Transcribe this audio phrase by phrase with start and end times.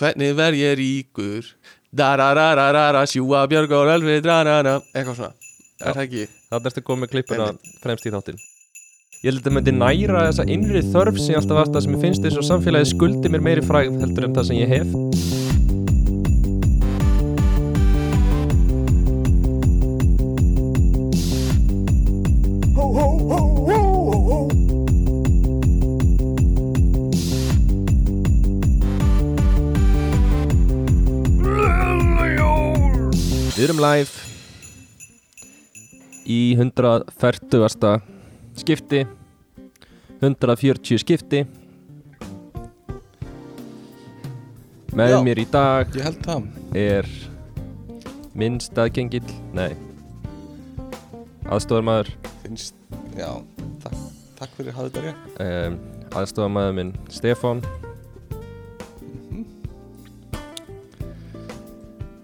[0.00, 1.50] hvernig verð ég ríkur?
[1.96, 4.78] Dararararara sjúa björg og elfið drarara.
[4.94, 5.34] Eitthvað svona,
[5.82, 6.28] er það ekki?
[6.50, 7.50] Þannig ertu komið klippuna
[7.82, 8.40] fremst í þáttinn.
[9.20, 11.98] Ég held að þetta myndi næra þessa innri þörf sem ég alltaf vart að sem
[11.98, 15.29] ég finnst þess að samfélagi skuldi mér meiri fræð heldur en það sem ég hef
[33.80, 34.12] live
[36.28, 38.00] í 140.
[38.60, 39.06] skipti
[40.20, 41.44] 140 skipti
[44.92, 45.20] með Já.
[45.24, 45.96] mér í dag
[46.76, 47.08] er
[48.36, 49.24] minn staðgengill
[49.56, 49.72] nei
[51.50, 52.12] aðstofarmaður
[52.44, 52.76] finnst,
[53.16, 53.30] já,
[53.82, 53.96] takk,
[54.38, 55.78] takk fyrir að hafa þetta rétt um,
[56.20, 57.64] aðstofarmaður minn Stefán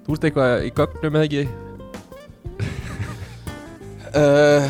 [0.06, 1.45] Þú ert eitthvað í gögnum eða ekki?
[4.15, 4.66] uh,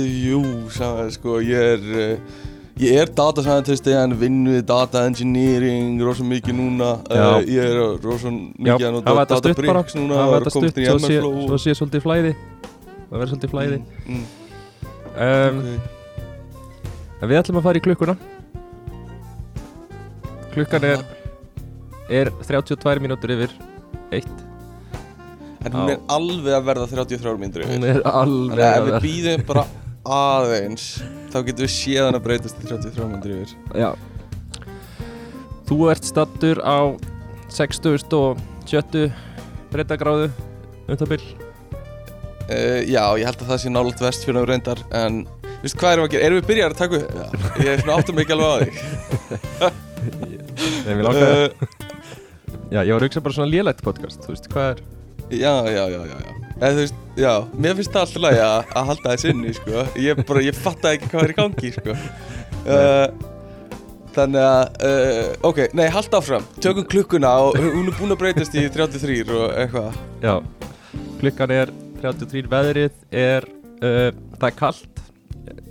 [0.00, 0.38] jú,
[0.72, 2.38] sagði, sko, ég er uh,
[2.80, 6.94] ég er data scientist en vinn við data engineering rosa mikið núna.
[7.10, 7.26] Uh, Já.
[7.58, 9.82] ég er rosa mikið að hafa nota þetta data stutt bara.
[9.82, 12.32] bricks núna hafa og þetta stutt inn í svo sé, MLflow svo sé svolítið flæði.
[13.10, 13.82] Það verður svolítið flæði.
[14.08, 14.24] Mm,
[15.26, 15.92] um, ok.
[17.20, 18.16] en við ætlum að fara í klukkuna.
[20.56, 21.06] Klukkan er,
[22.08, 23.54] er 32 mínútur yfir
[24.14, 24.34] eitt
[25.64, 28.84] en hún er alveg að verða 33 myndir hún er alveg Þannig að ef að
[28.84, 29.64] við vera býðum bara
[30.04, 30.88] aðeins
[31.32, 33.54] þá getum við séð hann að breytast í 33 myndir yfir.
[33.80, 33.90] Já.
[35.64, 36.92] Þú ert stattur á
[37.54, 39.08] 60 og 70
[39.72, 40.28] breytagráðu
[40.84, 41.22] um það bil.
[42.44, 45.24] Uh, Já, ég held að það sé nálat vest fyrir reyndar en
[45.64, 46.24] Veistu hvað erum við að gera?
[46.26, 47.12] Erum við byrjar að taka upp?
[47.16, 47.62] Já.
[47.64, 49.70] Ég er svona áttum ekki alveg á því.
[50.84, 51.68] Nei, mér langar uh,
[52.68, 54.82] Já, ég var að hugsa bara svona lélætt podcast Þú veist, hvað er
[55.40, 56.18] Já, já, já, já,
[56.62, 59.84] þú veist, já, mér finnst það alltaf lægi að, halda þess inni, sko.
[60.00, 62.00] Ég bara, ég fatta ekki hvað er í gangi, sko.
[62.64, 63.10] Uh,
[64.14, 66.46] Þannig að, uh, ok, nei, halda áfram.
[66.64, 69.98] Tökum klukkuna og hún er búin að breytast í 33 og eitthvað.
[70.22, 70.38] Já,
[71.20, 71.74] klukkan er
[72.04, 73.46] 33 Veðrið er
[73.80, 75.02] uh, Það er kalt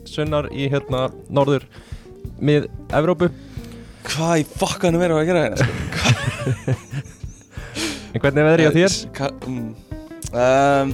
[0.10, 1.68] Sunnar í hérna norður
[2.44, 3.30] Mið Evrópu
[4.08, 7.04] Hvað í fokkanum erum við að gera hérna, sko?
[8.14, 8.94] En hvernig er veðrið á þér?
[10.34, 10.94] Um,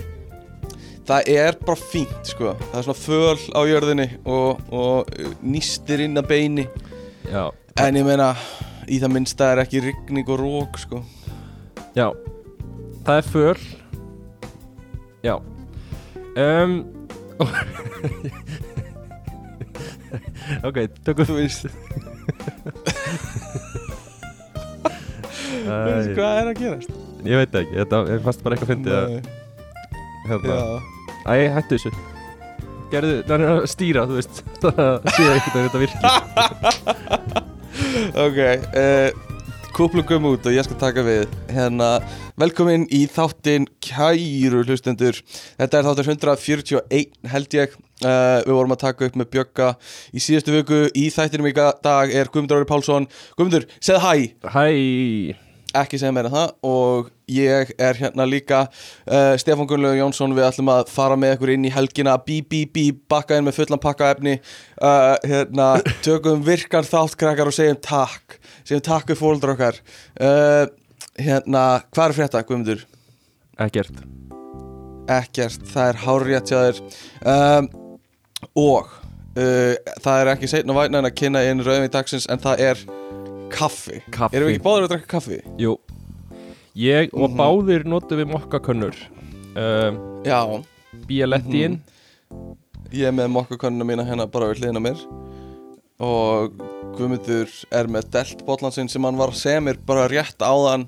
[1.09, 2.51] Það er bara fínt sko.
[2.69, 6.65] Það er svona föl á jörðinni og, og uh, nýstir inn að beini.
[7.29, 7.49] Já,
[7.81, 8.35] En ég meina
[8.89, 11.01] Í það minnsta er ekki rigning og rók sko.
[11.97, 12.07] Já.
[13.05, 13.59] Það er föl.
[15.25, 15.35] Já.
[16.37, 16.79] Um,
[20.65, 21.67] Ok, tökum Þú veist,
[25.65, 28.95] þú veist hvað er að gerast Ég veit ekki, þetta er fast bara eitthvað fyndið
[28.95, 29.09] að
[30.29, 30.61] hérna, Já,
[31.27, 31.91] Æ, hættu þessu.
[32.89, 34.39] Gerðu, það er að stýra, þú veist.
[34.63, 36.01] Það sé ekkert að þetta virkir
[38.25, 38.39] ok
[38.79, 39.09] uh,
[39.75, 41.29] Kúplungum út og ég skal taka við.
[41.53, 41.89] Hérna,
[42.41, 45.19] velkomin í þáttinn Kæru hlustendur.
[45.59, 47.75] Þetta er þáttur 141 held ég.
[47.99, 49.73] Uh, Við vorum að taka upp með Bjögga
[50.15, 53.07] Í síðustu viku, í þættinum í dag er Guðmundur Ári Pálsson.
[53.35, 54.13] Guðmundur, segð hæ.
[54.55, 55.47] Hæ
[55.77, 56.51] ekki segja meira en það.
[56.65, 61.53] Og ég er hérna líka uh, Stefán Gunnlaugur Jónsson við ætlum að fara með ykkur
[61.55, 62.17] inn í helgina.
[62.25, 65.71] Bí bí bí, bakka inn með fullan pakka efni uh, hérna,
[66.05, 68.39] tökum virkan þáttkrakkar og segjum takk.
[68.63, 69.81] Segjum takk við fóldur okkar.
[70.19, 70.65] Uh,
[71.19, 72.85] hérna, hvað er frétta Guðmundur?
[73.59, 74.01] Ekkert.
[75.09, 76.81] Ekkert, það er hárrétt hjá þér.
[77.25, 77.69] Um,
[78.53, 78.89] og
[79.37, 82.65] uh, það er ekki seinna væna en að kynna inn rauðum í dagsins en það
[82.69, 82.83] er
[83.53, 84.01] kaffi.
[84.11, 84.37] Kaffi.
[84.37, 85.39] Erum við ekki báður að drakka kaffi?
[85.61, 85.77] Jú.
[86.79, 87.37] Ég og Mhm.
[87.39, 88.95] báðir notum við mokkakönnur.
[89.55, 90.63] Um, Já,
[91.07, 91.79] Bíalettíinn
[92.93, 94.97] Ég er með mokkakonnuna mína hérna bara við hliðina mér.
[95.99, 96.53] Og
[96.95, 100.87] Guðmundur er með deltbollan sinn sem hann var að segja mér bara rétt áðan.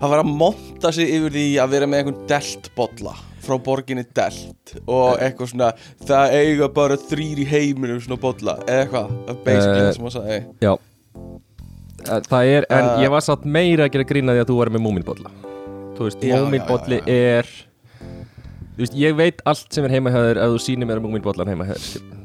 [0.00, 3.14] Hann var að monta sig yfir því að vera með einhvern deltbolla
[3.46, 4.74] frá borginni Delt.
[4.90, 5.70] Og eitthvað svona
[6.04, 8.58] það eiga bara þrýr í heiminum svona bolla.
[8.66, 10.40] Eða eitthvað, er basically Eh, það sem hann sagði.
[10.60, 10.72] Já.
[10.74, 11.40] Eh,
[12.04, 14.70] Það er, en Uh, ég var satt meira að gera grína því að þú var
[14.74, 15.30] með múminbolla.
[15.96, 16.20] Þú veist,
[17.06, 17.14] já.
[17.16, 17.48] er
[18.76, 21.48] Þú veist, ég veit allt sem er heima hjá þér ef þú sýnir mér múminbollan
[21.48, 22.16] heima hjá þér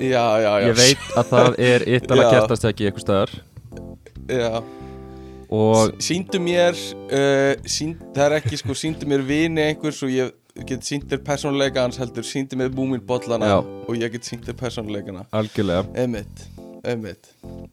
[0.00, 0.68] Já, já, já.
[0.68, 2.30] Ég veit að það er yttala Já.
[2.36, 3.32] kertastæki eitthvað staðar.
[4.30, 4.62] Já,
[5.50, 10.30] Og síndu mér uh, sínd, það er ekki sko, síndu mér vini einhvers og ég
[10.68, 12.70] get sínt þér persónuleika hans heldur, síndu mér
[13.50, 13.58] Já.
[13.58, 15.26] og ég get sínt þér persónuleikana.
[15.34, 15.88] Algjörlega.
[15.98, 16.46] Einmitt,
[16.84, 17.32] einmitt,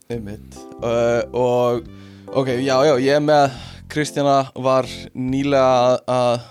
[0.09, 0.59] einmitt.
[0.81, 1.87] Uh, og
[2.27, 3.53] Ok, já, já, ég með
[3.87, 4.83] Kristjana var
[5.15, 6.41] nýlega að-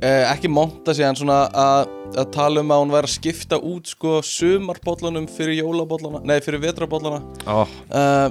[0.00, 1.88] eh, ekki monta sig en svona að,
[2.32, 7.20] tala um að hún væri að skipta út sko sumarbóllunum fyrir jólabóllana nei, fyrir vetrabóllana
[7.46, 8.30] oh, uh,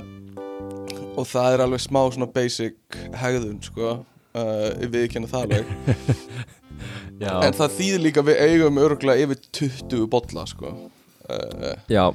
[1.16, 2.76] og það er alveg smá svona basic
[3.14, 4.00] hegðun sko
[4.34, 5.66] uh, við kennum það alveg.
[7.22, 10.74] En það þýðir líka við eigum örgulega yfir 20 bolla sko.
[11.30, 12.10] Uh, já.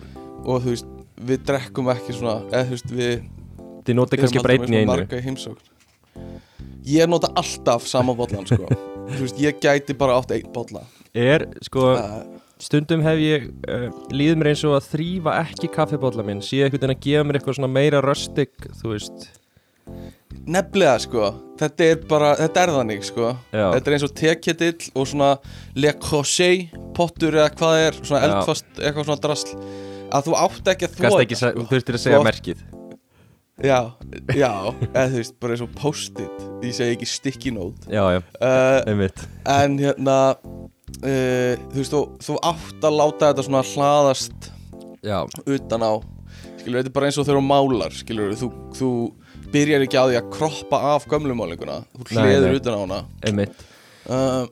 [0.45, 0.91] og þú veist,
[1.29, 3.15] við drekkum ekki svona eða þú veist, við
[3.87, 5.55] Þið notið kannski einn í einu.
[6.87, 8.69] ég nota alltaf sama bollan sko.
[9.11, 10.85] Þú veist, ég gæti bara átt einn bolla.
[11.17, 12.21] Er, sko, uh,
[12.63, 16.45] stundum hef ég uh, líður mér eins og að þrýfa ekki kaffibólla minn.
[16.45, 19.29] Sé einhvern veginn að gefa mér eitthvað svona meira rustic þú veist.
[20.47, 21.33] Nefnilega sko.
[21.59, 23.33] Þetta er bara, þetta er þannig sko.
[23.51, 23.67] Já.
[23.75, 25.35] þetta er eins og teketill og svona
[25.75, 29.57] Le Creuset pottur eða hvað er svona eldfast, eitthvað svona drasl
[30.11, 32.63] að þú átt ekki að þvó Gast ekki, þetta, þú þurftir að segja merkið.
[33.61, 33.79] Já,
[34.33, 34.53] já,
[34.89, 36.45] eða þú veist, bara eins og post-it.
[36.65, 37.91] Ég segi ekki sticky note.
[37.93, 39.27] Já, já, uh, einmitt.
[39.53, 44.51] en hérna uh, þú veist, þú, þú átt að láta þetta svona hlaðast
[45.05, 45.93] Já, utan á.
[46.61, 48.91] Skilur, þetta er bara eins og þegar þú málar skilur, þú, þú
[49.53, 52.99] byrjar ekki á því að kroppa af gömlumálinguna þú hliður utan á hana.
[53.29, 53.67] Einmitt.
[54.11, 54.45] Uh,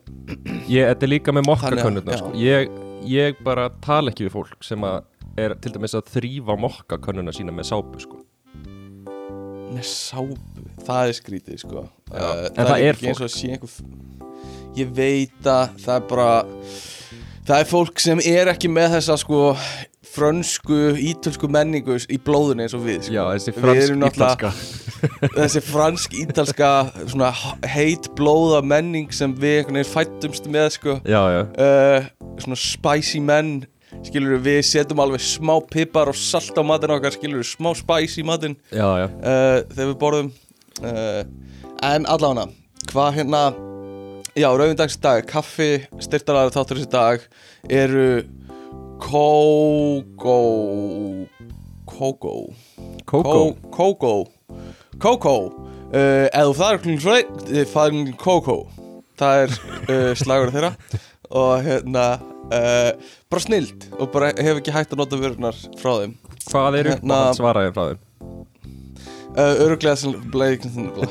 [0.69, 2.17] Ég, þetta er líka með já.
[2.21, 2.33] sko.
[2.37, 2.75] ég,
[3.09, 5.01] ég bara tala ekki við fólk sem að
[5.45, 8.21] er til dæmis að þrýfa mokkakönnuna sína með sápu sko.
[9.69, 11.85] með sápu, það er skrítið sko.
[12.13, 13.75] Uh, en það er að sé einhver
[14.79, 16.31] ég veit að það er bara
[17.49, 19.43] það er fólk sem er ekki með þessa sko
[20.09, 23.15] frönsku, ítölsku menningu í blóðunni eins og við sko.
[23.15, 24.79] Já, þessi Við fransk erum náttúrulega- ítalska
[25.39, 26.71] þessi fransk-ítalska
[27.75, 30.97] heit blóða menning sem við fættumst með sko.
[31.05, 32.09] Já, já, uh,
[32.43, 33.53] svona spicy menn
[34.07, 38.25] skilur við setjum alveg smá pipar og salt á matinn okkar skilur við smá spicy
[38.27, 38.57] matinn.
[38.71, 39.07] Já, já.
[39.19, 40.33] Uh, þegar við borðum.
[40.79, 41.23] Uh,
[41.89, 42.49] en allavega
[42.89, 43.43] hvað hérna
[44.39, 45.71] já, rauðindagsdag, kaffi
[46.03, 47.27] styrtaræður þáttur þessi dag
[47.69, 48.11] eru
[49.03, 50.39] kókó
[51.89, 52.55] kókó.
[53.05, 53.57] Kókó.
[53.71, 54.27] Kókó.
[54.99, 55.37] Kókó.
[55.93, 58.59] Eða það er klukkan sveit þið farin kókó.
[59.19, 59.55] Það er
[59.89, 60.73] uh, slagur þeirra.
[61.29, 62.05] Og hérna
[62.53, 62.91] uh,
[63.31, 66.15] bara snild og bara hef ekki hægt að nota vörunar frá þeim.
[66.49, 68.05] Hvað er Hérna- uppáhald svaraði frá þeim?
[69.39, 71.03] uh, öruglega sem og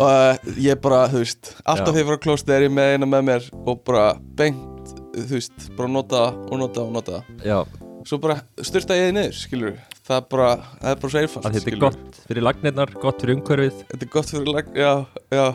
[0.00, 1.92] uh, ég bara, þú veist alltaf Já.
[1.92, 4.04] þegar ég fara á klósti er ég með eina með mér og bara
[4.38, 7.22] beint, þú veist bara nota og nota og nota.
[7.44, 7.62] Já,
[8.08, 10.50] svo bara styrta ég þið niður, skilur það er bara,
[10.82, 13.82] það er bara svo einfalt að þetta er gott fyrir lagnirnar, gott fyrir umhverfið.
[13.92, 14.92] Þetta er gott fyrir lag, já,
[15.32, 15.46] já.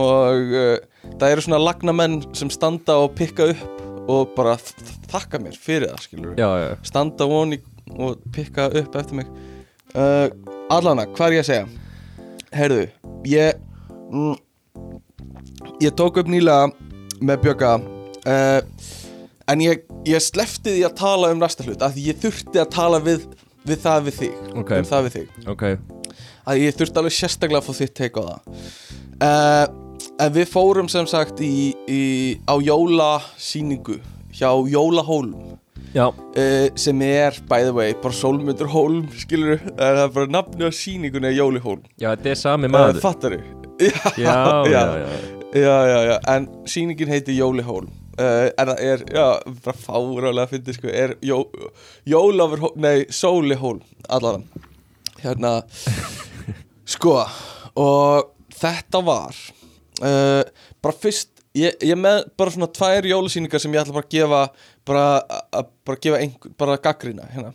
[0.00, 3.73] Og uh, það eru svona lagnamenn sem standa og pikka upp
[4.10, 4.56] og bara
[5.10, 7.60] þakka mér fyrir það, skilur Já, já, standa voni
[7.94, 9.28] og pikka upp eftir mig.
[9.94, 10.28] Uh,
[10.72, 11.66] Allana, hvað er ég að segja?
[12.54, 12.84] Heyrðu,
[13.28, 13.60] ég
[14.10, 14.36] mm,
[15.82, 16.70] Ég tók upp nýlega
[17.24, 18.60] með Bjögga uh,
[19.50, 22.70] En ég, ég slefti því að tala um næsta hlut Af því ég þurfti að
[22.74, 23.26] tala við,
[23.68, 24.74] við það við þig Ok.
[24.78, 25.38] Um það við þig.
[25.54, 25.64] Ok.
[26.44, 28.58] Að ég þurfti alveg sérstaklega að fá þitt teik á það.
[29.24, 29.83] Uh,
[30.22, 32.02] En við fórum sem sagt í, í,
[32.46, 33.96] á jólasýningu
[34.34, 35.56] hjá Jólahólm.
[35.94, 40.66] Já, uh, sem er, by the way, bara Sólmundur Hólm, skilur það er bara nafni
[40.66, 42.98] á sýningunni er Jóli Hólm já, þetta er sami uh, maður.
[43.04, 43.38] Fattaru?
[43.78, 44.82] Já, já, já,
[45.54, 47.86] já, já, já, en sýningin heitir Jóli Hólm
[48.18, 49.24] uh, en það er, já,
[49.66, 51.40] bara fárálega að fyndi, sko, er Jó,
[52.10, 54.46] Jólafur nei, Sóli Hólm allan,
[55.22, 55.60] hérna
[56.96, 57.20] sko,
[57.78, 59.38] og þetta var
[60.02, 60.42] uh,
[60.82, 64.40] bara fyrst ég, ég með bara svona tvær jólasýningar sem ég ætla bara að gefa
[64.88, 65.04] bara,
[65.54, 67.52] að bara gefa einhver, bara gaggrina hérna.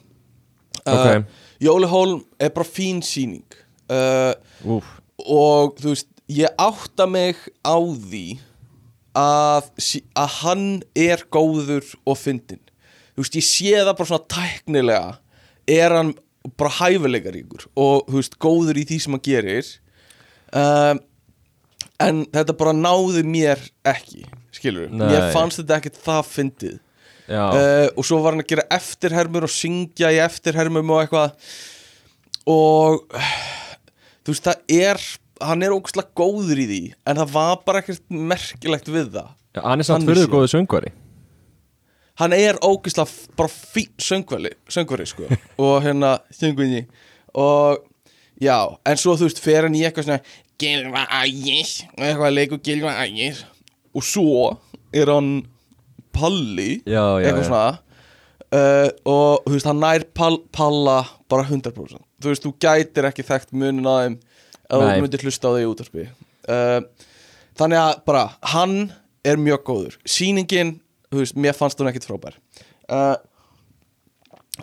[0.88, 1.26] Ok.
[1.60, 3.44] Jóli Hólm er bara fín sýning.
[3.92, 4.32] Uh,
[4.78, 4.88] Úf,
[5.26, 8.40] og þú veist, ég átta mig á því
[9.18, 10.66] að, sí- að hann
[10.96, 12.62] er góður og fyndinn.
[13.18, 15.18] Þú veist, ég sé það bara svona tæknilega
[15.70, 16.14] er hann
[16.58, 19.74] bara hæfileikaríkur og þú veist, góður í því sem hann gerir.
[20.56, 21.02] Um,
[22.04, 24.26] en þetta bara náði mér ekki
[24.56, 25.08] skilur, Nei.
[25.12, 26.78] mér fannst þetta ekkert það fyndið.
[27.30, 31.36] Uh, og svo var hann að gera eftirhermur og syngja í eftirhermum og eitthvað.
[32.50, 33.04] Og
[34.26, 35.04] þú veist það er
[35.40, 39.30] hann er ógustlega góður í því en það var bara ekkert merkilegt við það.
[39.56, 40.92] Já hann er samt fyrir góðu söngvari.
[42.20, 45.30] Hann er ógustlega bara fín söngvali söngvari sko.
[45.64, 46.88] Og hérna söngvinni.
[47.38, 47.86] Og
[48.42, 48.58] já
[48.90, 50.24] en svo þú veist fer hann í eitthvað svona
[50.60, 53.44] Gilva Ægis og eitthvað leikur Gilva Ægis
[53.96, 54.50] og svo
[54.96, 55.32] er hann
[56.16, 57.80] Palli Já, já, eitthvað svona.
[58.50, 63.26] Uh, og þú veist, hann nær pal, palla bara 100% þú veist, þú gætir ekki
[63.28, 64.88] þekkt munin á þeim ef Nei.
[64.90, 66.08] þú myndir hlusta á þig í útarpi
[66.50, 66.80] uh,
[67.60, 68.24] þannig að bara
[68.56, 68.76] hann
[69.28, 69.98] er mjög góður.
[70.08, 70.78] Sýningin,
[71.12, 72.38] þú veist, mér fannst hún ekkit frábær.
[72.90, 73.18] Uh,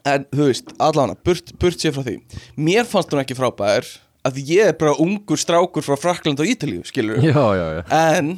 [0.04, 2.18] en þú veist, allavega burt, burt sér frá því.
[2.60, 3.88] Mér fannst hún ekki frábær
[4.26, 7.82] að ég er bara ungur strákur frá Frakland og Ítalíu, skilur Já, já, já,
[8.16, 8.34] en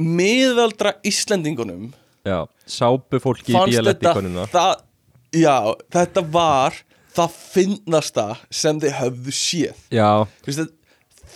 [0.00, 1.92] miðaldra Íslendingunum
[2.26, 2.44] já.
[2.66, 4.48] Sápu fólki í bíalettikonuna
[5.34, 5.56] já,
[5.92, 6.78] þetta var
[7.14, 9.82] það finnasta sem þið höfðu séð.
[9.94, 10.08] Já,
[10.46, 10.72] veist,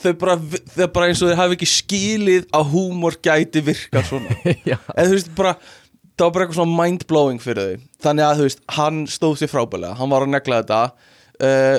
[0.00, 0.38] þau bara,
[0.74, 4.34] þau bara eins og þeir hafi ekki skilið að húmor gæti virka svona.
[4.66, 5.54] Eða þú veist bara
[6.18, 7.86] það var bara eitthvað svona mind-blowing fyrir þau.
[8.06, 10.82] Þannig að þú veist, hann stóð sér frábælega hann var að negla þetta.
[11.38, 11.76] Uh,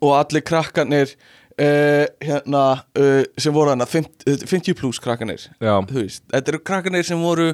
[0.00, 2.64] og allir krakkanir uh, hérna
[2.98, 7.20] uh, sem voru hann 50, 50 plus krakkanir já, þú veist, þetta eru krakkanir sem
[7.22, 7.50] voru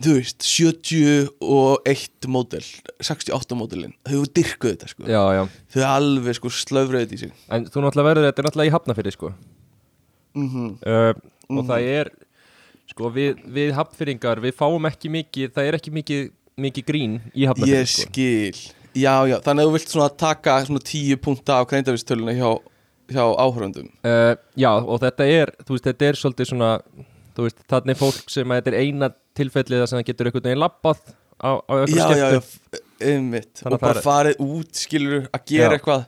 [0.00, 2.64] þú veist, 71 módel,
[3.04, 3.92] 68 módelin.
[4.08, 5.04] Þau dyrkuðu þetta sko.
[5.04, 5.42] Já, já.
[5.74, 7.34] Þau alveg sko slöfröðu þetta í sig.
[7.52, 9.32] En þú náttúrulega verður þetta náttúrulega í hafnafyrir sko.
[10.38, 11.12] Mm uh,
[11.50, 12.10] Og það er
[12.90, 16.28] Sko við, við hafnfyringar Við fáum ekki mikið Það er ekki mikið,
[16.66, 18.06] mikið grín í hafnafyrir Ég sko.
[18.06, 18.60] skil
[18.98, 22.48] Já, já, þannig að þú vilt svona taka svona tíu punta á kreindavistöluna hjá,
[23.12, 26.70] hjá áhörundum uh, Já og þetta er Þú veist þetta er svolítið svona
[27.36, 30.62] Þú veist þannig fólk sem að þetta er eina tilfellið sem það getur einhvern veginn
[30.64, 31.04] labbað
[31.38, 33.62] á, á Já, já, já, einmitt.
[33.62, 35.78] Og að bara farið út, skilur, að gera Já.
[35.78, 36.02] eitthvað.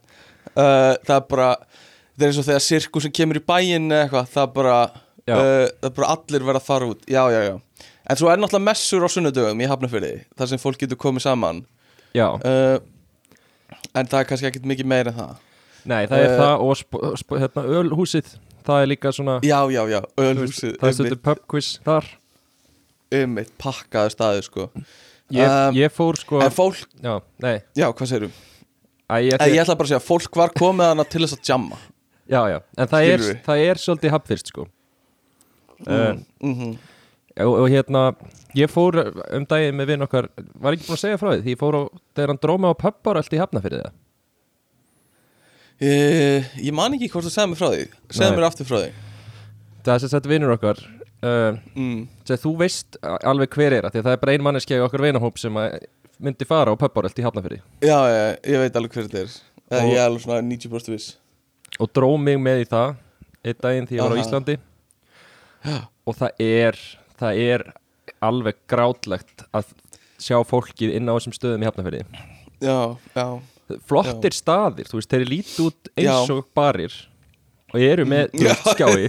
[0.52, 1.50] Uh, Það er bara
[2.12, 5.36] Það er eins og þegar sirkusin kemur í bæinn eða eitthvað Það er bara uh,
[5.38, 7.06] Það er bara allir verða að fara út.
[7.08, 7.86] Já, já, já.
[8.10, 11.62] En svo er náttúrulega messur á sunnudögum í Hafnarfirði Þar sem fólk getur komið saman
[12.14, 12.78] uh,
[13.94, 15.36] En það er kannski ekkert mikið meira en það.
[15.84, 18.34] Nei það er Eh, það og hérna, ölhúsið.
[18.62, 22.04] Það er líka svona Já, já, já, ölhúsið Það er stundur pub quiz þar.
[23.12, 24.68] Einmitt, pakkaðu staði, sko.
[25.32, 27.62] Ég, Um, ég fór sko En fólk, Já, nei.
[27.76, 28.30] Já, hvað segirðu?
[29.08, 31.76] Æ, ég, Ég, ætla bara að segja, fólk var komið hana til þess að jamma.
[32.28, 34.66] Já, já, en það er, það er svolítið hafnfyrst sko.
[35.82, 36.76] Uh, mm -hmm.
[37.44, 38.14] og, og hérna,
[38.58, 40.28] ég fór um daginn með vinn okkar,
[40.60, 41.82] var ekki búin að segja frá því því ég fór á,
[42.16, 44.00] þegar hann dróð mig á pubbar allt í hafna fyrir það
[45.82, 48.36] Uh, ég man ekki hvort þú segði mér frá því Segðu Nei.
[48.36, 48.90] mér aftur frá því
[49.82, 52.04] Það er sem sagt vinnur okkar uh, mm.
[52.28, 55.02] þú veist alveg hver er það því að það er bara ein manneskja í okkar
[55.02, 55.58] vinahóp sem
[56.22, 59.24] myndi fara á pubbar allt í hafna fyrir Já, já, ég veit alveg hver þetta
[59.24, 59.34] er
[59.72, 59.88] Og-.
[59.88, 61.08] Ég er alveg svona 90% viss
[61.80, 62.94] og dróð mig með í það
[63.42, 64.22] einn daginn því ég var á.
[64.22, 64.56] Íslandi
[65.64, 65.76] Já.
[66.06, 66.80] og það er
[67.18, 67.64] það er
[68.22, 69.72] alveg grátlegt að
[70.22, 72.04] sjá fólkið inn á þessum stöðum í hafna
[72.62, 73.26] Já, já.
[73.88, 76.34] Flottir staðir, þú veist, þeir líti út eins Já.
[76.34, 76.94] og barir
[77.72, 78.52] og eru með Já.
[78.68, 79.08] skjái.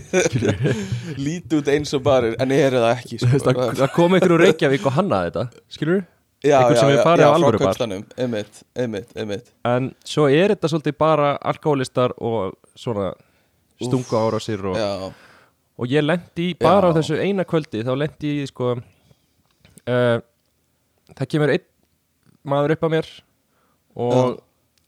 [1.25, 3.41] Lítið út eins og barir, en ég er það ekki sko.
[3.43, 5.99] það, það kom einhver úr Reykjavík og hannaði þetta skilur
[6.43, 7.75] já, einhver já, sem já, farið já, á alvöru bar.
[9.73, 13.11] en svo er þetta svolítið bara alkoholistar og svona
[13.83, 15.11] stungu ára sér og, Já,
[15.77, 16.97] og ég lendi bara á Já.
[16.99, 20.17] þessu eina kvöldi þá lendi ég sko uh,
[21.13, 21.69] það kemur einn
[22.43, 23.09] maður upp að mér
[23.95, 24.35] og,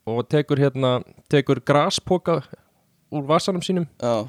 [0.09, 0.97] og tekur hérna
[1.31, 2.41] tekur graspoka
[3.15, 4.27] úr vasanum sínum já,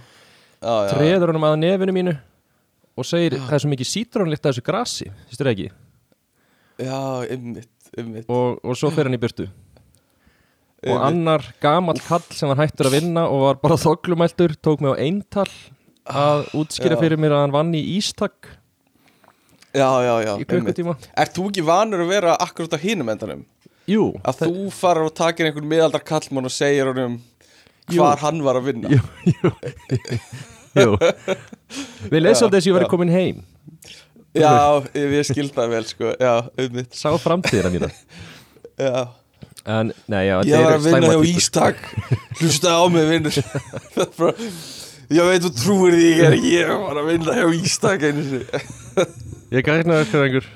[0.62, 2.16] já, treður honum að nefinu mínu
[2.96, 5.68] og segir það er svo mikið sítrónlikt af þessu grasi, sýstur það ekki?
[6.80, 7.00] Já,
[7.32, 8.28] einmitt, einmitt.
[8.32, 9.46] Og, og svo fer hann í burtu.
[10.86, 14.92] Og annar gamall kall sem var hættur að vinna og var bara þoklumæltur tók mig
[14.92, 15.48] á eintal
[16.10, 18.52] að útskýra fyrir mér að hann vann í ístak
[19.76, 20.94] Já, já, já, í klukkutíma.
[21.20, 23.42] Er þú ekki vanur að vera akkurat á hinum endanum?
[23.90, 27.18] Jú, Að þú farar og takir einhvern miðaldar kallmann og segir honum
[27.92, 28.88] hvar hann var að vinna?
[28.90, 29.02] Jú,
[29.34, 29.52] jú,
[30.80, 30.96] jú.
[32.08, 32.88] Við leysum þess að ég já.
[32.90, 33.44] komin heim.
[34.36, 36.14] Já, ég, ég skil það vel sko.
[36.16, 37.92] Já, auðvitað sá framtíðina mína.
[38.76, 39.06] Já.
[39.66, 41.22] En, nei, já, Ég var að vinna hjá.
[41.26, 41.78] Ístak.
[42.38, 43.34] Hlusta á mig vinnur
[43.96, 44.28] Það
[45.14, 48.62] Ég veit þú trúir því ekki en ég var að vinna hjá Ístak einu sinni.
[49.54, 50.48] Ég gæknaði eftir einhver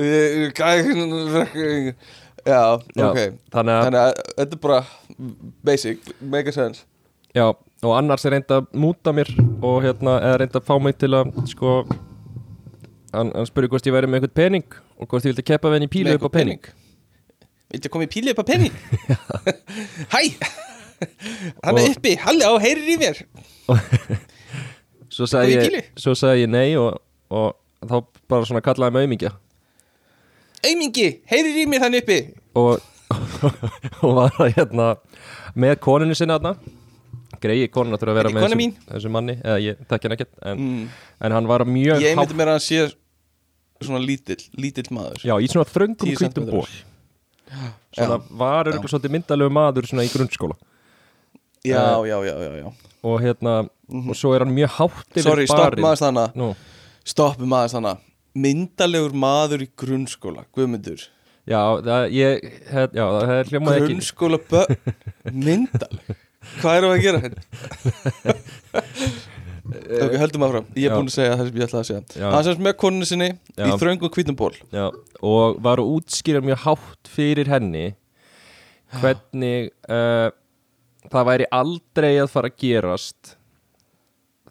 [0.00, 1.92] Ég ég gæði
[2.42, 2.62] Já,
[2.96, 3.18] Já, ok.
[3.54, 4.78] Þannig að, að þetta er bara
[5.68, 6.82] basic, mega sense.
[7.36, 9.30] Já, og annars er reynd að múta mér
[9.62, 11.76] og hérna, eða reynd að fá mig til að sko
[13.12, 15.78] hann, hann spurði hvort ég væri með einhvern pening og hvort ég vildi keppa við
[15.78, 16.66] henni í pílu upp á einhvern pening.
[17.72, 18.74] Viltu koma í píli upp á penning?
[20.16, 20.24] Hæ!
[21.62, 23.22] Hann er Og- uppi, halló, heyrir í mér
[25.12, 26.94] Svo sagði ég, svo sagði ég nei og,
[27.28, 27.50] og
[27.84, 27.96] þá
[28.32, 29.32] bara svona kallaði mig aumingja.
[30.64, 32.16] Aumingi, heyrir í mér hann uppi.
[32.56, 32.80] Og,
[34.06, 34.86] og var að hérna
[35.52, 36.54] með koninu sinna þarna.
[37.42, 38.72] Greiði konuna þurfa að vera er með mín.
[38.88, 39.36] þessum manni.
[39.42, 40.88] Eða ég tekja hann ekkert en, mm.
[41.28, 42.88] en hann var mjög Ég myndi mér að hann sé
[43.82, 45.20] svona lítill, lítill maður.
[45.26, 46.64] Já, í svona þröngum 10 hvítum ból
[47.92, 48.72] svona var já.
[48.72, 50.56] örgulega svolítið myndalegu maður svona í grunnskóla
[51.62, 52.72] Já, Eh, já, já, já, já.
[53.06, 53.52] og hérna
[53.92, 56.48] og svo er hann mjög hátt yfir Sorry, stopp maður þannig Nú,
[57.06, 58.00] Stoppum aðeins þannig
[58.34, 61.02] Myndalegur maður í grunnskóla Guðmundur.
[61.46, 63.88] Já, það, ég, hef, já, það er hljómaði ekki.
[63.92, 64.38] Grunnskóla
[65.32, 66.20] Myndaleg
[66.62, 68.34] Hvað erum við að gera hérna?
[70.02, 70.64] ok, höldum áfram.
[70.74, 70.96] Ég er Já.
[70.98, 72.02] búinn að segja það sem ég ætlaði að segja.
[72.18, 72.26] Já.
[72.34, 73.64] Hann semst með konunni sinni Já.
[73.68, 74.86] í þröngum hvítum ból já,
[75.22, 77.84] og var að útskýra mjög hátt fyrir henni
[78.98, 80.28] hvernig uh,
[81.10, 83.36] það væri aldrei að fara að gerast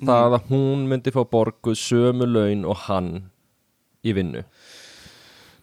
[0.02, 3.12] það að hún myndi fá borguð sömu laun og hann
[4.04, 4.44] í vinnu.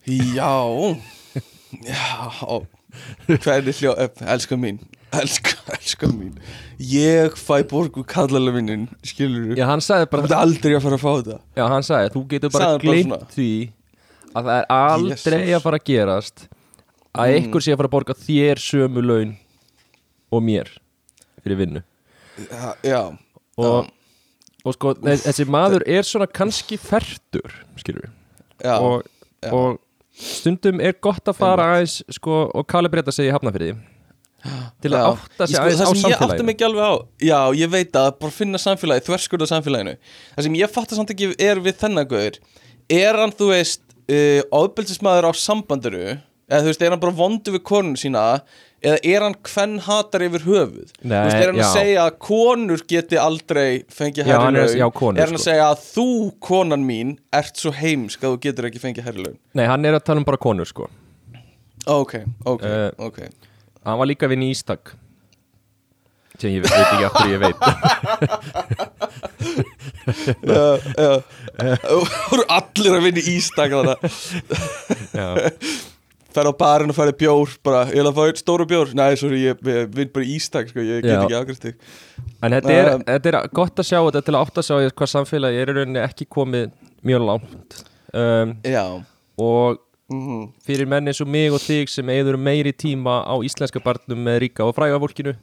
[0.09, 0.53] Já.
[1.85, 2.63] Já.
[3.29, 3.93] Hvernig hljó,
[4.25, 4.79] elska mín
[5.13, 6.39] Elska, elska mín.
[6.81, 10.97] Ég fæ borgu kallalega minnin Skilur Já, hann sagði Það bara myndi aldrei að fara
[10.99, 11.37] að fá þetta.
[11.59, 13.19] Já, hann sagði, þú getur bara svona?
[13.35, 13.51] því
[14.29, 15.59] að það er aldrei Jesus.
[15.59, 16.47] að fara að gerast
[17.19, 19.37] að einhver sé að fara að borga þér sömu laun
[20.33, 20.71] og mér
[21.43, 21.83] fyrir vinnu.
[22.39, 23.01] Já, já.
[23.59, 23.89] og,
[24.65, 29.07] og sko, þess- þessi maður er svona kannski fertur skilur við og,
[29.55, 29.79] og
[30.19, 33.73] stundum er gott að fara aðeins sko, og kalibreta sig í hafnafyrði
[34.83, 36.47] til að átta sig sko, aðeins á það sem ég átta samfélaginu.
[36.47, 36.95] mig ekki alveg á
[37.31, 39.95] Já, ég veit að bara finna samfélagi Þverskurða samfélaginu.
[40.37, 42.39] Það sem ég fatta samt ekki er við þennan gauður
[42.89, 46.05] Er hann, þú veist uh, Óðbelsismæður á sambandinu?
[46.49, 48.23] Eða þú veist, er hann bara vondu við konun sína
[48.79, 50.91] Eða er hann hvern hatar yfir höfuð?
[51.01, 51.65] Þú Nei, veist, er hann já.
[51.67, 55.45] að segja að konur geti aldrei fengið herri er- laun Er hann að sko.
[55.49, 56.07] segja að þú,
[56.47, 59.99] konan mín Ert svo heimsk að þú getur ekki fengið herri laun Nei, hann er
[59.99, 60.87] að tala um bara konur sko.
[61.89, 62.15] Ok,
[62.47, 63.19] ok, Eh, ok.
[63.85, 64.95] hann var líka við nýstak
[66.39, 67.59] sem ég veit ekki aftur ég veit.
[70.49, 71.23] Já, já.
[71.59, 73.99] Það voru allir að vinna í ístak þannig
[75.19, 75.29] Já.
[76.39, 78.95] Fær á barinn og færi bjór bara, ég vil að fá stóru bjór.
[78.99, 81.25] Nei, sorry, ég, ég vinn bara í ístak sko, ég get Já.
[81.25, 81.91] ekki afgræst þig.
[82.39, 84.95] En þetta er, Um, þetta er gott að sjá þetta til að átta að sjá
[85.03, 86.71] hvað samfélagi er í rauninni ekki komið
[87.11, 87.83] mjög langt.
[88.15, 88.55] Um,
[89.39, 93.81] og mm fyrir menn eins og mig og þig sem eigður meiri tíma á íslenska
[93.85, 95.35] barnum með ríka og fræga fólkinu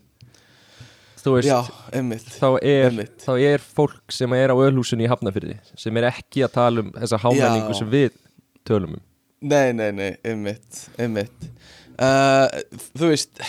[1.21, 1.59] þú veist, Já,
[1.93, 6.45] einmitt þá, er, þá er fólk sem er á ölhúsinu í Hafnafyrði sem er ekki
[6.45, 8.17] að tala um þessa hámenningu sem við
[8.65, 9.03] tölum um
[9.45, 11.49] Nei, nei, nei, einmitt, einmitt.
[11.95, 12.49] Uh,
[12.97, 13.41] Þú veist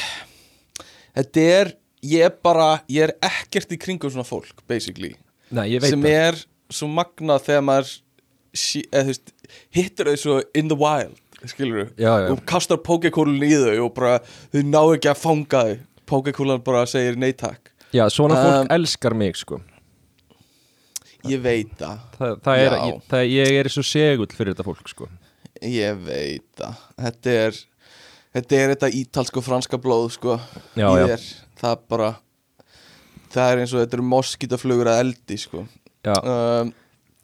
[1.16, 1.70] Þetta er,
[2.04, 5.14] ég er bara, ég er ekkert í kringum svona fólk, basically.
[5.56, 6.16] Nei, ég veit sem það.
[6.26, 6.40] er
[6.76, 7.92] svo magnað þegar maður
[8.56, 9.32] eða, þú veist,
[9.78, 12.28] hittir þau svo in the wild skilur þú, Já, já.
[12.34, 14.18] og kastar pókekúlun í þau og bara
[14.52, 15.76] þau ná ekki að fanga þau.
[16.06, 17.72] Pókekúlan bara segir nei takk.
[17.96, 19.62] Já, svona fólk Um, elskar mig sko.
[21.26, 24.90] Ég veit það, Þa, það er, ég, það, ég er svo segull fyrir þetta fólk
[24.92, 25.08] sko
[25.62, 26.84] ég veit það.
[27.06, 27.58] Þetta er
[28.36, 30.38] þetta er þetta ítalsko franska blóð sko.
[30.76, 31.16] Já, já.
[31.60, 32.14] það bara
[33.32, 35.64] það er eins og þetta eru moskítaflugur að eldi sko.
[36.06, 36.72] Um,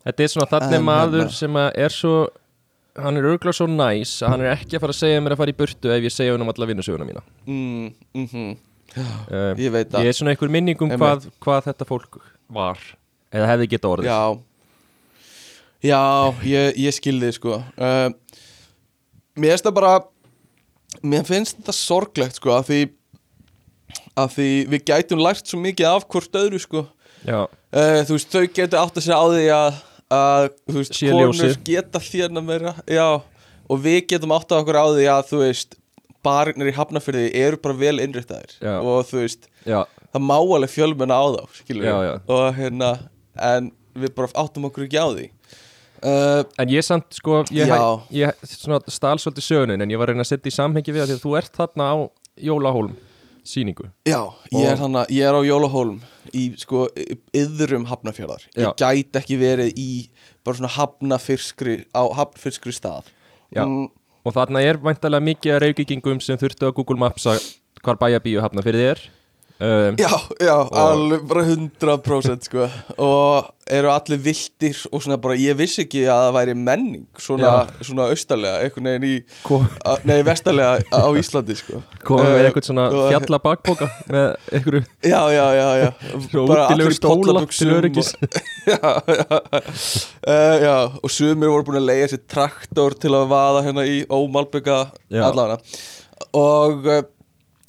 [0.07, 2.16] þetta er svona þannig maður hérna- sem er svo
[2.99, 5.40] hann er örgulega svo næs að hann er ekki að fara að segja mér að
[5.40, 7.23] fara í burtu ef ég segja hann um alla vinnusöguna mína.
[7.47, 8.57] Mm, mm -hmm,
[8.97, 10.03] uh, ég veit það.
[10.03, 12.18] Ég er svona einhver minning um hvað, hvað þetta fólk
[12.49, 12.79] var
[13.33, 14.11] eða hefði geta orðið.
[14.11, 14.40] Já.
[15.83, 17.57] Já, ég, ég skilði sko.
[17.75, 18.12] Uh,
[19.37, 19.92] Mér finnst það bara
[21.03, 22.81] Mér finnst þetta sorglegt sko að því
[24.18, 26.87] að því við gætum lært svo mikið af hvort öðru sko.
[27.25, 27.47] Uh,
[28.05, 29.77] Þú veist, þau getur átt að segja á því að,
[30.16, 33.07] að þú veist, konur geta þérna meira Já,
[33.71, 35.79] og við getum átt að okkur á því að þú veist
[36.23, 38.53] Barinnir í Hafnafyrði eru bara vel innréttaðir.
[38.62, 38.75] Já.
[38.79, 39.81] og þú veist, já,
[40.12, 42.12] það má alveg fjölmenna á þá skilur já.
[42.31, 42.90] og hérna
[43.42, 45.27] en við bara áttum okkur ekki á því
[46.03, 47.73] uh, en ég samt sko ég,
[48.17, 51.17] ég stál svolítið sögunin en ég var að reyna að setja í samhengi við því
[51.19, 51.97] að þú ert þarna á
[52.43, 52.95] Jólahólm
[53.47, 54.21] síningu já,
[54.55, 55.99] ég er, hana, ég er á Jólahólm
[56.31, 56.87] í sko
[57.35, 59.91] yðrum hafnafjörðar ég gæti ekki verið í
[60.45, 63.11] bara svona hafnafyrskri á hafnafyrskri stað.
[63.55, 63.65] Já.
[63.65, 63.91] Mm,
[64.27, 67.43] og þarna er væntalega mikið að reykingum sem þurftu að Google Maps að
[67.83, 69.05] hvar bæjabíu hafna fyrir þér
[69.62, 70.11] um, já,
[70.42, 72.66] já, alveg bara 100% sko.
[72.98, 77.53] Og eru allir viltir og svona bara, ég vissi ekki að það væri menning svona,
[77.81, 79.14] svona austarlega, einhvern veginn í
[79.87, 81.81] a, nei, vestarlega á Íslandi sko.
[82.05, 84.27] Komum við Eh, eitthvað svona og- fjalla bakboka með
[84.59, 85.90] einhverju Já, já, já, já.
[86.51, 88.11] Bara allir í stóla pollabuxum til öryggis.
[88.18, 88.40] og,
[88.72, 89.40] já, já,
[90.27, 94.03] uh, já Og sumir voru búin að leiða sér traktor til að vaða hérna í
[94.11, 94.81] ómalbygga
[95.22, 95.61] allavega.
[96.35, 97.03] Og uh,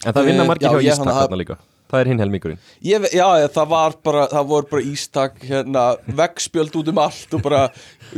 [0.03, 1.60] en það vinna Eh, margir já, hjá Ístak þarna líka
[1.93, 2.60] það er hinn helmingurinn.
[2.89, 5.86] Ég, já, það var bara Það voru bara ístak hérna
[6.19, 7.63] Vegspjöld út um allt og bara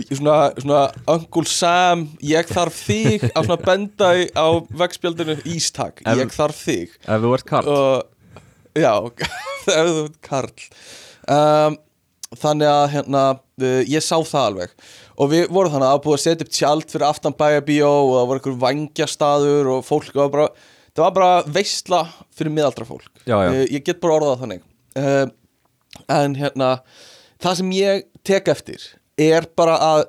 [0.08, 4.48] Svona, svona Uncle Sam Ég þarf þig að svona benda í- á
[4.82, 6.98] vegspjöldinu Ístak, ég þarf þig.
[7.06, 8.12] ef þú ert kall og
[8.76, 8.92] Já,
[9.72, 10.64] ef þú ert karl.
[11.32, 11.78] Um,
[12.36, 14.72] Þannig að hérna uh, ég sá það alveg.
[15.22, 18.26] Og við vorum þannig að búið að setja upp tjald fyrir aftan bæjabíó og það
[18.32, 20.48] var einhver vangjastaður og fólk var bara
[20.96, 22.04] það var bara veistla
[22.36, 23.12] fyrir miðaldra fólk.
[23.26, 23.50] Já, já.
[23.52, 24.64] Uh, ég get bara orðað þannig.
[24.96, 25.26] Uh,
[26.12, 26.70] en hérna
[27.44, 28.88] það sem ég tek eftir
[29.22, 30.06] er bara að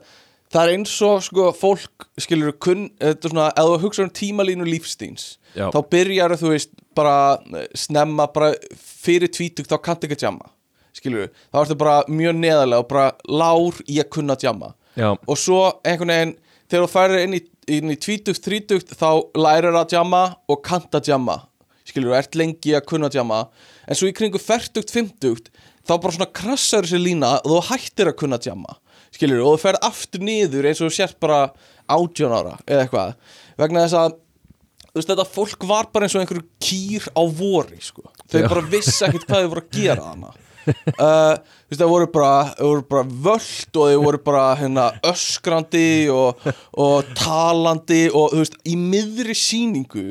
[0.52, 4.12] það er eins og sko fólk skilur kunn, þetta er svona, ef þú hugsa um
[4.14, 5.68] tímalínu lífstíns Já.
[5.74, 7.16] þá byrjar þú veist bara
[7.52, 10.50] eh, snemma bara fyrir tvítugt þá kannt ekki að jamma
[10.96, 14.72] skilur þá ertu bara mjög neðarlega og bara lár í að kunna að jamma.
[14.96, 16.36] Já, og svo einhvern veginn
[16.70, 17.42] þegar þú færir inn í,
[17.76, 21.40] inn í tvítugt, þrítugt þá lærir að jamma og kanta jamma.
[21.86, 23.44] Skilur þú, ert lengi að kunna jamma.
[23.86, 25.52] En svo í kringu færtugt, fymtugt
[25.86, 28.78] þá bara svona krassar þessi lína og þú hættir að kunna jamma.
[29.14, 31.42] Skilur og þú ferð aftur niður eins og þú sért bara
[31.86, 33.14] átjón ára eða eitthvað.
[33.60, 34.16] Vegna þess að
[34.96, 38.08] þú veist þetta fólk var bara eins og einhverju kýr á vori sko.
[38.26, 38.48] þau Já.
[38.48, 40.34] bara vissi ekkert hvað þau voru að gera hana
[40.66, 41.34] uh,
[41.72, 42.52] það voru bara,
[42.90, 48.76] bara völd og þau voru bara hérna, öskrandi og, og talandi og þú veist í
[48.80, 50.08] miðri sýningu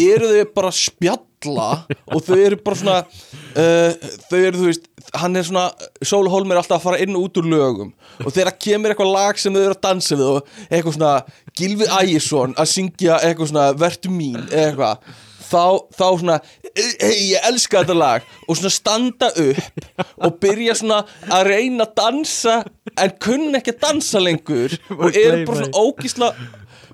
[0.00, 1.68] eru þau bara að spjalla
[2.10, 5.68] og þau eru bara svona uh, þau eru þú veist hann er svona,
[6.02, 9.12] Sól Holm er alltaf að fara inn og út úr lögum og þegar kemur eitthvað
[9.14, 11.12] lag sem þau eru að dansa við og eitthvað svona
[11.54, 15.04] Gilvi Ægjesson að syngja eitthvað svona Vertu mín eitthvað
[15.44, 16.38] þá, þá svona
[16.74, 18.26] hei ég elska þetta lag.
[18.48, 22.58] Og svona standa upp og byrja svona að reyna að dansa
[22.94, 26.30] en kunna ekki að dansa lengur og eru bara svona ógísla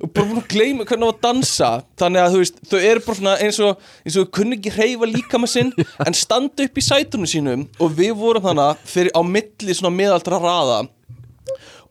[0.01, 1.71] og bara búin að gleyma hvernig það var að dansa.
[2.01, 4.75] Þannig að þú veist, þau eru bara svona eins og eins og þau kunni ekki
[4.77, 5.73] hreyfa líka með sinn
[6.07, 7.67] en standa upp í sætunum sínum.
[7.81, 10.81] Og við vorum þannig fyrir á milli svona miðaldra raða.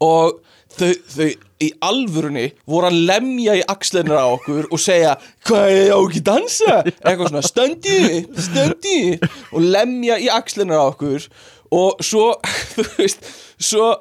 [0.02, 0.39] Og
[0.77, 1.29] þau, þau
[1.60, 5.15] í alvörunni voru að lemja í axlinir á okkur og segja
[5.47, 6.77] hvað er ég á ekki dansa?
[7.05, 7.97] Eitthvað svona stöndi,
[8.47, 8.99] stöndi
[9.51, 11.27] og lemja í axlinir á okkur.
[11.75, 12.32] Og svo
[12.75, 13.27] þú veist,
[13.60, 13.91] svo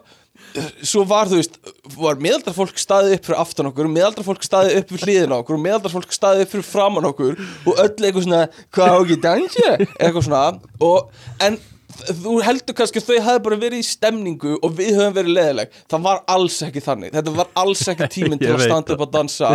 [0.83, 1.59] svo var þú veist,
[1.99, 5.61] var meðaldra fólk staðið upp fyrir aftan okkur, meðaldra fólk staðið upp fyrir hliðin okkur
[5.61, 8.41] meðaldra fólk staðið upp fyrir framan okkur og öll eitthvað svona
[8.75, 10.45] hvað á ekki dansa, eitthvað svona.
[10.89, 11.11] Og,
[11.45, 11.59] en
[12.07, 16.05] þú heldur kannski þau hefði bara verið í stemningu og við höfum verið leðileg, það
[16.07, 17.15] var alls ekki þannig.
[17.17, 19.53] Þetta var alls ekki tíminn til að standa upp að dansa.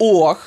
[0.00, 0.44] Og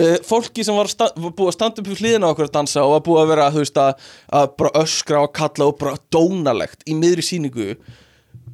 [0.00, 2.96] uh, fólki sem var, var búið að standa upp hliðina á okkur að dansa og
[2.96, 4.10] var búið að vera þú veist að,
[4.40, 7.74] að bara öskra og kalla og bara dónalegt í miðri sýningu.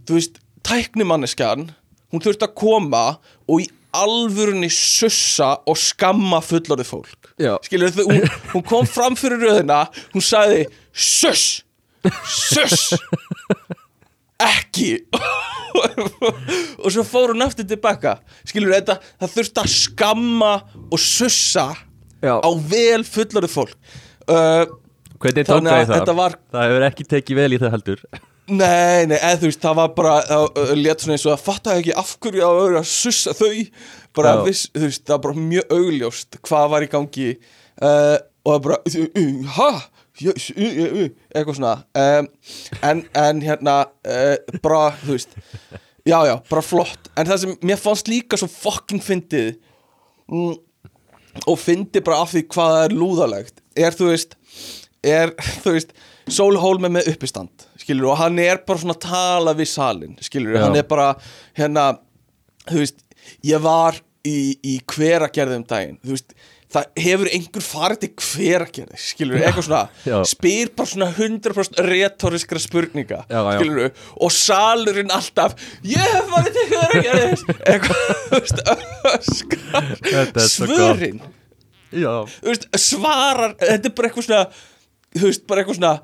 [0.08, 1.70] Þú veist, tæknimanneskjan
[2.10, 3.04] hún þurfti að koma
[3.46, 7.32] og í alvörunni sussa og skamma fullorðið fólk.
[7.66, 11.64] Skilur þau, hún, hún kom fram fyrir röðina hún sagði suss
[12.26, 12.94] suss
[14.40, 14.92] ekki!
[16.80, 18.16] Og svo fór hún aftur tilbaka
[18.48, 20.52] skilur þetta, það þurfti að skamma
[20.90, 21.66] og sussa
[22.24, 22.34] Já.
[22.40, 23.76] á vel fullorðið fólk.
[24.28, 24.64] Uh,
[25.20, 25.94] hvernig Þannig tóka að ég það?
[26.00, 28.02] þetta var- Það hefur ekki tekið vel í það heldur.
[28.50, 31.44] Nei, nei, eða þú veist, það var bara það uh, lét svona eins og að
[31.46, 33.60] fatta ekki af hverju að vera að sussa þau.
[34.18, 37.28] Bara, viss, þú veist, það var bara mjög augljóst hvað var í gangi.
[37.78, 39.84] Uh, og það bara, uh,
[40.20, 41.74] eitthvað svona.
[41.96, 42.28] Um,
[42.86, 45.38] en, en hérna uh, bara, þú veist
[46.04, 49.54] já, já, bara flott, en það sem mér fannst líka svo fucking fyndið
[50.30, 50.54] mm,
[51.46, 54.38] og fyndi bara af því hvað það er lúðalegt er þú veist
[55.06, 55.94] er þú veist
[56.30, 60.56] Sól Hólme með uppistand skilur og hann er bara svona að tala við salin skilur
[60.58, 60.64] Já.
[60.66, 61.12] hann er bara
[61.58, 61.86] hérna
[62.68, 63.04] þú veist
[63.46, 66.36] ég var í, í hveragerðum daginn þú veist
[66.70, 70.16] það hefur einhver farið til hveragerði skilur eitthvað svona Já.
[70.30, 73.56] spyr bara svona 100% retoriskra spurninga Já, já.
[73.58, 73.90] skilur
[74.26, 78.62] og salurinn alltaf ég hef farið til hveragerði eitthvað þú veist
[79.14, 80.76] öskrar Þetta er svo gott.
[80.78, 81.20] svörin
[81.90, 84.42] Já, þú veist, svarar þetta er bara eitthvað svona
[85.18, 85.94] þú veist, bara eitthvað svona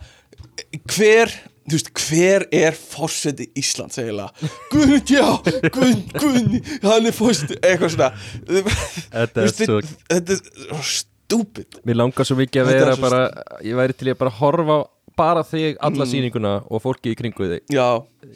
[0.96, 1.30] hver,
[1.66, 4.50] þú veist, hver er fórseti Íslands eiginlega?
[4.72, 5.26] Guðmund, já,
[5.74, 8.10] Guðmund, Guðmund hann er fórseti, eitthvað svona.
[8.46, 11.80] Þetta er svo- þetta er stúpid.
[11.86, 13.22] Mér langar svo mikið að er vera bara
[13.66, 14.84] Ég væri til að bara horfa á
[15.16, 17.62] bara þig alla sýninguna og fólki í kringu þig.
[17.72, 17.86] Já,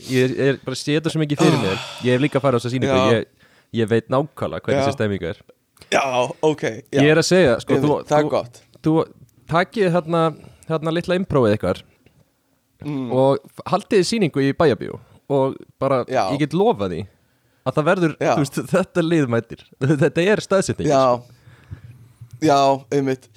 [0.08, 1.80] Ég er bara að setja svo mikið fyrir mér.
[2.06, 2.94] Ég hef líka farið á þessa sýningu.
[2.96, 3.10] Já.
[3.18, 3.26] ég,
[3.82, 5.42] ég veit nákvæmlega hvernig þessi stemmingu er.
[5.92, 6.04] Já,
[6.42, 7.00] ok já.
[7.02, 8.60] Ég er að segja, sko, Einmitt, þú, það er gott.
[8.80, 8.94] þú
[9.50, 10.22] takið hérna,
[10.70, 11.82] hérna litla impróið ykkar
[12.84, 13.10] Mm.
[13.12, 14.98] og haldið sýningu í bæjabíu
[15.30, 16.30] og bara, Já.
[16.34, 17.00] ég get lofað því
[17.68, 18.30] að það verður, Já.
[18.32, 19.64] þú veist, þetta liðmættir
[20.04, 21.02] þetta er staðsetning já,
[22.40, 22.58] já,
[22.96, 23.28] einmitt.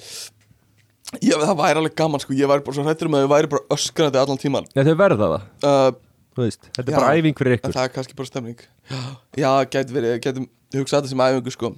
[1.21, 2.33] Já, það væri alveg gaman, sko.
[2.33, 4.95] Ég væri bara svo hrættur um að ég væri bara öskrandi allan tíman Nei, þau
[5.03, 5.89] verða það, uh,
[6.39, 7.75] veist þetta er bara æfing fyrir ykkur.
[7.75, 8.63] Það er kannski bara stemning.
[9.37, 11.73] Já, gæti verið, gætum hugsað þetta sem æfingu sko.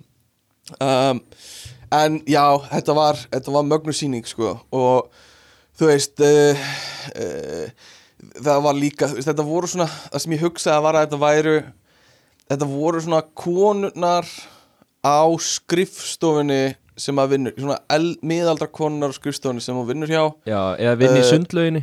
[0.80, 1.19] Um,
[1.93, 4.56] En já, þetta var, þetta var mögnu sýning sko.
[4.75, 5.12] Og
[5.76, 6.68] þú veist uh,
[7.16, 7.90] uh,
[8.40, 11.56] það var líka veist, þetta voru svona, það sem ég hugsaði var að þetta væru
[12.46, 14.30] þetta voru svona konurnar
[15.06, 16.64] á skrifstofunni
[16.96, 17.80] sem að vinnur, svona
[18.24, 20.24] miðaldra konunar á skrifstofunni sem að vinnur hjá.
[20.48, 21.82] Já, eða vinn í Eh, sundlauginni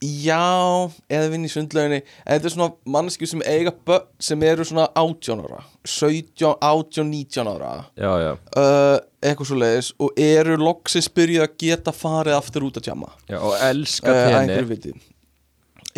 [0.00, 2.00] já, eða vinn í sundlauginni.
[2.24, 7.50] Þetta er svona mannskju sem eiga börn sem eru svona 18 ára 17, 18, 19
[7.52, 7.72] ára.
[8.00, 12.80] Já, já, uh, eitthvað svo leiðis og eru loksins byrjuð að geta farið aftur út
[12.80, 14.60] að tjama já og elska uh, tenni.
[14.70, 14.94] viti.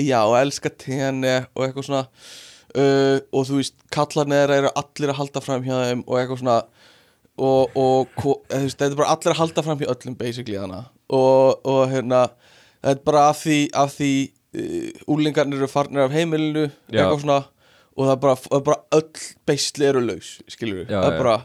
[0.00, 5.20] Já og elska tenni og eitthvað svona uh, og þú veist kallarnir eru allir að
[5.20, 6.58] halda fram hjá þeim og eitthvað svona
[7.42, 11.86] og, og þetta er bara allir að halda fram hjá öllum basically hana og, og
[11.92, 12.26] hérna
[12.82, 14.12] þetta er bara af því, af því
[14.58, 17.40] uh, úlingarnir eru farnir af heimilinu eitthvað svona
[17.92, 21.18] og það er bara, það er bara öll beisli eru laus skilur við, það er
[21.20, 21.36] bara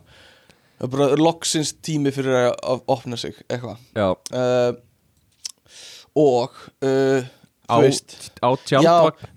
[0.77, 3.81] það er bara loksins tími fyrir að, að opna sig eitthvað.
[3.97, 4.77] Uh,
[6.17, 6.53] og
[6.85, 7.25] uh,
[7.69, 9.33] á, á tjaldvagn?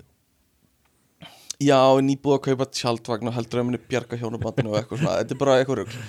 [1.60, 5.34] Já, nýbúið að kaupa tjaldvagn og heldur að muni bjarga hjónabandinu og eitthvað svona, þetta
[5.36, 6.04] er bara eitthvað rugl.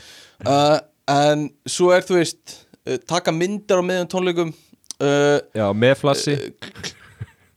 [0.47, 0.77] Uh,
[1.11, 2.59] en svo er þú veist
[3.07, 4.53] taka myndar á meðan tónleikum
[5.01, 6.35] uh, Já, með flassi.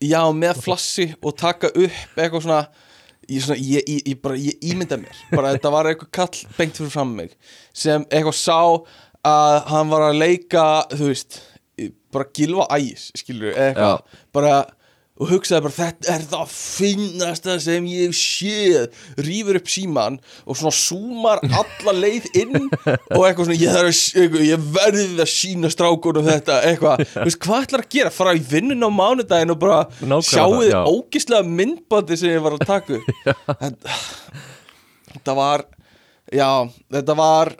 [0.04, 2.61] já, með flassi og taka upp eitthvað svona
[3.30, 5.22] ég, svona, ég, ég, ég bara, ég ímynda mér.
[5.33, 7.35] Bara þetta var eitthvað kall bengt fyrir fram mig
[7.72, 8.59] sem eitthvað sá
[9.24, 11.38] að hann var að leika þú veist,
[12.12, 14.02] bara gilva æs skilur, eitthvað,
[14.37, 14.57] bara
[15.14, 18.90] og hugsaði bara þetta er það finnasta sem ég séð.
[19.22, 23.94] Rýfur upp síman og svona súmar alla leið inn og eitthvað svona ég, að,
[24.42, 28.11] ég verði að sína strákunum þetta eitthvað, þú veist hvað ætlar að gera?
[28.14, 30.81] Fara í vinnun á mánudaginn og bara Nákvæmlega sjáu þið já.
[30.90, 33.07] ógislega myndbandi sem ég var að taka upp.
[35.14, 35.62] Þetta, var
[36.35, 36.50] já,
[36.90, 37.55] þetta var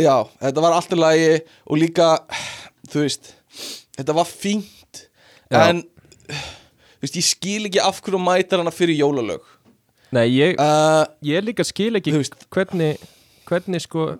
[0.00, 1.34] já, þetta var allt í lagi
[1.68, 2.06] og líka,
[2.88, 3.24] þú veist
[3.98, 5.02] þetta var fínt.
[5.52, 5.68] Já.
[5.68, 5.88] en þú
[7.02, 9.44] veist, ég skil ekki af hverju mætar hana fyrir jólalög.
[10.16, 12.14] Nei, ég, uh, ég líka skil ekki
[12.48, 12.96] hvernig,
[13.48, 14.14] hvernig sko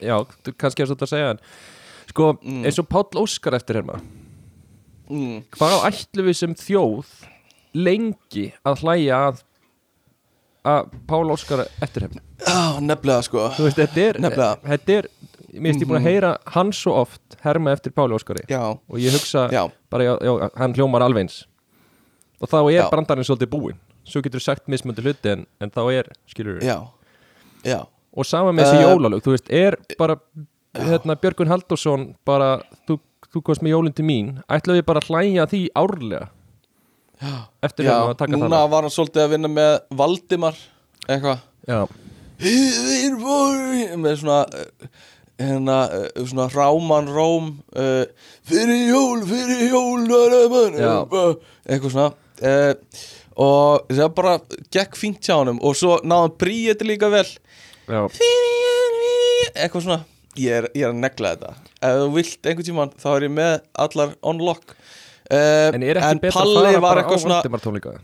[0.00, 0.16] Já,
[0.56, 1.40] kannski er svolítið að segja en
[2.10, 4.00] Sko, eins og Páll Óskar eftir hérna.
[5.10, 7.12] Mm, Hvað ætlum við sem þjóð
[7.78, 9.44] lengi að hlæja að
[10.66, 12.24] að Páll Óskar eftir hérna?
[12.50, 13.46] Á, nefnilega sko.
[13.54, 14.18] Þú veist, þetta er,
[14.66, 15.10] þetta er
[15.50, 18.44] Mér finnst ég búin að heyra hann svo oft herma eftir Páli Óskari.
[18.50, 21.40] Já, og ég hugsa já, bara, já, já, hann hljómar alveg eins
[22.40, 22.88] og þá er Já.
[22.92, 23.78] brandarinn svolítið búinn.
[24.08, 26.78] Svo getur þú sagt mismöndu hluti en, en þá er, skilur já,
[28.16, 30.16] og sama með þessi Eh, jólalög, þú veist, er bara
[30.74, 32.50] hérna, Björgun Halldórsson bara,
[32.88, 32.98] þú,
[33.30, 36.28] þú komst með jólinn til mín ætlaðu við bara að hlæja því árlega?
[37.20, 37.34] Já,
[37.68, 40.60] eftir já hérna að taka núna var hann svolítið að vinna með Valdimar
[41.06, 41.42] eitthvað.
[41.68, 41.96] Það
[44.00, 44.86] með svona uh,
[45.40, 48.06] hérna, uh, svona ráman róm uh,
[48.48, 51.34] fyrir jól, fyrir jól uh,
[51.68, 52.08] eitthvað svona
[52.46, 52.72] uh,
[53.40, 54.36] og það bara
[54.72, 57.26] gekk fínt hjá honum og svo náðan bríði líka vel.
[57.90, 58.02] Já,
[59.54, 60.00] eitthvað svona
[60.38, 61.72] ég er, ég er að negla þetta.
[61.80, 63.52] Ef þú vilt einhvern tímann þá er ég með
[63.86, 64.76] allar on lock.
[65.30, 68.00] Uh, en að Palli var eitthvað svona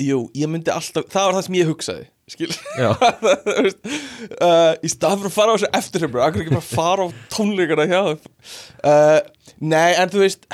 [0.00, 2.06] jú, ég myndi alltaf, það var það sem ég hugsaði
[4.40, 7.86] uh, í stað fyrir að fara á þessu eftirhjöfur akkur ekki bara fara á tónleikana
[7.90, 9.18] hjá uh,
[9.60, 10.48] nei en þú veist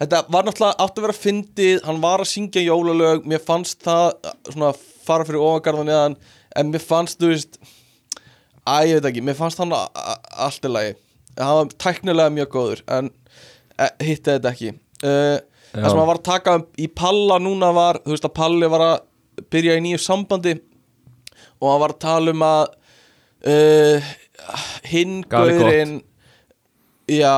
[0.00, 4.06] þetta var náttúrulega átt að vera fyndið hann var að syngja jólalög mér fannst það
[4.26, 4.72] uh, svona
[5.06, 6.16] fara fyrir ofangarðan eðan
[6.60, 7.58] en mér fannst þú veist
[8.66, 10.94] að ég veit ekki, mér fannst hann a- a- allt í lagi.
[11.38, 13.10] Hann var tæknilega mjög góður en
[13.78, 14.72] uh, hitti þetta ekki.
[15.04, 15.36] Uh,
[15.70, 18.84] það sem hann var að taka í Palla núna var, þú veist að Palli var
[18.86, 20.54] að byrja í nýju sambandi
[21.60, 22.64] og hann var að tala um að
[23.52, 24.10] uh,
[25.30, 25.94] gaurinn
[27.12, 27.36] já,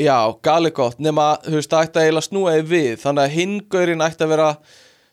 [0.00, 3.36] já, gali gott nema, þú veist, það ætti að eiginlega snúa þig við þannig að
[3.36, 4.48] hinn gaurinn ætti að vera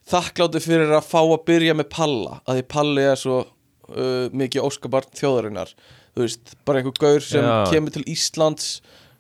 [0.10, 4.65] þakkláttu fyrir að fá að byrja með Palla, að því Palli er svo uh, mikið
[4.65, 5.74] óskabarn þjóðarinnar.
[6.15, 7.54] Þú veist, bara einhver gaur sem Já.
[7.70, 8.70] kemur til Íslands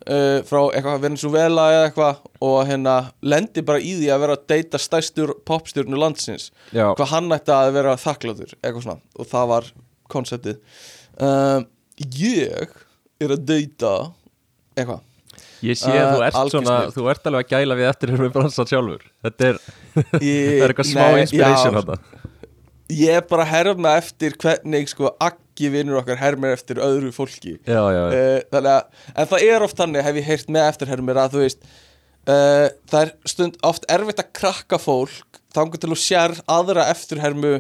[0.09, 4.47] uh, frá eitthvað Venezuela eða eitthvað og hérna lendi bara í því að vera að
[4.53, 6.49] deyta stærstur popstjórnu landsins.
[6.73, 9.69] Já, hvað hann ætti að vera þakkláttur eitthvað svona og það var
[10.09, 10.63] konseptið.
[11.19, 11.67] Um,
[12.15, 12.73] ég
[13.19, 13.93] er að deyta
[14.73, 15.05] eitthvað
[15.65, 18.11] ég sé að þú Uh, ert algjör svona þú ert alveg að gæla við eftir
[18.13, 19.03] hérna með bransan sjálfur.
[19.27, 19.59] Þetta er,
[20.23, 21.99] Ég- er eitthvað smá Nei, inspiration þetta
[22.89, 27.57] ég er bara að herma eftir hvernig sko Aggi vinnur okkar hermir eftir öðru fólki.
[27.67, 30.69] Já, já, já, uh, þannig að, en það er oft þannig hef ég heyrt með
[30.71, 35.91] eftirhermir að þú veist uh, það er stund oft erfitt að krakka fólk þangur til
[35.91, 37.53] að sér aðra eftirhermu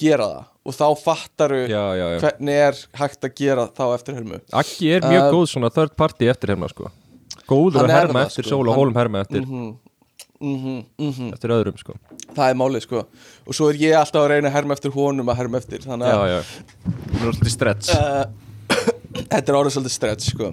[0.00, 0.44] gera það.
[0.66, 4.40] Og þá fattaru hvernig er hægt að gera þá eftirhermu.
[4.60, 6.90] Akki er mjög Um, góð svona third party eftir hérna sko
[7.48, 8.54] góður að er herma eftir sko.
[8.54, 9.74] sól og hólum herma eftir, mhm,
[10.40, 11.32] mhm, mhm.
[11.36, 11.96] eftir öðrum sko.
[12.36, 13.04] Það er málið sko.
[13.46, 16.10] Og svo er ég alltaf að reyna að herma eftir honum að herma eftir Þannig
[16.10, 16.38] Já, að já,
[17.46, 17.92] er stretch.
[17.94, 18.24] Uh,
[19.32, 20.50] Þetta er orðið svolítið stretch sko.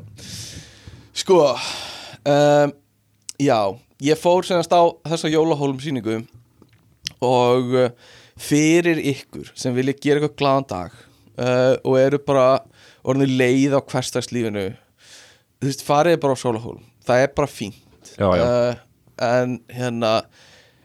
[1.23, 2.75] Sko um,
[3.41, 3.59] Já
[4.03, 6.21] Ég fór senast á þessa jólahólum síningu
[7.23, 7.89] Og uh,
[8.39, 10.95] fyrir ykkur sem vilja gera eitthvað glaðan dag
[11.41, 12.47] uh, Og eru bara
[13.03, 14.69] orðinu leið á hverstagslífinu
[15.63, 18.43] Þú veist, farið bara á sólahólum Það er bara fínt Já, já.
[18.43, 18.81] Uh,
[19.23, 20.11] En hérna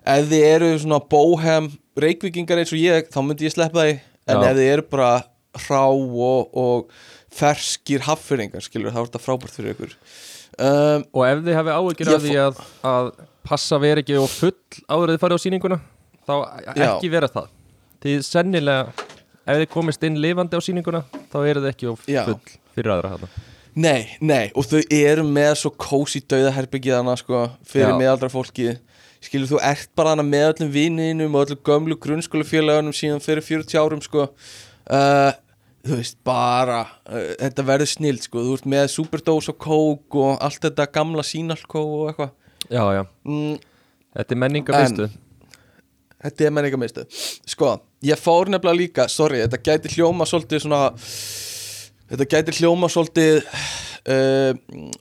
[0.08, 1.66] Ef þið eru svona bóhem
[1.98, 3.96] Reykvíkingar eins og ég Þá myndi ég sleppa því
[4.28, 4.50] En Já.
[4.52, 5.10] ef þið eru bara
[5.58, 6.92] hrá og, og
[7.34, 12.14] ferskir haffyringar skilur þá er þetta frábært fyrir ykkur um, Og ef þið áhyggjur Ég
[12.14, 12.62] af því að,
[12.92, 13.10] að
[13.48, 14.54] passa veri ekki og full
[14.86, 15.80] áður en þið farið á sýninguna
[16.28, 16.34] þá
[16.76, 16.90] Já.
[16.92, 17.48] ekki vera það
[18.04, 19.06] Þið sennilega,
[19.48, 22.22] ef þið komist inn lifandi á sýninguna þá eru þið ekki Já.
[22.28, 23.30] full fyrir aðra hana
[23.78, 28.72] Nei, nei, og þau eru með svo kósi dauðaherbyggið hana sko fyrir meðaldra fólki
[29.22, 33.78] skilur þú ert bara hana með öllum vinninum og öllum gömlu grunnskólafélagunum síðan fyrir 40
[33.78, 34.28] árum sko.
[34.88, 35.30] Uh,
[35.86, 40.44] þú veist, bara uh, þetta verður snild sko, þú ert með superdose og kók og
[40.44, 42.34] allt þetta gamla sínalkó og eitthvað.
[42.68, 43.56] Já, já, mm,
[44.18, 45.10] þetta er menningavistu
[46.18, 47.04] Þetta er menningamistu
[47.46, 47.68] Sko,
[48.04, 50.80] ég fór nefnilega líka Sorry, þetta gæti hljóma svolítið svona
[52.08, 54.52] Þetta gæti hljóma svolítið uh,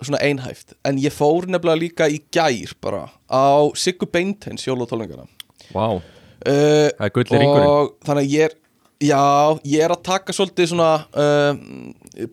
[0.03, 5.27] Svona einhæft En ég fór nefnilega líka í gær bara Á Siggu Beintens jólatónleikana.
[5.71, 6.01] Vá, uh,
[6.43, 7.67] það er gullir ringurinn.
[7.67, 8.57] Og þannig að ég er
[8.97, 11.59] Já, ég er að taka svolítið svona uh,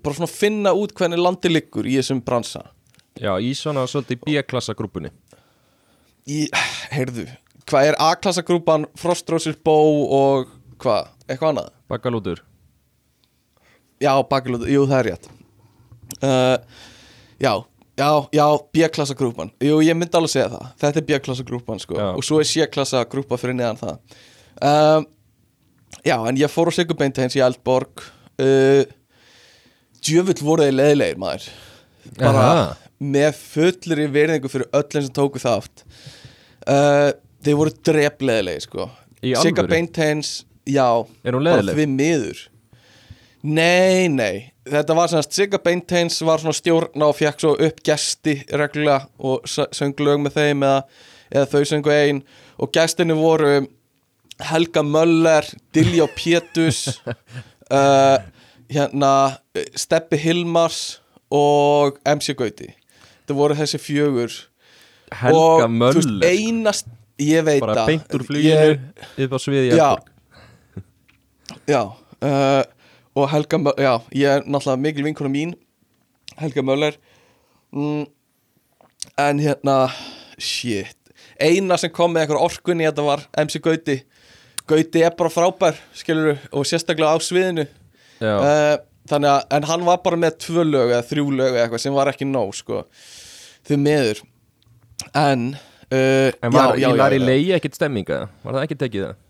[0.01, 2.63] Bara svona finna út hvernig landi liggur í þessum bransa.
[3.21, 5.11] Já, í svona svolítið B-klassa grúpunni.
[6.25, 6.47] Í,
[6.95, 7.27] Heyrðu,
[7.69, 9.77] hvað er A-klassa grúpan Frostrósir Bó
[10.09, 10.49] og
[10.81, 11.13] hvað?
[11.29, 11.71] Eitthvað annað?
[11.93, 12.41] Bakalútur
[14.03, 15.31] Já, bakilúð, jú það er rétt.
[16.19, 16.57] Uh,
[17.45, 17.53] Já,
[17.99, 19.51] já, já, B-klassa grúpan.
[19.63, 20.69] Jú, ég myndi alveg segja það.
[20.83, 21.99] Þetta er B-klassa grúpan, sko.
[21.99, 22.07] Já.
[22.15, 24.21] Og svo er C-klassa grúpa fyrir neðan það.
[24.63, 25.07] Um,
[26.05, 28.03] Já, en ég fór á Sigurbeintens í Eldborg.
[28.41, 28.83] Uh,
[30.05, 31.47] Djöfull voru þeir leðilegir, maður.
[32.19, 32.65] Bara Aha.
[33.01, 35.85] með fullri virðingu fyrir öllum sem tóku þátt.
[36.69, 37.13] Uh,
[37.45, 38.89] Þeir voru drefleðilegir, sko.
[39.21, 39.45] Í alvöru?
[39.45, 40.85] Sigurbeintens, já
[41.25, 42.43] bara því miður
[43.45, 44.51] Nei, nei.
[44.65, 49.45] Þetta var semast Sigga Beinteins var svona stjórna og fekk svo upp gesti reglulega og
[49.51, 50.79] söng lög með þeim eða,
[51.35, 52.23] eða þau söngu ein.
[52.57, 53.67] Og gestinni voru
[54.49, 55.45] Helga Möller,
[55.77, 58.17] Dilja Pétus uh,
[58.75, 59.11] hérna
[59.77, 60.81] Steppi Hilmars
[61.35, 62.71] og MC Gauti.
[63.21, 64.33] Þetta voru þessi fjögur.
[65.21, 66.33] Helga og, þú veist, Möller?
[66.33, 66.89] einast,
[67.21, 67.93] ég veit Bara það.
[67.93, 69.91] beint úr Ég- fluginu upp á sviði Já.
[71.69, 72.63] Já uh,
[73.15, 75.55] Og Helga Möller Já, ég er náttúrulega mikil vinkona mín
[76.41, 76.97] Helga Möller.
[77.75, 78.07] Mm,
[79.21, 79.77] En hérna
[80.39, 80.97] Shit.
[81.39, 83.99] Eina sem kom með eitthvað orkunni Þetta var MC Gauti.
[84.67, 87.67] Gauti er bara frábær Skilur Og sérstaklega á sviðinu.
[88.25, 88.77] Uh,
[89.11, 91.95] Þannig að En hann var bara með tvö lög Eða þrjú lög eða eitthvað Sem
[91.99, 92.83] var ekki nóg sko
[93.69, 94.23] Þau meður
[95.15, 97.27] En uh, en var, já, já, var já, í já.
[97.29, 99.21] leiði ekkert stemminga Var það ekki tekið það?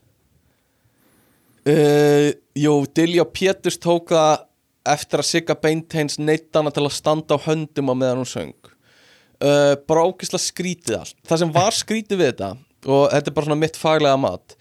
[1.65, 4.45] Uh, jú, Dilja Péturs tók það
[4.95, 8.73] eftir að Sigga Beinteins neitt hana til að standa á höndum á meðan hún söng.
[9.41, 11.17] Uh, bara ógislega skrítið allt.
[11.25, 12.51] Það sem var skrítið við þetta
[12.85, 14.57] og þetta er bara svona mitt faglega mat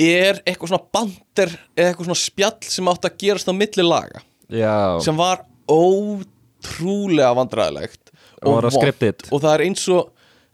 [0.00, 4.22] er eitthvað svona bandir eða eitthvað svona spjall sem átt að gerast á milli laga.
[4.50, 8.10] Já, sem var ótrúlega vandræðilegt
[8.48, 9.26] Og scripted?
[9.30, 10.08] og það er eins og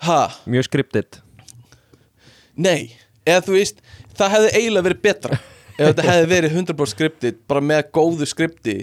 [0.05, 0.18] ha,
[0.51, 1.20] mjög skriptið
[2.61, 2.92] Nei,
[3.25, 3.81] eða þú veist
[4.16, 5.38] það hefði eiginlega verið betra
[5.76, 8.78] ef þetta hefði verið 100% skriptið bara með góðu skripti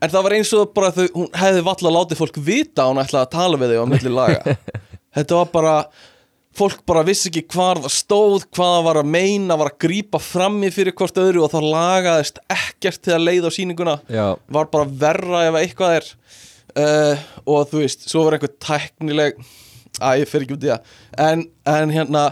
[0.00, 3.26] en það var eins og bara þau, hún hefði valla látið fólk vita hún ætlaði
[3.26, 4.56] að tala við þau á milli laga.
[5.16, 5.74] Þetta var bara
[6.56, 10.70] fólk bara vissi ekki hvað það stóð hvað var að meina, var að grípa frammi
[10.74, 13.96] fyrir hvort öðru og þá lagaðist ekkert til að leiða á sýninguna.
[14.10, 16.08] Já, var bara verra ef eitthvað er.
[16.70, 19.40] Uh, og þú veist, svo var eitthvað tæknileg
[19.98, 20.96] að ég fer ekki út í það.
[21.26, 22.24] En, en hérna,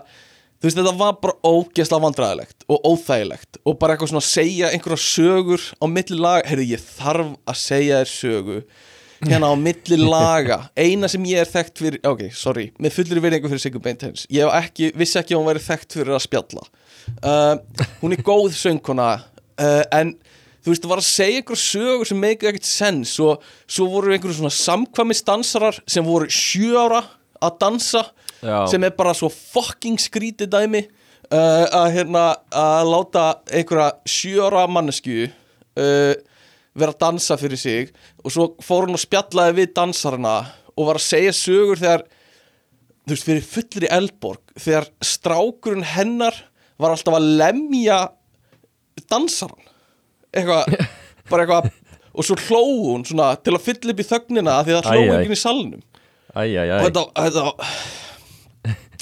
[0.59, 4.71] þú veist, þetta var bara ógeðslega vandræðilegt og óþægilegt og bara eitthvað svona að segja
[4.75, 8.61] einhverja sögur á milli laga, heyrðu, ég þarf að segja þér sögu
[9.27, 10.61] hérna á milli laga.
[10.79, 14.27] Eina sem ég er þekkt fyrir, ok, sorry með fullri virðingu fyrir Sigur Beintens.
[14.35, 16.67] Ég ekki, vissi ekki að hún væri þekkt fyrir að spjalla.
[17.23, 20.17] Uh, hún er góð söngkona uh, en
[20.63, 24.13] þú veist, það var að segja einhverja sögur sem make ekkert sens og svo voru
[24.13, 27.05] einhverju svona samkvæmisdansarar sem voru sjö ára
[27.39, 28.03] að dansa
[28.43, 28.67] Já.
[28.71, 32.25] sem er bara svo fucking skrítið dæmi uh, að hérna
[32.55, 36.15] að láta einhverja sjö ára mannesku uh,
[36.79, 37.91] vera að dansa fyrir sig
[38.23, 40.37] og svo fór hún og spjallaði við dansarana
[40.79, 42.05] og var að segja sögur þegar
[43.09, 46.37] þú veist, fyrir fullri eldborg þegar strákurinn hennar
[46.79, 47.99] var alltaf að lemja
[49.11, 49.67] dansaran
[50.31, 50.87] eitthvað,
[51.31, 51.71] bara eitthvað
[52.19, 52.63] og svo hló
[52.93, 55.15] hún svona til að fylla upp í þögnina því það Æ, hló æ.
[55.17, 55.83] enginn í salnum
[56.39, 58.08] Æj, æj, og æj þetta, þetta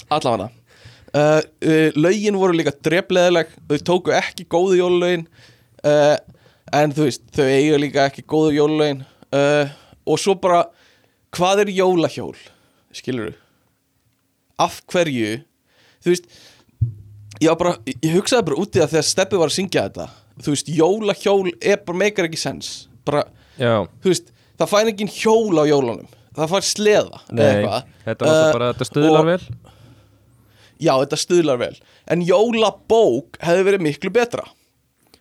[0.09, 0.51] allavega.
[1.17, 5.25] Uh, uh, lögin voru líka drefleðileg þau tóku ekki góðu jólulögin
[5.87, 6.17] uh,
[6.77, 9.05] en þú veist þau eiga líka ekki góðu jólulögin
[10.07, 10.65] og svo bara
[11.35, 12.37] hvað er jólahjól
[12.95, 13.35] skilur
[14.63, 15.41] af hverju
[16.05, 16.29] þú veist
[17.43, 20.09] ég, bara, ég hugsaði bara út í það þegar Steppi var að syngja þetta
[20.43, 22.75] þú veist jólahjól er bara meikar ekki sens
[23.07, 23.25] bara
[23.57, 28.29] Já, þú veist, það fær engin hjól á jólunum það fær sleða eða nei, þetta
[28.29, 29.73] var uh, bara, þetta stuðlar og- vel.
[30.77, 31.75] Já, þetta stuðlar vel.
[32.13, 34.45] En jólabók hefði verið miklu betra.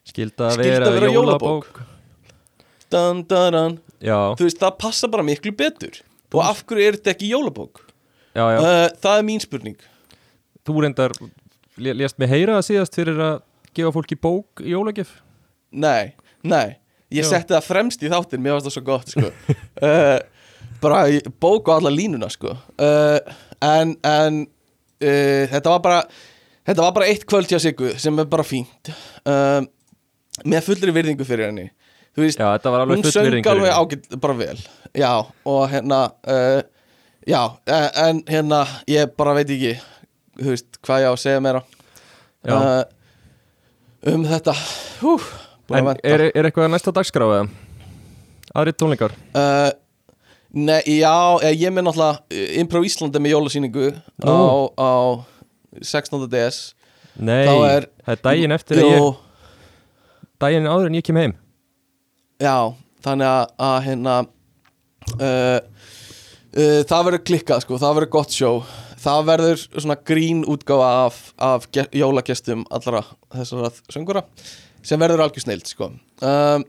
[0.05, 1.80] Skilda að vera, að vera jólabók,
[2.91, 3.78] dun, dun, dun.
[4.03, 6.01] Já, þú veist, það passa bara miklu betur.
[6.36, 7.80] Og af hverju er þetta ekki jólabók?
[8.36, 8.59] Já, já.
[8.59, 9.78] Uh, það er mín spurning.
[10.68, 11.16] Þú reyndar,
[11.80, 13.38] lé- lést mig heyra það síðast fyrir að
[13.78, 15.16] gefa fólki bók í jólagjöf?
[15.72, 16.11] Nei,
[16.43, 16.76] nei,
[17.16, 17.32] ég Já.
[17.38, 19.32] setti það fremst í þáttin mér varst það svo gott sko.
[19.32, 20.20] uh,
[20.82, 22.56] bara í- bók á alla línuna sko.
[22.80, 23.20] uh,
[23.62, 26.02] en, en uh, þetta var bara
[26.68, 28.92] þetta var bara eitt kvöld hjá Sigu sem er bara fínt.
[29.26, 29.62] Uh,
[30.46, 31.70] með fullri virðingu fyrir henni.
[32.16, 34.60] Þú veist, Já, þetta var alveg hún söng alveg ágætt bara vel.
[34.96, 35.12] Já,
[35.46, 35.98] og hérna
[37.28, 39.74] já, en hérna ég bara veit ekki
[40.40, 41.62] þú veist, hvað ég á að segja meira.
[44.06, 44.54] Um þetta
[45.02, 45.16] hú,
[45.74, 47.46] En er, er eitthvað næst á dagskrá eða?
[48.56, 49.16] Aðrið tónleikar?
[49.34, 49.72] uh,
[50.56, 51.12] Nei, já,
[51.43, 53.89] eh, ég með náttúrulega uh, Improv Íslandi með jólasýningu
[54.24, 54.36] á,
[54.80, 54.91] á
[55.84, 56.28] 16.
[56.32, 56.60] DS.
[57.20, 59.10] Nei, er- það er daginn eftir að ég
[60.39, 61.34] Daginn áður en ég kem heim.
[62.43, 62.56] Já,
[63.03, 68.51] þannig að, að hérna uh, uh, það verður klikkað sko, það verður gott sjó
[69.06, 73.03] það verður svona grín útgáfa af, af ge- jólagestum allra
[73.36, 74.24] þessara söngura
[74.86, 75.91] sem verður algjör snild sko.
[76.26, 76.64] Um,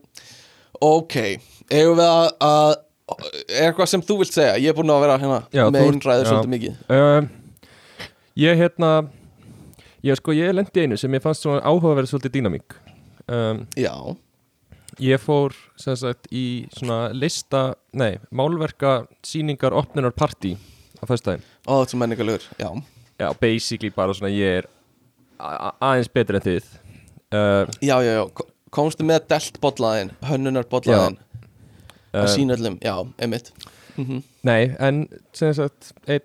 [0.85, 1.15] Ok,
[1.73, 2.75] eigum við að, að
[3.15, 4.57] er eitthvað sem þú vilt segja.
[4.59, 6.25] Ég er búin að vera hérna Já, með já.
[6.27, 6.79] svolítið mikið.
[6.91, 7.29] Um,
[8.37, 8.91] Ég hérna
[10.07, 12.77] Ég sko, ég lendi einu sem ég fannst svona áhugaverð svolítið dýnamík.
[13.31, 13.95] Um, Já,
[15.03, 20.55] Ég fór sem sagt í svona lista Nei, málverka sýningar opnunar partí
[20.99, 21.45] á föstudaginn.
[21.69, 22.71] Ó þetta er menningarlegur Já,
[23.21, 24.69] Já, basically bara svona ég er
[25.39, 26.69] aðeins betri en þið.
[27.35, 28.23] Uh, já, já, já.
[28.35, 28.47] Ko-
[28.77, 31.19] komstu með delt bollaðin, hönnunar bollaðin
[32.15, 33.53] að uh, sína öllum, já, einmitt.
[33.97, 36.21] Mm Nei, en sem sagt einn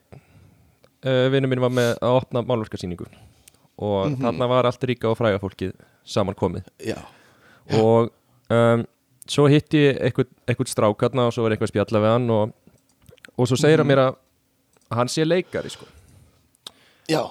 [1.06, 3.06] uh, vinnu minn var með að opna málverkasýningu
[3.82, 4.22] og Mhm.
[4.22, 5.72] þarna var allt ríka og fræga fólkið
[6.06, 6.64] saman komið.
[6.86, 6.98] Já,
[7.80, 8.12] og
[8.50, 8.84] um,
[9.26, 12.54] svo hitti ég eitthvað, strák hérna og svo var eitthvað að spjalla við hann og,
[13.38, 13.96] og svo segir hann Mhm.
[13.96, 14.16] mér að
[14.98, 15.86] hann sé leikari sko.
[17.10, 17.24] Já,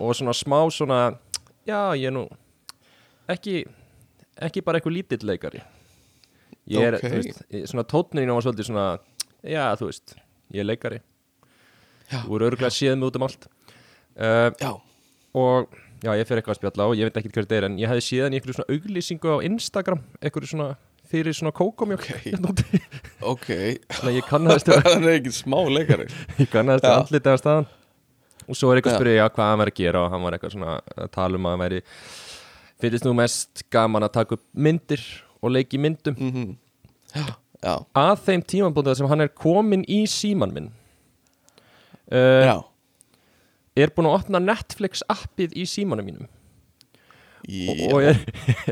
[0.00, 1.18] og svona smá svona
[1.66, 2.28] já, ég er nú
[3.28, 3.64] ekki,
[4.40, 5.60] ekki bara eitthvað lítill leikari
[6.70, 7.02] ég er, Ok.
[7.08, 8.86] þú veist, svona tótnin var svolítið svona,
[9.42, 10.14] já, þú veist
[10.52, 11.00] ég er leikari.
[12.12, 13.46] Þú eru örgulega séð mig út um allt.
[14.12, 14.72] Uh, já
[15.34, 15.68] og
[16.04, 17.88] já, ég fer eitthvað að spjalla og ég veit ekki hver þetta er en ég
[17.88, 20.66] hefði séð hann í einhverju svona auglýsingu á Instagram einhverju svona,
[21.08, 22.04] fyrir svona kókomjólk.
[22.44, 22.68] Ok.
[23.22, 26.08] Ok, þannig að ég kannaðist það er ekki smá leikari.
[26.42, 26.94] Ég kannaðist Já.
[26.98, 27.66] andlitið að staðan.
[28.50, 30.54] Og svo er eitthvað að spyrja hvað hann væri að gera og hann var eitthvað
[30.56, 31.82] svona að tala um að hann væri
[32.82, 35.04] finnst nú mest gaman að taka upp myndir
[35.42, 36.16] og leiki myndum.
[36.18, 36.52] Mm
[37.62, 40.64] Já, að þeim tímabúndið sem hann er komin í síman minn
[42.10, 42.54] uh, já.
[43.78, 46.26] er búin að opna Netflix appið í símanum mínum.
[47.46, 48.18] Já, og er,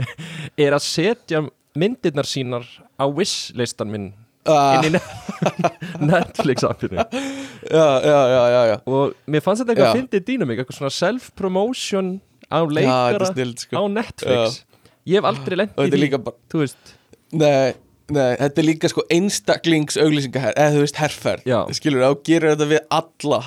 [0.66, 1.44] er að setja
[1.78, 2.66] myndirnar sínar
[2.98, 4.10] á wishlistan minn
[4.48, 5.60] Ah, inn í Net-
[6.10, 6.96] Netflix appinu.
[6.96, 8.76] Já, já, já, já, já.
[8.88, 9.90] Og mér fannst þetta eitthvað Já.
[9.92, 12.08] að fyndi dýnamík eitthvað svona self-promotion
[12.48, 14.62] á Já, leikara er snild á sko Netflix
[15.06, 16.92] ég hef aldrei lent Og í því bara þú veist,
[17.32, 17.72] Nei,
[18.10, 21.44] nei, þetta er líka sko einstaklings auglýsingaherr Eða þú veist herrferð.
[21.78, 23.40] Skilur, þá gerir þetta við alla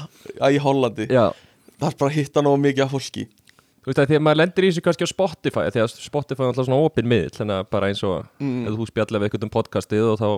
[0.53, 1.07] í Hollandi.
[1.11, 1.25] Já.
[1.79, 3.25] Það er bara að hitta nóg mikið af fólki.
[3.83, 6.43] Þú veist að því að maður lendir í þessu kannski á Spotify því að Spotify
[6.45, 8.67] er alltaf svona opin miðl þannig að bara eins og Mm.
[8.69, 10.29] ef þú spjallar við eitthvað um podcastið og þá,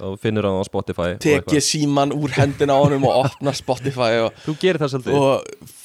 [0.00, 4.32] þá finnur hann á Spotify Tekið síman úr hendina á honum og opna Spotify og,
[4.46, 5.76] þú gerir það svolítið.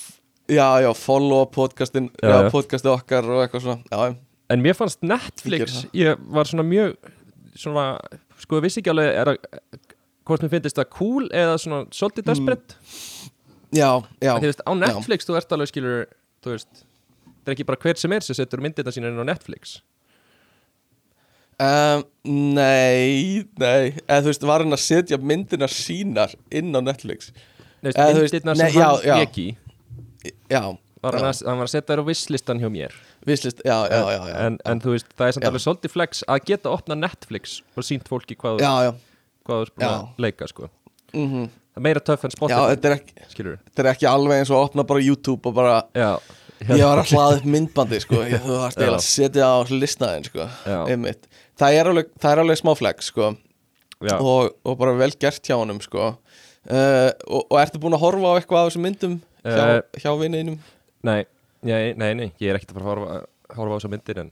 [0.54, 3.84] Já, já, follow podcastin Já, Já, podcastið okkar og eitthvað svona.
[3.92, 4.16] Já,
[4.52, 6.98] En mér fannst Netflix Ég var svona mjög
[7.56, 7.86] Svona,
[8.42, 9.38] sko ég vissi ekki alveg að,
[10.28, 12.78] Hvort mér finnst það cool Eða svona svolítið desperate.
[13.74, 13.90] Já,
[14.22, 16.06] já, Því veist, á Netflix þú ert alveg skilur
[16.44, 16.84] Þú veist,
[17.44, 19.78] það er ekki bara hver sem er sem setur myndirna sína inn á Netflix.
[21.62, 23.94] Um, Nei, nei.
[24.08, 27.30] Eða þú veist, var hann að setja myndina sínar inn á Netflix?
[27.84, 30.34] Nei, Eða, þú veist, myndirnar nei, sem hann já, já.
[30.52, 30.62] Já,
[31.04, 31.32] var hann, Já.
[31.32, 32.96] að, hann var að setja þær á visslistan hjá mér
[33.28, 34.36] visslist, já, já, já, já.
[34.48, 35.50] en, en þú veist, það er samt Já.
[35.52, 38.94] alveg svolítið flex að geta opna Netflix og sínt fólki hvað þú Já, já,
[39.80, 39.90] Já.
[39.90, 40.70] að leika sko.
[41.14, 44.42] mm það er meira töff en já Spotify þetta, er ekki, þetta er ekki alveg
[44.44, 46.12] eins og að opna bara YouTube og bara já,
[46.64, 48.88] Ég var að hlaða upp myndbandi, sko ég, Þú varst Já.
[48.94, 50.78] að setja á listaðin, sko Já.
[51.60, 53.32] Það er alveg, það er alveg smá flex, sko
[54.04, 54.16] já.
[54.20, 58.32] og, og bara vel gert hjá honum, sko uh, og, og ertu búin að horfa
[58.32, 60.60] á eitthvað af þessum myndum hjá, Eh, hjá vinninum?
[61.04, 61.26] Nei,
[61.64, 63.20] nei, nei, nei, ég er ekkert að fara að horfa,
[63.58, 64.32] horfa á þessar myndir en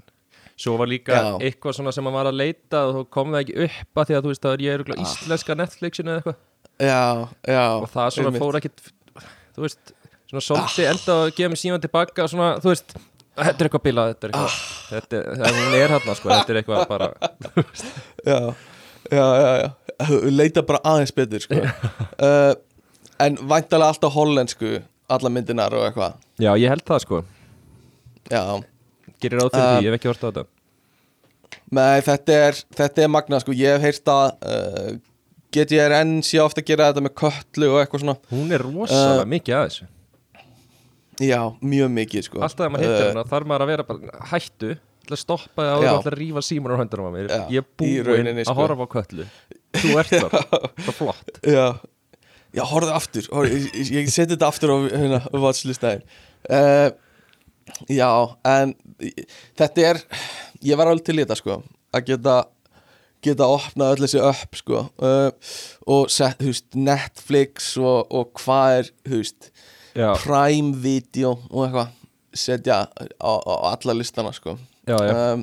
[0.62, 1.30] svo var líka Já.
[1.48, 4.18] eitthvað svona sem maður var að leita og þá kom það ekki upp að því
[4.18, 5.02] að þú veist að ég er Ah.
[5.06, 6.36] íslenska Netflixinu eða eitthvað
[6.82, 7.02] Já,
[7.48, 8.42] já og það svona einmitt.
[8.44, 8.82] fór ekkert
[9.56, 9.94] þú veist,
[10.32, 12.96] svona svolítið enda að gefa mér síman tilbaka og svona, þú veist
[13.42, 14.60] þetta er eitthvað bilað, þetta er eitthvað Ah.
[14.92, 17.08] þetta er, það er hérna sko, þetta er eitthvað bara
[18.26, 18.40] Já,
[19.12, 19.72] já, já, já
[20.32, 22.54] Leita bara aðeins betur, sko uh,
[23.26, 24.80] En væntalega alltaf hollensku
[25.12, 26.18] Alla myndinar og eitthvað.
[26.42, 27.22] Já, ég held það sko,
[28.32, 28.42] Já,
[29.22, 30.46] gerir fyrir Um, ég hef ekki hort á þetta.
[31.72, 34.92] Nei, þetta er, þetta er magna sko, ég hef heyrt að uh,
[35.52, 38.16] GTRN sé ofta að gera þetta með köllu og eitthvað svona.
[38.32, 39.90] Hún er rosalega Uh, mikið að þessu.
[41.22, 42.40] Já, mjög mikið sko.
[42.42, 45.72] Alltaf þegar maður hittir hérna þarf maður að vera bara hættu til að stoppa þig
[45.72, 47.28] á því að ætla að rífa síman á höndunum á mér.
[47.28, 48.56] Já, ég er búinn að sko.
[48.58, 49.26] horfa á köllu
[49.82, 50.38] þú ert þar,
[50.82, 51.32] það er flott.
[51.46, 51.66] Já,
[52.58, 53.28] já horfðu aftur.
[53.32, 56.04] Horfðu, Ég, ég, seti þetta aftur á hérna, watchlistæðin
[56.52, 56.90] uh,
[57.92, 58.10] Já,
[58.52, 58.74] en
[59.60, 60.00] þetta er
[60.66, 61.60] ég var alveg til í þetta sko
[61.96, 62.34] að geta
[63.24, 65.30] geta opnað öll þessi upp sko uh,
[65.94, 69.52] og sett, þú veist, Netflix og, og hvað er, þú veist
[70.24, 71.92] Prime Video og eitthvað
[72.42, 74.54] setja á, á alla listana sko.
[74.88, 75.12] Já, já.
[75.36, 75.42] um,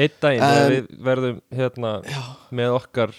[0.00, 2.22] einn daginn þegar En- við verðum hérna Já,
[2.56, 3.12] með okkar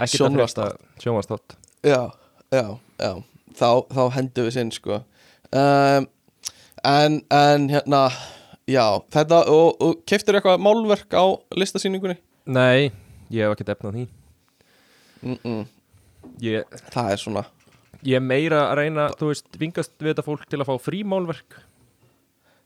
[0.00, 0.76] að Sjónvarpsþátt.
[0.76, 1.56] frétta sjónvastátt
[1.86, 2.10] já,
[2.52, 2.64] já,
[3.00, 3.12] já.
[3.60, 5.00] Þá, þá hendum við sinn sko.
[5.50, 6.06] Um,
[6.86, 8.02] en, en hérna
[8.70, 11.24] já, þetta og, og keftur eitthvað málverk á
[11.58, 12.20] listasýningunni?
[12.50, 12.90] Nei,
[13.30, 14.06] ég hef ekkert efnað því.
[15.20, 15.64] Mm -mm,
[16.40, 17.44] ég, það er svona
[18.06, 21.56] ég meira að reyna þú veist, vingast við þetta fólk til að fá frímálverk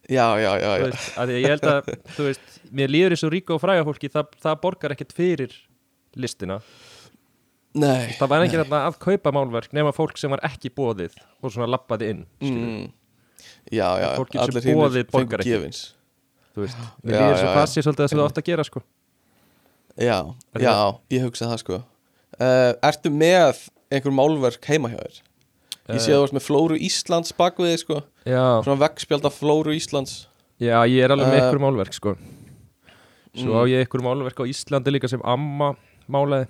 [0.07, 3.57] já, já, já, þú já, veist, ég held að þú veist, mér líður þessu ríka
[3.57, 5.57] og fræga fólki það, það borgar ekkert fyrir
[6.15, 6.61] listina
[7.75, 11.51] nei það var ekki þarna að kaupa málverk nema fólk sem var ekki bóðið og
[11.51, 12.87] svona lappaði inn mm,
[13.73, 15.55] já, já, Fólkið sem fengu borgar ekki.
[15.57, 15.85] gefins
[16.55, 18.83] þú veist, líður já, svo sé svolítið að það átt að gera sko.
[19.95, 20.19] Já,
[20.59, 20.75] já,
[21.15, 21.79] ég hugsa það sko.
[22.35, 23.61] Uh, ertu með
[23.95, 25.19] einhver málverk heima hjá þér?
[25.95, 27.99] Ég sé að þú varst með Flóru Íslands bak við þig sko.
[28.25, 30.15] Já, Svona veggspjald af Flóru Íslands.
[30.63, 32.15] Já, ég er alveg með Uh, ykkur málverk sko.
[33.35, 33.59] Svo mm.
[33.59, 35.75] á ég ykkur málverk á Íslandi líka sem amma
[36.11, 36.49] málaði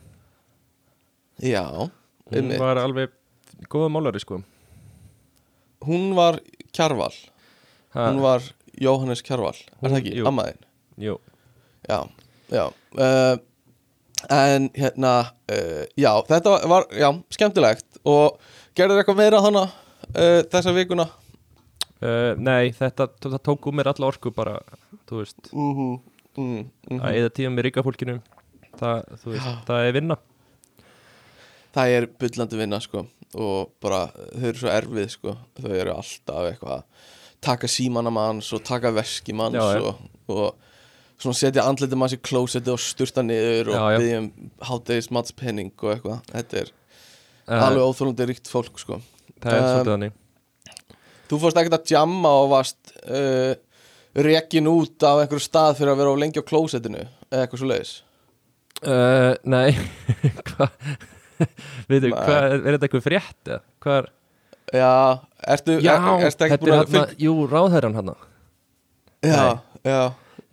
[1.43, 1.91] Já, hún
[2.30, 2.61] einmitt.
[2.62, 3.11] var alveg
[3.70, 4.43] góða málari sko
[5.85, 6.39] Hún var
[6.72, 7.14] Kjarval
[7.95, 8.45] ha, Hún var
[8.80, 10.14] Jóhannes Kjarval Er það ekki?
[10.20, 10.28] jú.
[10.30, 10.61] Ammaðin
[11.03, 11.16] jú,
[11.89, 11.99] Já,
[12.55, 13.35] já uh,
[14.30, 15.14] En hérna
[15.51, 18.39] uh, Já, þetta var já, skemmtilegt Og
[18.78, 21.11] gerður eitthvað meira hana uh, Þessa vikuna
[22.37, 23.07] nei, þetta
[23.41, 24.59] tók um mér alla orku bara,
[25.09, 26.01] þú veist mm -hmm.
[26.37, 27.01] mm -hmm.
[27.01, 28.20] að eða tíma með ríka fólkinu
[28.76, 30.16] það, þú veist, það er vinna
[31.74, 33.04] Það er bullandi vinna sko
[33.34, 35.32] Og bara, þau eru svo erfið sko.
[35.58, 37.10] Þau eru alltaf eitthvað að
[37.44, 39.98] Taka símana manns og taka veski manns Já, og,
[40.32, 43.98] og svona setja andliti manns í klósetti og sturta niður og Já, já.
[44.00, 44.28] byggja um
[44.70, 46.22] háttegis matspenning og eitthvað.
[46.30, 49.00] Þetta er uh, alveg óþólandi ríkt fólk sko.
[49.44, 50.16] Það er um, svolítið þannig.
[51.28, 53.52] Þú fórst ekkert að jamma og varst uh,
[54.14, 57.70] rekin út af einhverju stað fyrir að vera of lengi á klósettinu eða eitthvað svo
[57.70, 57.94] leiðis
[58.86, 59.74] uh, nei.
[60.48, 60.76] Hvað
[61.91, 62.18] veitu, Nei.
[62.18, 64.11] hvað, er, er þetta eitthvað frétt er,
[64.74, 64.93] Já,
[65.55, 68.14] ertu, já, er, ertu þetta er búin að jú, ráðherran hann
[69.24, 69.45] Já,
[69.85, 70.01] já.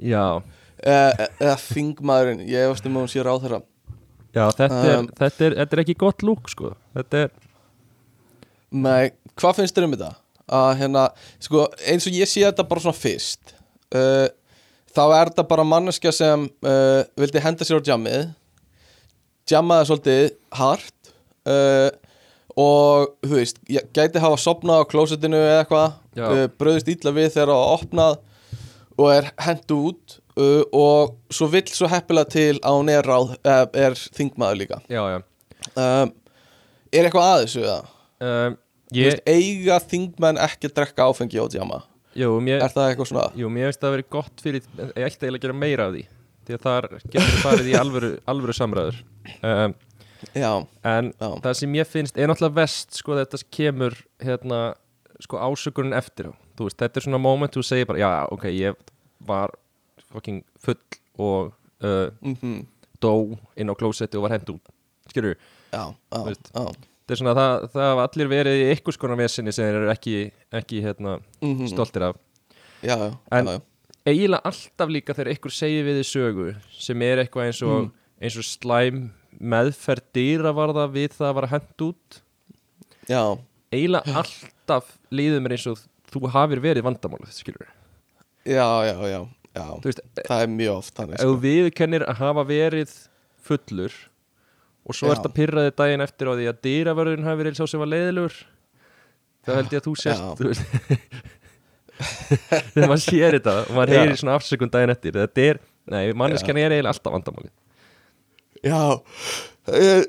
[0.02, 0.26] Já,
[0.82, 3.62] eða, eða þingmaðurinn, ég veist um að hún sé ráð þeirra
[4.32, 6.74] já, þetta er, Um, þetta er þetta er ekki gott lúk, sko.
[6.98, 7.32] Þetta er,
[8.72, 10.12] Nei, hvað finnst þér um þetta?
[10.52, 11.08] Að hérna,
[11.44, 13.54] sko, eins og ég sé þetta bara svona fyrst
[13.96, 14.28] uh,
[14.92, 18.32] þá er þetta bara manneskja sem uh, vildi henda sér á jammið
[19.50, 20.26] jammaði svolítið
[20.60, 21.12] hart
[21.50, 21.89] uh,
[22.62, 27.30] og þú veist, ég gæti hafa sopnað á klósettinu eða eitthvað uh, bröðist ítla við
[27.36, 28.18] þegar það opnað
[29.02, 33.32] og er hendu út uh, og svo vill svo heppilega til að hún er, ráð,
[33.39, 34.82] uh, er þingmaður líka.
[34.92, 35.22] Já, já.
[35.78, 36.12] Um,
[36.92, 37.76] Er eitthvað að þessu eða?
[38.20, 38.56] um,
[38.92, 41.78] ég, veist, eiga þingmenn ekki að drekka áfengi á djama
[42.20, 43.28] jú, mér Er það eitthvað svona?
[43.39, 45.94] jú, mér finnst það að vera gott fyrir ég ætti eiginlega að gera meira af
[45.96, 46.02] því
[46.48, 49.02] því að þar getur farið í alvöru, alvöru samræður.
[49.42, 49.76] Um,
[50.38, 50.52] Já,
[50.86, 54.60] en já, það sem ég finnst er náttúrulega vest sko þetta kemur hérna
[55.22, 58.78] sko ásökunin eftir þú veist, þetta er svona moment þú segir bara já, ok, ég
[59.26, 59.54] var
[60.12, 60.78] fucking full
[61.22, 62.62] og uh, mhm,
[63.02, 63.14] dó
[63.58, 64.72] inn á klósetti og var hend út.
[65.10, 65.38] Skilur,
[67.16, 70.16] er svona það, það hafa allir verið í einhvers konar vesinni sem þeir eru ekki,
[70.62, 72.22] ekki hérna, mhm, stoltir af.
[72.86, 73.60] Já, já, En- já
[74.08, 76.47] eiginlega alltaf líka þegar einhver segir við því sögu
[76.82, 77.91] sem er eitthvað eins og, Mm.
[78.22, 79.02] eins og slæm
[79.41, 82.22] meðferð dýravarða við það að vara hend út.
[83.10, 83.24] Já,
[83.74, 85.80] eiginlega alltaf líður mér eins og
[86.12, 87.68] þú hafir verið vandamálið, skilur
[88.45, 89.22] já, já, já,
[89.56, 89.66] já.
[89.86, 92.93] Veist, Það er mjög oft þannig ef þú viðkennir að hafa verið
[93.41, 93.93] fullur
[94.86, 95.14] og svo Já.
[95.16, 97.91] ert að pyrra þig daginn eftir á því að dýravörðun hafi verið sá sem var
[97.91, 98.38] leiðilegur
[99.45, 100.30] þá held ég að þú sést Já.
[100.36, 100.66] þú veist
[102.74, 105.20] þegar maður sér þetta og maður heyrir svona afsökun daginn eftir.
[105.20, 107.54] Þetta er, nei, manneskjan er eiginlega alltaf vandamálið.
[108.62, 108.82] Já,
[109.68, 110.04] það er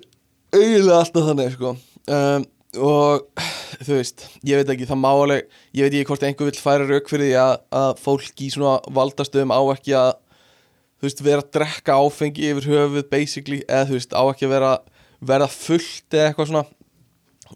[0.57, 1.76] eiginlega alltaf þannig sko.
[2.12, 2.49] Um,
[2.82, 3.45] og
[3.84, 6.88] þú veist, ég veit ekki, það má alveg ég veit ekki hvort einhver vill færa
[6.88, 10.12] rauk fyrir því að, að fólk í svona valdastöðum á ekki að
[11.03, 14.55] þú veist, vera að drekka áfengi yfir höfuð basically, eða þú veist, á ekki að
[14.55, 14.72] vera
[15.22, 16.64] verða fullt eða eitthvað svona.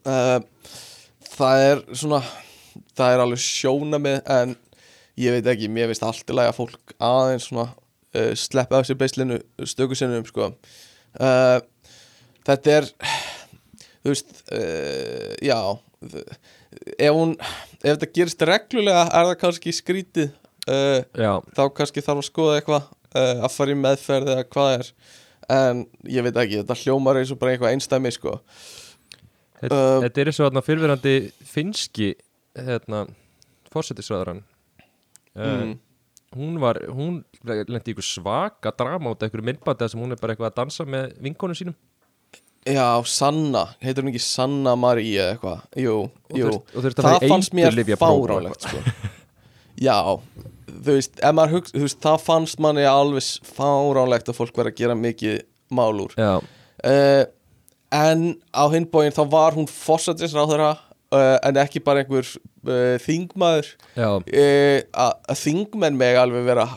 [0.04, 0.38] Uh,
[1.36, 2.20] það er svona
[2.96, 4.54] það er alveg sjóna með en
[5.20, 8.88] ég veit ekki, mér veist allt í lagi að fólk aðeins svona uh, sleppa af
[8.88, 10.50] sér beislinu stöku sinnum sko.
[11.16, 11.58] Uh,
[12.46, 12.88] þetta er
[14.04, 15.58] þú veist uh, já
[17.00, 20.34] ef hún ef þetta gerist reglulega er það kannski skrítið
[20.66, 24.88] þá kannski þarf að skoða eitthvað að fara í meðferð eða hvað er.
[25.54, 28.32] En ég veit ekki, þetta hljómar eins og bara eitthvað einstæmi sko.
[29.62, 31.14] Þetta, þetta er eins og þarna fyrfirandi
[31.48, 32.08] finski
[32.56, 33.06] hérna,
[33.72, 34.42] fórsetisræðaran
[35.36, 35.74] mm,
[36.36, 40.34] hún var, hún lendi ykkur svaka drama út af ykkur myndbæti sem hún er bara
[40.34, 41.76] eitthvað að dansa með vinkonu sínum.
[42.66, 43.68] Já, Sanna.
[43.82, 45.60] Heitir hún ekki Sanna Marie eða eitthvað?
[45.78, 45.98] Jú,
[46.34, 46.48] jú.
[46.50, 48.82] og þurft að það fannst mér fáránlegt sko.
[49.86, 49.98] já,
[50.66, 54.98] þú veist, hugst, þú veist, það fannst manni alveg fáránlegt að fólk verið að gera
[54.98, 55.40] mikið
[55.70, 56.16] mál úr.
[56.16, 56.50] Eitthvað.
[56.82, 57.24] já, uh,
[57.94, 60.74] en á hinbóin þá var hún fórsættisráðara
[61.14, 63.72] uh, en ekki bara einhver uh, þingmaður.
[63.96, 66.68] Uh, að þingmenn meg alveg vera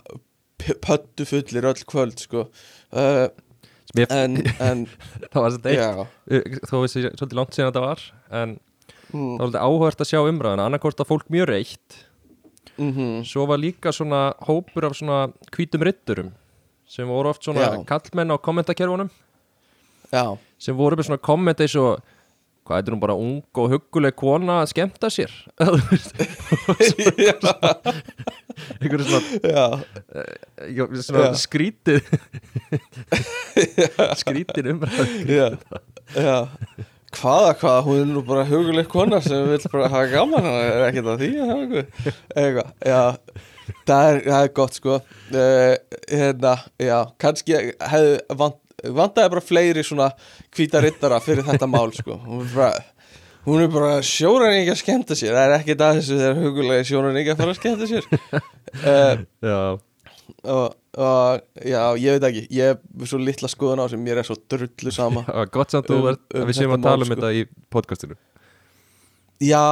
[0.84, 2.48] pöttu fullir öll kvöld sko.
[2.94, 4.84] En, en
[5.32, 6.66] það var þetta eitt.
[6.70, 8.60] Þó ég svolítið langt síðan þetta var en
[9.10, 12.04] það mm, var svolítið áhört að sjá umræðuna annarkort að fólk mjög reitt.
[12.80, 16.30] Mm svo var líka svona hópur af svona hvítum ritturum
[16.88, 17.84] sem voru oft svona Já.
[17.86, 19.10] kallmenn á kommentakerfunum.
[20.12, 22.00] Já, sem voru með svona komment eins og
[22.70, 25.34] hvað er nú bara ung og hugguleg kona að skemmta sér?
[28.80, 29.66] Einhverju svona,
[30.68, 32.06] einhverju svona skrítið.
[34.20, 35.10] Skrítin umræð
[37.18, 40.84] hvaða hvaða, hún er nú bara huguleg kona sem vil bara hafa gaman hann er
[40.90, 41.86] ekkert að því að hafa eitthvað
[42.44, 43.04] eitthvað, já.
[43.90, 44.96] Það er, það er gott sko.
[45.34, 45.74] Uh,
[46.10, 50.10] hérna, já, kannski hefði vant, vantaði bara fleiri svona
[50.56, 52.20] hvíta rittara fyrir þetta mál sko.
[52.26, 52.72] Hún er bara
[53.50, 55.32] Hún er bara sjóræningi að skemmta sér.
[55.34, 58.10] Það er ekkert að þessu þegar hugulegi sjóræningi að fara að skemmta sér.
[58.84, 59.60] Uh, já,
[60.44, 62.44] og, og já, ég veit ekki.
[62.54, 65.90] Ég hef svo litla skoðun á sem mér er svo drullu sama var gott samt
[65.96, 67.16] Um- verð um að við séum að tala mál, um sko.
[67.16, 68.20] þetta í podcastinu.
[69.40, 69.64] Já,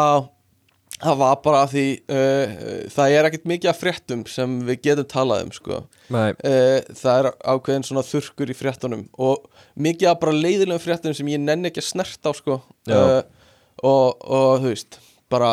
[1.03, 2.53] það var bara því uh,
[2.93, 5.79] Það er ekkert mikið af fréttum sem við getum talað um sko.
[6.09, 9.45] Uh, Það er ákveðin svona þurrkur í fréttunum Og
[9.77, 12.61] mikið af bara leiðilegum fréttum sem ég nenni ekki að snert á sko.
[12.89, 13.19] Uh,
[13.83, 15.51] og, og þú veist Bara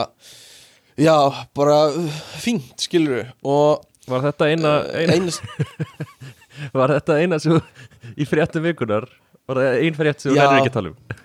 [1.01, 1.17] Já,
[1.59, 5.41] bara uh, fínt skilur Og var þetta eina, uh, eina eins,
[6.79, 7.59] var þetta eina sem
[8.21, 9.09] í fréttum vikunar
[9.49, 10.45] var það ein frétt sem Já.
[10.45, 11.21] lærið ekki að tala um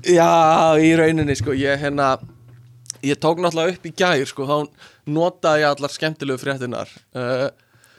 [0.00, 0.28] Já,
[0.80, 2.12] í rauninni sko Ég hérna
[3.06, 4.56] Ég tók náttúrulega upp í gær sko Þá
[5.10, 7.48] notaði ég allar skemmtilegu fréttinar uh,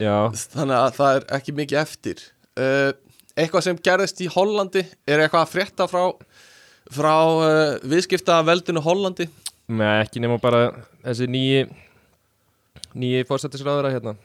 [0.02, 0.16] Já,
[0.56, 2.24] Þannig að það er ekki mikið eftir.
[2.58, 2.92] Uh,
[3.40, 6.04] Eitthvað sem gerðist í Hollandi Er eitthvað að frétta frá
[6.92, 9.30] Frá uh, viðskipta veldinu Hollandi?
[9.72, 10.66] Með ekki nema bara
[11.06, 11.62] þessi nýji
[12.98, 14.16] nýji fórstættisráðura hérna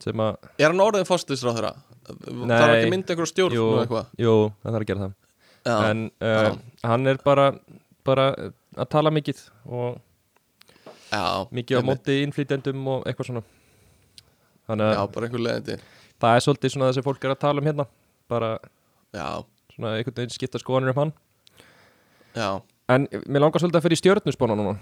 [0.00, 1.72] sem að, Er hann orðin fórstisráð þeirra?
[2.06, 2.50] Nei.
[2.52, 3.66] Það er ekki myndið einhverju stjórn jú,
[4.22, 5.14] jú, það þarf að gera það.
[5.66, 6.50] Já, en uh,
[6.86, 7.46] hann er bara
[8.06, 8.26] bara
[8.76, 9.96] að tala mikið og
[11.16, 11.26] já
[11.58, 13.42] mikið á móti innflytjendum og eitthvað svona.
[14.66, 15.76] Þannig Já, að bara einhver leiðindi.
[16.22, 17.86] Það er svolítið svona það sem fólk er að tala um hérna.
[18.32, 18.50] Bara
[19.14, 19.28] Já,
[19.74, 21.12] svona einhvern veginn skipta skoðanir um hann.
[22.36, 22.48] Já,
[22.92, 24.76] en mér langar svolítið að fyrir stjörnusbána núna.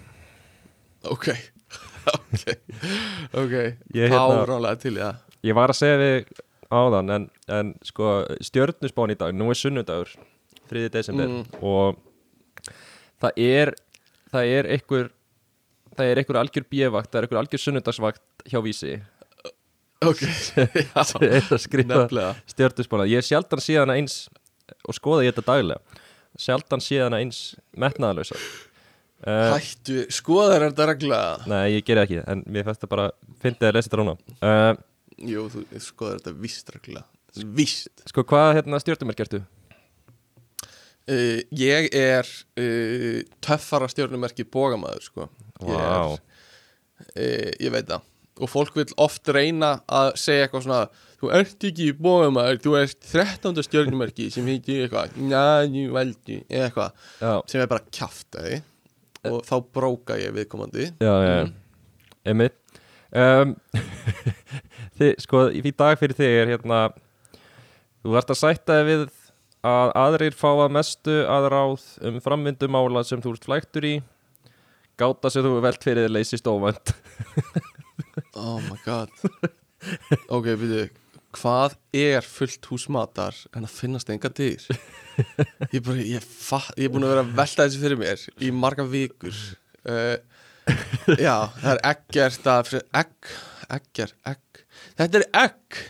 [1.10, 1.30] Ok.
[2.04, 2.42] Ok,
[3.32, 3.52] ok.
[3.96, 6.26] Ég, hérna- til, já ég var að segja við
[6.68, 8.10] áðan en, en sko
[8.44, 10.10] stjörnusbán í dag, nú er sunnudagur
[10.68, 10.88] 3.
[10.92, 11.46] desember Mm.
[11.64, 11.96] og
[13.24, 13.72] það er
[14.34, 15.08] það er einhver
[15.96, 18.94] það er einhver algjör bívakt, það er einhver algjör sunnudagsvakt hjá vísi.
[20.04, 20.20] Ok,
[20.84, 22.34] já, er nefnilega.
[22.50, 24.16] stjörnusbána ég er sjaldan síðan eins
[24.84, 26.00] og skoða ég þetta daglega.
[26.34, 27.38] Sjaldan síðan eins
[27.78, 31.36] metnaðalösa uh, Hættu, skoðar þetta reglulega?
[31.50, 33.04] Nei, ég gerði ekki, en mér það bara
[33.44, 34.80] fyndið að lesa þetta rána uh,
[35.30, 37.06] Jú, þú skoðar þetta víst reglulega.
[37.54, 38.02] Víst.
[38.10, 39.40] Sko, hvað hérna stjörnumerk ertu?
[41.06, 42.26] uh, Ég er
[43.46, 45.28] töffara stjórnumerki bógamaður sko.
[45.62, 46.18] Ég er uh,
[47.14, 48.10] Ég veit það.
[48.42, 50.84] Og fólk vil oft reyna að segja eitthvað svona
[51.24, 53.62] Þú ert ekki bógamaður, þú ert 13.
[53.64, 58.58] stjórnumerki sem heitir eitthvað Næ, veldi, eða eitthvað Já, sem er bara kjaftaði
[59.30, 60.90] og þá bróka ég viðkomandi.
[61.00, 61.46] Já, já, já.
[62.28, 62.58] einmitt.
[63.14, 63.54] Um,
[64.98, 66.80] þið, sko, í dag fyrir þig er hérna
[68.02, 69.04] þú ert að sætta þig við
[69.64, 73.94] að aðrir fá að mestu að ráð um framvindumála sem þú ert flæktur í
[75.00, 76.94] gáta sem þú er velt fyrir þér leysist óvænt
[78.38, 79.10] Oh my god.
[80.32, 80.84] Ok, byrju
[81.34, 84.62] Hvað er fullt hús matar en að finnast enga dyr?
[85.74, 88.52] Ég, bara, ég, fatt, ég er búin að vera að velta þessu fyrir mér í
[88.54, 89.34] marga vikur.
[89.82, 90.14] Uh,
[91.18, 92.70] Já, það er ekkert að
[93.00, 93.32] egg,
[93.76, 94.62] egger, egg.
[95.00, 95.80] Þetta er egg.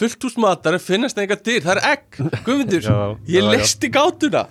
[0.00, 1.60] Fullt hús matar en finnast enga dyr.
[1.66, 3.50] Það er egg, guðmundur Ég já, já.
[3.52, 4.46] listi gátuna.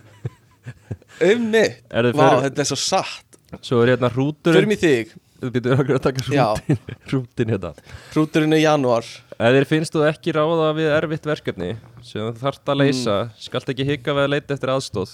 [1.25, 3.28] Um mitt Er Vá, fyrir- þetta er svo satt
[3.61, 4.55] svo er hérna hrúturinn.
[4.59, 5.13] Fyrir mig þig.
[5.39, 7.69] Þú býtur okkur að taka hrútin, hrútin hérna.
[8.11, 9.05] Hrúturinn er januar
[9.39, 11.69] Ef þér finnst þú ekki ráða við erfitt verkefni
[12.03, 13.37] sem þú þarft að leysa Mm.
[13.39, 15.13] skalt ekki hika við að leita eftir aðstóð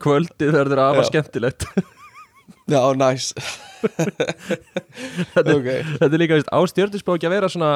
[0.00, 1.08] Kvöldið verður Já.
[1.08, 1.64] skemmtilegt.
[2.68, 3.30] Já, næs.
[5.34, 5.68] Þetta, Ok.
[5.98, 7.70] þetta er líka veist, á stjórnusbá ekki að vera svona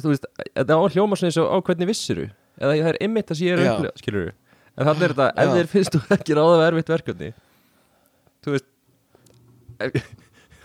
[0.00, 0.24] þú veist,
[0.56, 2.26] þetta á að hljóma svona eins og á hvernig vissiru
[2.60, 4.30] eða það er ymmit það sem ég er að upplifa, skilur
[4.74, 7.28] en þannig er þetta, ef þér finnst þú ekki ráða við erfitt verkefni
[8.44, 8.70] þú veist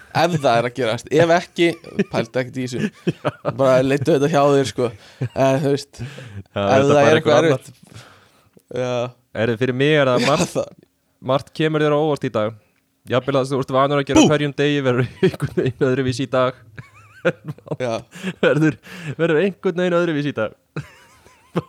[0.10, 1.68] Ef það er að gerast, ef ekki
[2.10, 2.88] Pælta ekkert í þessu.
[3.60, 4.88] Bara leittu þetta hjá þér sko.
[5.30, 7.70] Uh, Þú veist, já, ef það er eitthvað erfitt.
[9.40, 10.58] Er þið fyrir mig er það margt,
[11.32, 12.58] margt kemur þér á óvart í dag.
[13.10, 16.30] Jafnvel að þú ert vanur að gera á hverjum degi verður einhvern veginn öðruvís í
[16.34, 16.58] dag.
[18.40, 18.80] Verður,
[19.20, 20.58] verður einhvern veginn öðruvís í dag.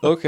[0.06, 0.26] Ok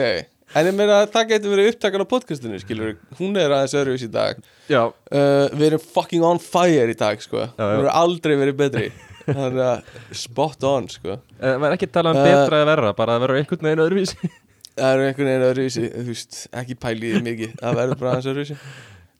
[0.52, 4.02] En ég meina að það getur verið upptakan á podcastinu Skilur, hún er aðeins öðruvís
[4.04, 4.40] í dag.
[4.68, 7.46] Já, uh, Við erum fucking on fire í dag sko.
[7.46, 7.70] Já, já.
[7.70, 8.90] Við erum aldrei verið betri.
[9.22, 11.16] Þannig að spot on sko.
[11.40, 13.84] Það var ekki að tala um Uh, betra eða verra bara að verður einhvern veginn
[13.86, 14.14] öðruvís
[14.76, 17.56] Það er einhvern veginn öðruvísi Þú veist, ekki pælið í mikið.
[17.62, 18.58] Það verður bara aðeins öðruvísi.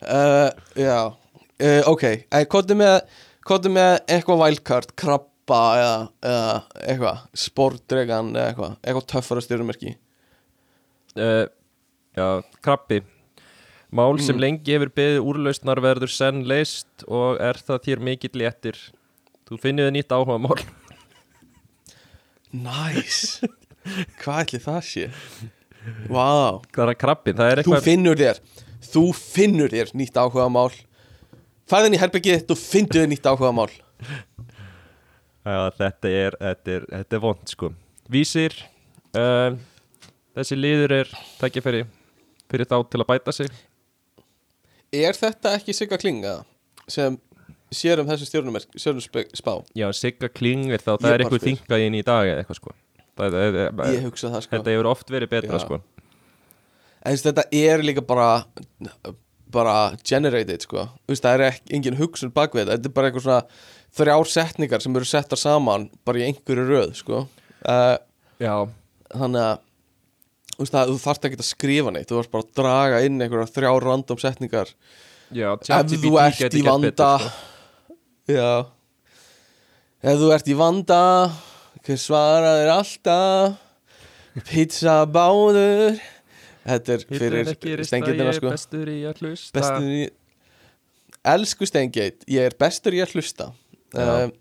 [0.03, 0.47] Uh,
[0.83, 2.07] Já, uh, ok.
[2.53, 2.95] Hvað með,
[3.49, 5.97] hvað með eitthvað wildcard Krabba eða,
[6.29, 9.95] eða eitthvað Sportdregan eða eitthvað Eitthvað töffara stjórnumerki
[11.17, 11.45] uh,
[12.17, 12.27] já,
[12.61, 13.01] krabbi.
[13.93, 14.41] Mál sem Mm.
[14.41, 18.79] lengi hefur beðið úrlausnar verður senn leist og er það þér mikill léttir.
[19.45, 20.57] Þú finnið þið nýtt áhuga mál
[22.53, 23.41] Nice.
[24.21, 25.05] Hvað ætli það sé?
[26.07, 26.61] Vá.
[26.73, 28.39] Það er krabbin, það er Þú eitthvað finnur þér.
[28.93, 30.71] Þú finnur þér nýtt áhuga mál
[31.71, 33.69] Fæðin í herbyggið og finnur þér nýtt áhuga mál
[35.43, 37.69] já, þetta er, þetta er, þetta er vond sko.
[38.11, 38.53] Vísir
[39.17, 39.55] uh,
[40.37, 41.11] þessi liður er
[41.41, 41.83] tækifæri
[42.51, 43.49] fyrir þá til að bæta sig.
[44.93, 46.33] Er þetta ekki Sigga Klinga
[46.91, 47.15] sem
[47.73, 49.55] sér um þessi stjórnumerk stjórnusspá?
[49.73, 51.43] já, Sigga klingir þá, Ég það er spyr.
[51.47, 52.75] þingað inn í dag eða eitthvað sko.
[53.17, 54.55] Það, það, Ég hugsa það sko.
[54.57, 55.63] Þetta hefur oft verið betra Já.
[55.65, 55.81] sko.
[57.03, 58.27] En þetta er líka bara
[59.53, 60.87] bara generated sko.
[61.05, 62.77] Þú veist, það er ekki, engin hugsun bak við þetta.
[62.77, 63.41] Þetta er bara eitthvað svona
[63.93, 67.25] þrjár setningar sem eru settar saman bara í einhverju röð sko.
[67.61, 67.97] Uh,
[68.41, 68.55] já,
[69.13, 69.59] Þannig að
[70.53, 73.21] þú, veist, að, þú þarft ekki að skrifa neitt Þú þarft bara að draga inn
[73.21, 74.71] einhverja þrjár random setningar.
[75.33, 77.97] Já Ef þú ert í vanda betur, sko.
[78.33, 78.51] Já.
[80.03, 81.01] Ef þú ert í vanda
[81.83, 83.59] Hver svaraðir alltaf?
[84.49, 85.99] Pizza báður.
[86.63, 88.53] Þetta er fyrir er sko.
[88.53, 89.65] bestur í að hlusta.
[89.83, 90.05] Í
[91.33, 93.51] Elsku stengið Ég er bestur í að hlusta.
[93.93, 94.07] Já.
[94.07, 94.31] uh,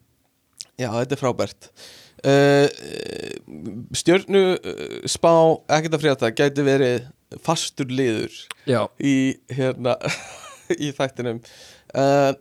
[0.80, 1.68] Já, þetta er frábært
[2.28, 2.66] uh,
[3.96, 5.32] Stjörnu uh, spá
[5.78, 7.08] ekkert að frétta gæti verið
[7.42, 8.34] fastur liður
[8.68, 9.14] Já, í
[9.52, 9.96] hérna
[10.84, 11.40] í þættinum.
[11.92, 12.32] Uh,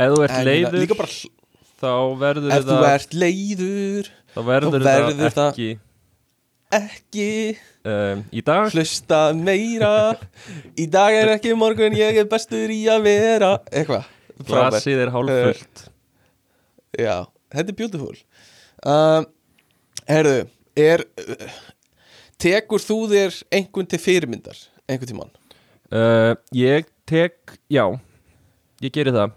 [0.00, 1.12] ef þú ert en leiður bara
[1.80, 5.70] þá verður ef þú það ert leiður þá verður þá það verður það- ekki
[6.70, 7.28] ekki
[7.90, 8.68] um, í dag?
[8.70, 9.92] hlusta meira.
[10.78, 13.48] Í dag er ekki morgun ég er bestur í að vera.
[13.74, 14.06] Eitthvað.
[14.46, 15.82] Glasið er hálffullt.
[16.94, 17.16] Já,
[17.50, 18.14] þetta er beautiful
[18.86, 19.22] uh,
[20.08, 20.46] herðu
[20.80, 21.04] er
[22.40, 25.32] tekur þú þér einhvern til fyrirmyndar einhvern tímann?
[25.90, 27.84] Uh, Ég tek, já
[28.80, 29.32] Ég geri það.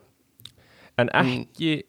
[1.01, 1.41] En Mm.
[1.49, 1.83] ekki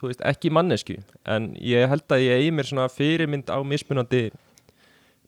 [0.00, 0.96] Þú veist, ekki mannesku
[1.28, 4.30] En ég held að ég eigi mér svona fyrirmynd á mismunandi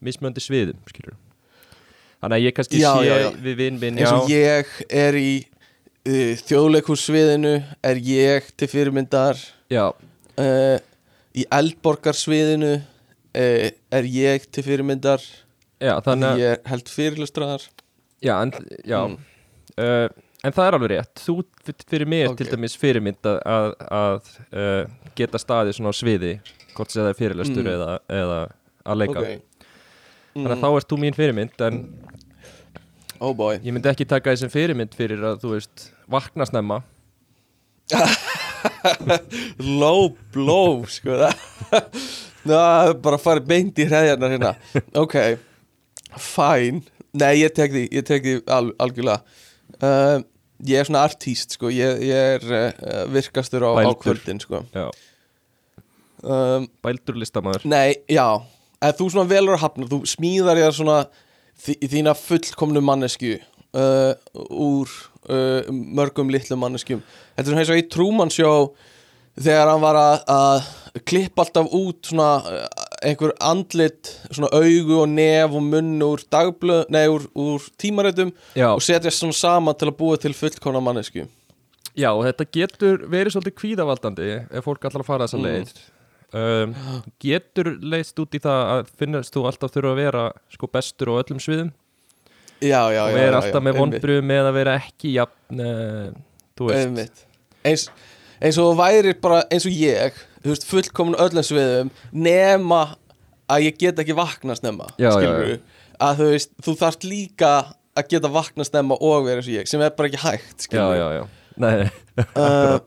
[0.02, 1.14] Mismunandi sviðum, skilur
[2.22, 3.30] Þannig að ég kannski Já, sé já, já.
[3.46, 5.30] við vinn minn eins og ég er í
[6.08, 7.54] uh, þjóðleikursviðinu
[7.84, 9.38] er ég til fyrirmyndar?
[9.70, 10.78] Já, uh,
[11.38, 13.68] í eldborgarsviðinu uh,
[13.98, 15.22] er ég til fyrirmyndar
[15.82, 17.68] já, þannig að ég held fyrirlustraðar
[18.22, 18.52] Já, en,
[18.86, 19.16] já Mm.
[19.82, 20.08] uh,
[20.46, 21.36] en það er alveg rétt Þú
[21.90, 22.36] fyrir mig er Ok.
[22.38, 24.84] til dæmis fyrirmynd að, að, að uh,
[25.18, 26.32] geta staðið svona á sviði
[26.76, 27.72] hvort sem það er fyrirlestur Mm.
[27.74, 28.38] eða, eða
[28.86, 29.40] að leika okay.
[30.32, 31.80] Þannig að þá ert þú mín fyrirmynd en
[33.22, 36.80] oh ég myndi ekki taka þessum fyrirmynd fyrir að þú veist vakna snemma
[39.82, 41.30] low blow sko.
[42.42, 44.52] Það bara að fara beint í hreðjarnar hérna.
[44.98, 45.16] Ok,
[46.18, 46.82] fine.
[47.14, 49.38] Nei ég tek því, ég tek því al, algjörlega.
[49.78, 50.24] Uh,
[50.66, 51.70] ég er svona artíst sko.
[51.72, 54.64] Ég, ég er uh, virkastur á, á kvöldin sko.
[56.22, 58.42] Um, bældur listamæður nei, já.
[58.82, 60.98] Eða þú svona velur að hafna, þú smíðar ég svona
[61.58, 63.36] þí, þína fullkomnu mannesku
[63.74, 64.12] uh,
[64.50, 64.90] úr
[65.28, 67.02] uh, mörgum litlum manneskjum.
[67.36, 68.72] Þetta er svona eins og í Truman Show
[69.40, 72.64] þegar hann var að, að klippa alltaf út svona uh,
[73.02, 78.68] einhver andlit, svona augu og nef og munn úr dagblöð nei, úr, úr tímarétum Já,
[78.74, 81.24] og setja svona saman til að búa til fullkomna mannesku
[81.96, 85.48] já, og þetta getur verið svolítið kvíðavaldandi ef fólk allar að fara þessa Mm.
[85.48, 85.72] leið.
[86.32, 86.70] Um,
[87.20, 90.22] Getur leist út í það að finnast þú alltaf þurfa að vera
[90.54, 91.72] sko bestur á öllum sviðum
[92.62, 95.62] já, já, já og vera já, alltaf já, með vonbröðu með að vera ekki jafn,
[95.66, 96.08] uh,
[96.58, 97.86] þú eins,
[98.42, 102.82] eins og þú værir bara eins og ég þú veist, fullkomun öllum sviðum nema
[103.52, 105.60] að ég get ekki vakna snemma Já, já, skilurðu?
[106.02, 107.52] að þú veist, þú þarft líka
[107.92, 110.66] að geta vakna snemma og vera eins og ég sem er bara ekki hægt Já,
[110.66, 110.98] skilurðu.
[110.98, 111.24] já, já.
[111.62, 111.74] Nei,
[112.42, 112.78] uh,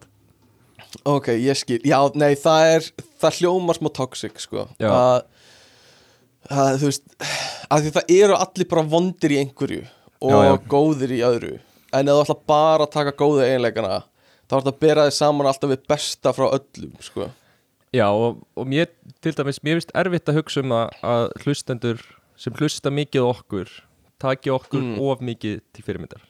[1.15, 2.87] ok, ég skil já, nei, það er,
[3.21, 4.65] það hljómar smá toxic sko.
[4.81, 4.89] Já.
[4.89, 5.19] að,
[6.51, 7.07] að þú veist
[7.73, 9.85] að því það eru allir bara vondir í einhverju
[10.25, 10.53] og Já, já.
[10.71, 11.53] góðir í öðru.
[11.95, 13.95] En ef þú ætla bara að taka góðu eiginleikana
[14.45, 17.29] þá þetta að bera þið saman alltaf við besta frá öllum sko.
[17.95, 18.89] Já og, og mér
[19.23, 22.01] til dæmis, mér finnst erfitt að hugsa um það að hlustendur
[22.37, 23.69] sem hlusta mikið okkur
[24.19, 24.99] taki okkur Mm.
[25.01, 26.21] of mikið til fyrirmyndar.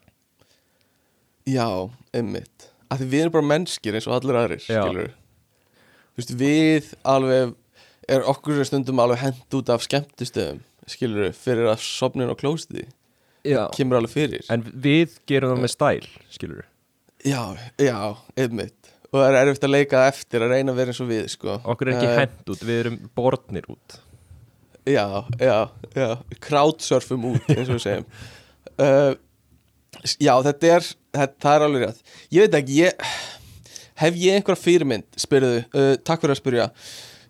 [1.45, 1.67] Já,
[2.13, 2.69] einmitt.
[2.89, 5.11] Að því við erum bara mennskir eins og allir aðrir skilur
[6.15, 7.53] þú veist, við alveg
[8.11, 12.85] er okkur stundum alveg hent út af skemmtistöðum skilur fyrir að sopnin og klóstiði
[13.45, 13.67] Já.
[13.75, 14.45] Kemur alveg fyrir.
[14.49, 16.63] En við gerum það með stæl, skilur
[17.25, 17.41] Já,
[17.81, 17.97] já,
[18.37, 18.89] einmitt.
[19.11, 21.55] Og það er erfitt að leika eftir að reyna að vera eins og við sko.
[21.61, 23.95] Okkur er ekki Eh, hent út, við erum borðnir út.
[24.85, 25.05] Já,
[25.41, 25.55] já,
[25.97, 26.09] já
[26.45, 28.09] Crowdsurfum út, eins og við segjum.
[28.75, 29.13] Uh,
[30.25, 32.01] Já, þetta er þetta, Það er alveg rétt.
[32.35, 33.09] Ég veit ekki, ég
[33.95, 35.61] Hef ég einhverja fyrirmynd, spyrðu?
[35.71, 36.69] Uh, Takk fyrir að spyrja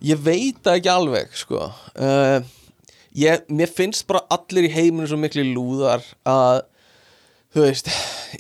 [0.06, 1.66] Ég veit ekki alveg, sko.
[1.98, 2.46] Uh,
[3.18, 6.66] ég, Mér finnst bara allir í heiminu svo miklu lúðar að
[7.56, 7.88] Þú veist,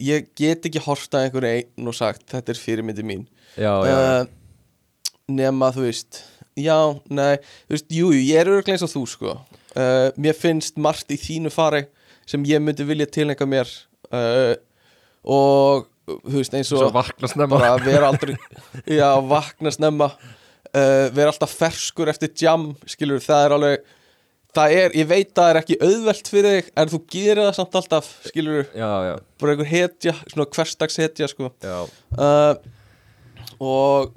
[0.03, 3.21] ég get ekki horta einhverju einn og sagt Þetta er fyrirmyndi mín.
[3.55, 4.65] Já, já, uh,
[5.31, 6.19] nema þú veist
[6.59, 6.75] já,
[7.11, 7.37] nei,
[7.67, 9.35] þú veist, jú, jú, ég er örglega eins og þú sko.
[9.75, 11.85] Uh, mér finnst margt í þínu fari
[12.27, 13.69] sem ég myndi vilja tilnæka mér
[15.25, 17.57] og þú veist, eins og vakna snemma.
[17.57, 18.35] bara vera aldrei
[18.99, 20.11] já, vakna snemma
[20.75, 23.85] uh, vera alltaf ferskur eftir jam skilur, það er alveg
[24.55, 27.79] það er, ég veit það er ekki auðvelt fyrir þig en þú gerir það samt
[27.81, 31.51] alltaf skilur, Já, já, bara einhver hetja svona hverstags hetja sko.
[32.15, 32.53] Uh,
[33.59, 34.15] og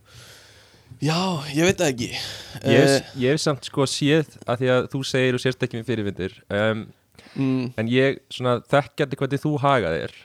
[1.03, 1.19] já,
[1.55, 2.11] ég veit það ekki.
[2.63, 5.81] Ég hef, ég hef samt sko séð að því að þú segir og sérst ekki
[5.81, 6.87] með fyrirvindir um,
[7.35, 10.17] mm, en ég svona þekkjandi hvernig þú hagað er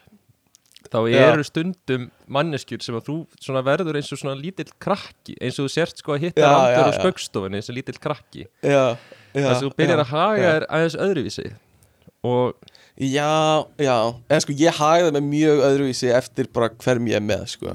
[0.93, 5.57] þá eru stundum manneskjur sem að þú svona verður eins og svona lítill krakki eins
[5.57, 6.99] og þú sért sko að hitta randur á já.
[6.99, 8.45] spaukstofunni eins og lítill krakki.
[8.61, 11.47] Þess að þú byrjar að haga þér aðeins öðruvísi.
[12.23, 12.53] Og
[12.95, 13.31] já,
[13.81, 13.95] já,
[14.31, 17.73] en sko ég það með mjög öðruvísi eftir bara hverjum ég er með sko.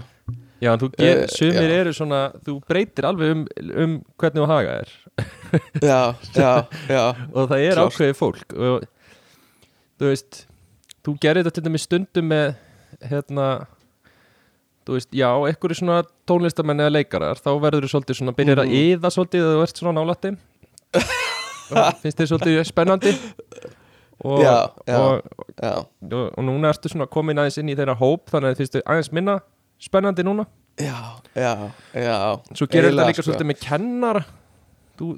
[0.59, 3.43] Já, en þú ger, Eh, sumir eru svona þú breytir alveg um,
[3.79, 4.95] um hvernig þú haga þér.
[5.83, 6.01] Já,
[6.35, 6.53] já,
[6.91, 7.03] já.
[7.37, 8.57] Og það er ákveðið fólk.
[8.57, 8.87] Og
[9.99, 10.41] þú veist
[11.07, 12.57] þú gerir þetta til dæmis stundum með
[13.05, 13.49] hérna
[14.89, 18.73] þú veist, já, er svona tónlistamenn eða leikarar, þá verður þú svolítið svona byrjar að
[18.79, 20.33] yða svolítið þegar þú ert svona nálætti.
[21.69, 23.13] Og finnst þið svolítið spennandi.
[24.25, 24.55] Og, Já,
[24.89, 24.97] já.
[24.99, 25.27] Og,
[25.63, 28.75] já, og, og núna ertu svona komin aðeins inn í þeirra hóp þannig að finnst
[28.75, 29.37] þið aðeins minna
[29.85, 30.47] spennandi núna.
[30.81, 30.97] Já,
[31.37, 31.53] já,
[31.93, 32.17] já.
[32.55, 33.29] Svo gerir Eiginlega, líka sko.
[33.29, 34.25] svolítið með kennara.
[34.99, 35.11] Þú,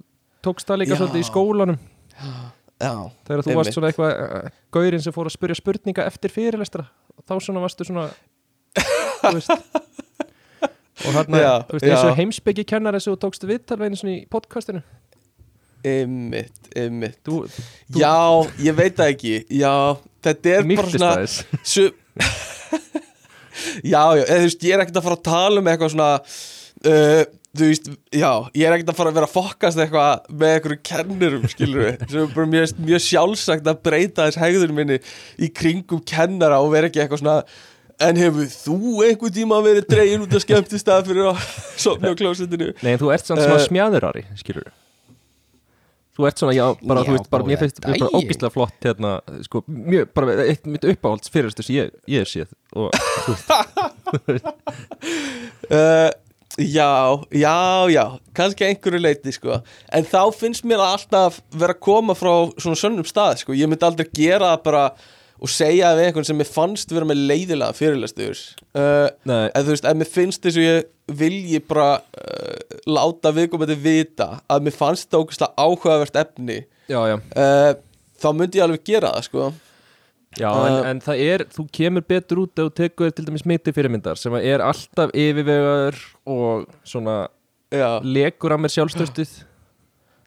[0.45, 1.79] tókst það líka svolítið í skólanum.
[2.19, 2.35] Já,
[2.81, 6.87] þegar þú varst svona eitthvað uh, gaurinn sem fór að spyrja spurninga eftir fyrirlestra
[7.29, 8.09] þá svona varstu svona
[9.21, 9.53] þú veist.
[11.01, 12.17] Og Já, þú og já.
[12.19, 14.83] heimsbyggi kennar þessu og tókst viðtal við einu svona í podcastinu.
[15.81, 17.39] Ymmit, ymmit þú
[17.97, 18.13] Já,
[18.61, 19.35] ég veit það ekki.
[19.49, 19.73] Já,
[20.27, 21.87] þetta er bara mýktist svona su
[23.85, 26.11] Já, já, eða, þú veist, ég er ekkert að fara að tala um eitthvað svona
[26.21, 30.53] uh, Þú veist, já, ég er ekkert að fara að vera að fokkast eitthvað með
[30.55, 34.99] einhverju kennurum, skilur við sem er bara mjög, mjög sjálfsagt að breyta þess hegðun minni
[35.43, 37.41] í kringum kennara og vera ekki eitthvað svona
[38.01, 41.43] En hefur þú einhver tíma verið dregin út að skemmti stað fyrir að
[41.85, 42.71] sofna á klósitinu?
[42.87, 44.71] Nei, þú ert svona, Uh, smjáðurari, skilur
[46.17, 48.17] Þú ert svona, já, bara, þú Já, veist, bara, mér finnst þetta bara daginn.
[48.25, 49.13] ógislega flott, hérna,
[49.45, 52.95] sko, mjög, bara eitt mitt uppáhalds fyrirstu sem ég, ég séð og,
[53.27, 53.37] þú
[54.33, 54.51] veist,
[55.71, 56.09] Uh,
[56.61, 56.91] já,
[57.33, 57.57] já,
[57.93, 58.05] já
[58.37, 59.61] kannski að einhverju leiti sko.
[59.93, 63.57] En þá finnst mér að alltaf vera að koma frá svona sönnum stað sko.
[63.57, 64.85] Ég myndi aldrei gera það bara
[65.41, 68.37] og segja við einhvern sem mér fannst vera með leiðilega fyrirlæstur
[68.77, 73.79] uh, en þú veist, ef mér finnst þess að ég vilji bara uh, láta viðkomandi
[73.81, 76.59] vita að mér fannst þetta ógæslega áhugavert efni
[76.91, 77.17] já, já.
[77.17, 77.73] uh,
[78.21, 79.49] þá myndi ég alveg gera það sko
[80.39, 83.73] Já, en, Uh, en það er, þú kemur betur út þú tekur til dæmis miti
[83.75, 85.97] fyrirmyndar sem er alltaf yfirvegaður
[86.31, 87.17] og svona
[87.75, 89.33] já, lekur að mér sjálfstöðstuð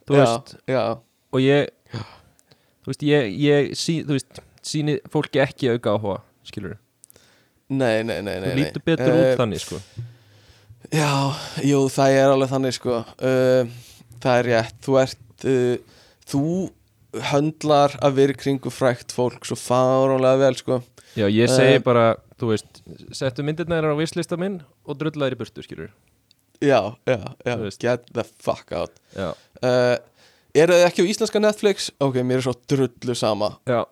[0.04, 0.82] þú veist, já,
[1.32, 1.72] og ég
[2.84, 6.18] þú veist, ég, ég sí, þú veist, síni fólki ekki auka áhuga,
[6.52, 6.76] skilur
[7.72, 8.60] nei, nei, nei, nei þú nei.
[8.60, 9.80] lítur betur Eh, út þannig, sko.
[10.94, 11.10] Já,
[11.64, 13.00] jú, það er alveg þannig sko.
[13.24, 13.72] Uh,
[14.24, 14.76] Það er rétt.
[14.84, 16.42] Þú ert uh, Þú
[17.32, 20.80] höndlar að vera kringu frækt fólk svo fáránlega vel sko.
[21.18, 22.82] Já, ég segi Eh, bara, þú veist
[23.14, 25.92] settu myndirna þér á vislista minn og drullaðir í burtu, skilur
[26.64, 28.92] Já, já, já, get the fuck out.
[29.16, 29.98] Já, uh,
[30.56, 31.90] Eru þið ekki á íslenska Netflix?
[32.00, 33.58] Ok, mér er svo drullu sama.
[33.68, 33.84] Já,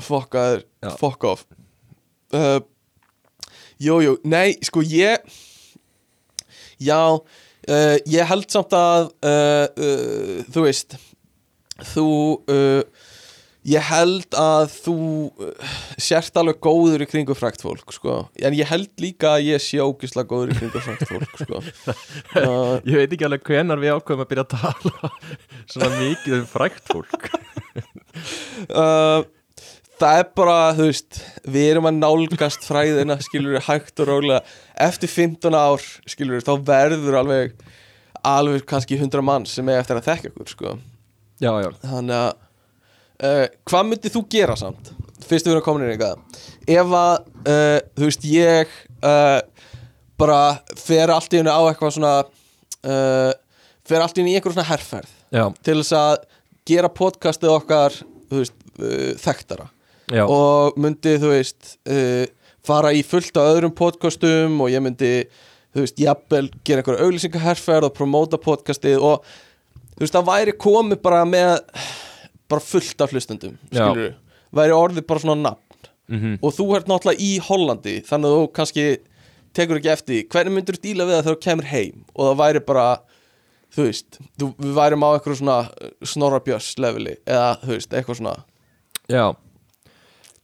[0.00, 0.90] Fokkaður, Já.
[0.98, 1.44] fuck off.
[2.32, 2.60] Uh,
[3.82, 5.18] Jú, jú, nei, sko ég
[6.80, 10.96] Já, uh, ég held samt að uh, uh, Þú veist
[11.82, 12.08] Þú
[12.52, 13.10] uh,
[13.64, 14.94] Ég held að þú
[15.40, 18.18] uh, sért alveg góður í kringu frækt fólk sko.
[18.36, 21.62] En ég held líka að ég sé ógislega góður í kringu frækt fólk sko.
[22.42, 25.12] uh, Ég veit ekki alveg hvenar við ákveðum að byrja að tala
[25.72, 27.30] svona mikið um frækt fólk
[29.94, 31.24] Það er bara, þú veist
[31.56, 34.44] Við erum að nálgast fræðina Skilur við hægt og rólega
[34.76, 37.60] Eftir 15 ár, skilur við, þá verður alveg
[38.20, 40.80] Alveg kannski 100 mann Sem er eftir að þekka ykkur, sko
[41.42, 44.92] Já, já, Þannig að uh, Hvað myndið þú gera samt?
[45.24, 46.42] Fyrst við erum komin inn eitthvað
[46.74, 49.40] Ef að, uh, þú veist, ég uh,
[50.20, 50.40] Bara
[50.78, 52.14] fer allt í hennu á eitthvað svona
[52.84, 56.26] Fer allt í hennu í einhver svona herferð já, Til þess að
[56.68, 57.96] gera podcastið okkar
[58.28, 58.54] veist,
[59.20, 59.70] þekktara
[60.12, 60.24] já.
[60.28, 62.24] og myndi, þú veist uh,
[62.64, 65.12] fara í fullt af öðrum podcastum og ég myndi,
[65.74, 69.28] þú veist, jafnvel gera einhverja auglýsingaherferð og promóta podcastið og
[69.94, 71.56] þú veist, það væri komið bara með
[72.50, 74.14] bara fullt af hlustendum, skilur
[74.54, 75.60] væri orðið bara svona nafn.
[76.12, 78.82] Mm og þú ert náttúrulega í Hollandi þannig að þú kannski
[79.56, 82.02] tekur ekki eftir hvernig myndur þú díla við það þegar þú kemur heim?
[82.12, 82.84] Og það væri bara
[83.74, 85.56] þú veist, þú, við værim á einhverju svona
[86.12, 88.34] snorra björs leveli eða þú veist, eitthvað svona.
[89.10, 89.24] Já.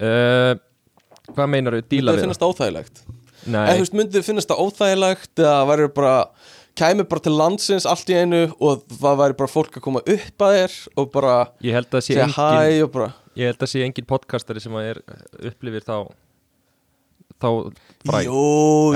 [0.00, 0.54] Uh,
[1.30, 2.54] Hvað meinar þú, díla við þið finnast það?
[2.54, 3.02] óþægilegt?
[3.44, 6.14] Nei, eða þú veist, myndið finnast það óþægilegt eða væri bara,
[6.78, 10.44] kæmi bara til landsins allt í einu og það væri bara fólk að koma upp
[10.46, 11.34] að þér og bara
[11.66, 14.74] ég held að sé segja hæ og bara Ég held að sé engin podcastari sem
[14.74, 14.98] að er
[15.52, 15.94] upplifir þá
[17.40, 17.48] þá
[18.10, 18.42] fræg jú,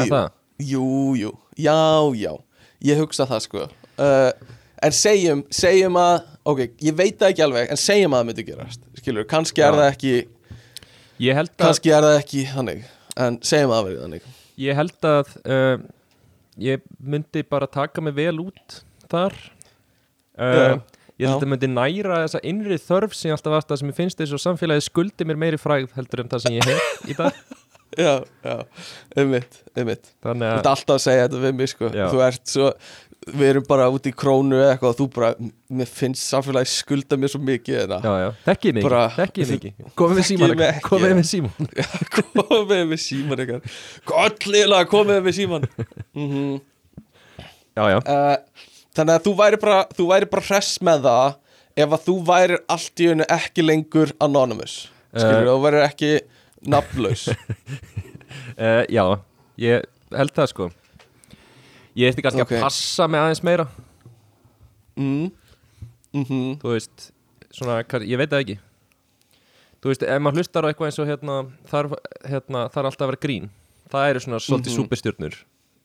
[0.02, 0.24] Er jú,
[0.58, 0.88] jú,
[1.20, 1.76] jú, já,
[2.18, 2.32] já.
[2.84, 3.66] Ég hugsa það sko.
[3.96, 4.32] Uh,
[4.84, 6.16] en segjum, segjum að
[6.50, 9.70] ok, ég veit það ekki alveg, en segjum að það myndi gerast skilur, kannski er
[9.70, 9.78] Já.
[9.80, 10.14] það ekki
[11.22, 12.86] Ég held að, kannski er það ekki þannig
[13.24, 14.28] en segjum að það verið þannig.
[14.64, 15.76] Ég held að uh,
[16.60, 19.34] ég myndi bara taka mig vel út þar.
[20.34, 20.80] Uh,
[21.14, 24.18] Ég held að myndi næra þessa innri þörf sem ég alltaf að sem ég finnst
[24.18, 27.36] þess og samfélagi skuldi mér meiri frægð heldur um það sem ég hef í dag.
[27.94, 28.54] Já, já,
[29.14, 30.08] einmitt, einmitt.
[30.24, 31.90] Þannig Þú að ert alltaf að segja þetta við mig sko.
[31.94, 32.06] Já.
[32.10, 32.70] Þú ert svo,
[33.32, 35.30] við erum bara út í krónu eða eitthvað og þú bara,
[35.78, 40.28] mér finnst samfélagi skulda mér svo mikið Já, já, þekkið ekki, þekkið ekki Komið Þekkið
[40.30, 40.84] síman ekki.
[40.88, 41.70] Komið við síman
[42.34, 43.78] Komið með síman eitthvað
[44.12, 45.66] Gollilega komið með síman
[46.20, 46.54] mm
[47.78, 48.36] Já, já, uh,
[48.94, 51.32] Þannig að þú væri bara þú væri bara hress með það
[51.82, 54.74] ef að þú væri allt í hennu ekki lengur anonymous.
[55.10, 55.48] Skilur, Eh.
[55.48, 56.10] þú væri ekki
[56.70, 57.24] nafnlaus.
[58.54, 59.02] Uh, já
[59.58, 59.82] Ég
[60.14, 60.68] held það sko
[61.96, 62.52] Ég ætti kannski Ok.
[62.56, 63.66] að passa mig aðeins meira
[64.96, 65.30] mm.
[66.14, 67.10] mhm, þú veist,
[67.54, 68.56] svona, ég veit það ekki
[69.84, 71.36] þú veist, ef maður hlustar á eitthvað eins og hérna,
[71.70, 71.90] þar,
[72.30, 73.50] hérna, þar alltaf að vera grín
[73.92, 74.78] það eru svona svolítið Mhm.
[74.80, 75.34] superstjörnur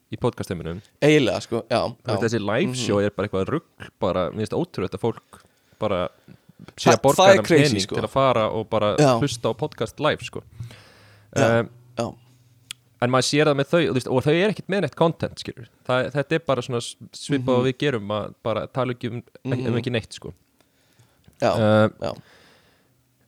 [0.09, 2.23] í podcastheiminum eiginlega sko, já, Þú veist, já.
[2.25, 2.79] þessi live Mhm.
[2.85, 3.63] show er bara eitthvað rugg
[3.99, 5.43] bara, mér finnst ótrúið að fólk
[5.79, 6.09] bara
[6.75, 7.95] sé Það- að borga það crazy, pening sko.
[7.95, 9.19] til að fara og bara Já.
[9.19, 10.41] hlusta á podcast live sko.
[11.35, 12.15] Já, um, já.
[13.01, 15.43] En maður sér það með þau veist, og þau er ekkert með neitt content
[15.87, 16.81] það, þetta er bara svona
[17.15, 17.55] svipað Mhm.
[17.59, 19.77] og við gerum að bara tala ekki um, ekki, um Mhm.
[19.79, 20.33] ekki neitt sko.
[21.41, 22.13] já, uh, já.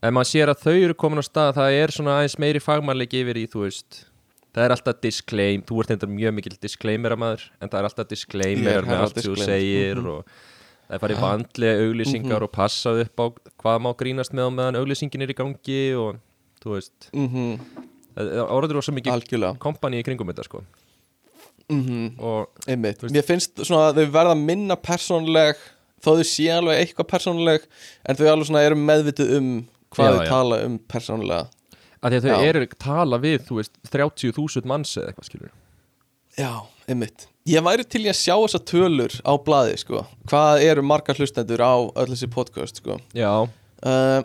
[0.03, 3.21] en maður sér að þau eru komin á stað það er svona aðeins meiri fagmannleiki
[3.23, 4.05] yfir í þú veist
[4.53, 8.07] það er alltaf disclaim, þú ert eitthvað mjög mikil disclaimer maður, en það er alltaf
[8.09, 10.07] disclaimer er með allt sem þú segir Mhm.
[10.07, 10.25] og
[10.89, 12.43] það er farið vandlega auglýsingar Mhm.
[12.43, 13.25] og passað upp á
[13.61, 16.19] hvað má grínast með á meðan auglýsingin er í gangi og
[16.59, 17.07] þú veist
[18.15, 20.63] það orður rosa mikið kompani í kringum þetta sko
[21.71, 25.61] mhm, og einmitt, veist- mér finnst svona að þau verða minna persónleg
[26.01, 27.65] þó þau sé alveg eitthvað persónuleg
[28.09, 29.49] en þau alveg svona eru meðvituð um
[29.91, 30.29] hvað Já, þau já.
[30.31, 31.49] tala um persónulega
[32.01, 32.45] að því að þau Já.
[32.49, 35.51] eru tala við þú veist 30.000 manns eða eitthvað skilur
[36.39, 36.51] Já,
[36.87, 40.03] einmitt Ég væri til í að sjá þessa tölur á blaði sko.
[40.29, 42.99] hvað eru margar hlustendur á öll þessi podcast sko.
[43.17, 43.31] já,
[43.81, 44.21] uh,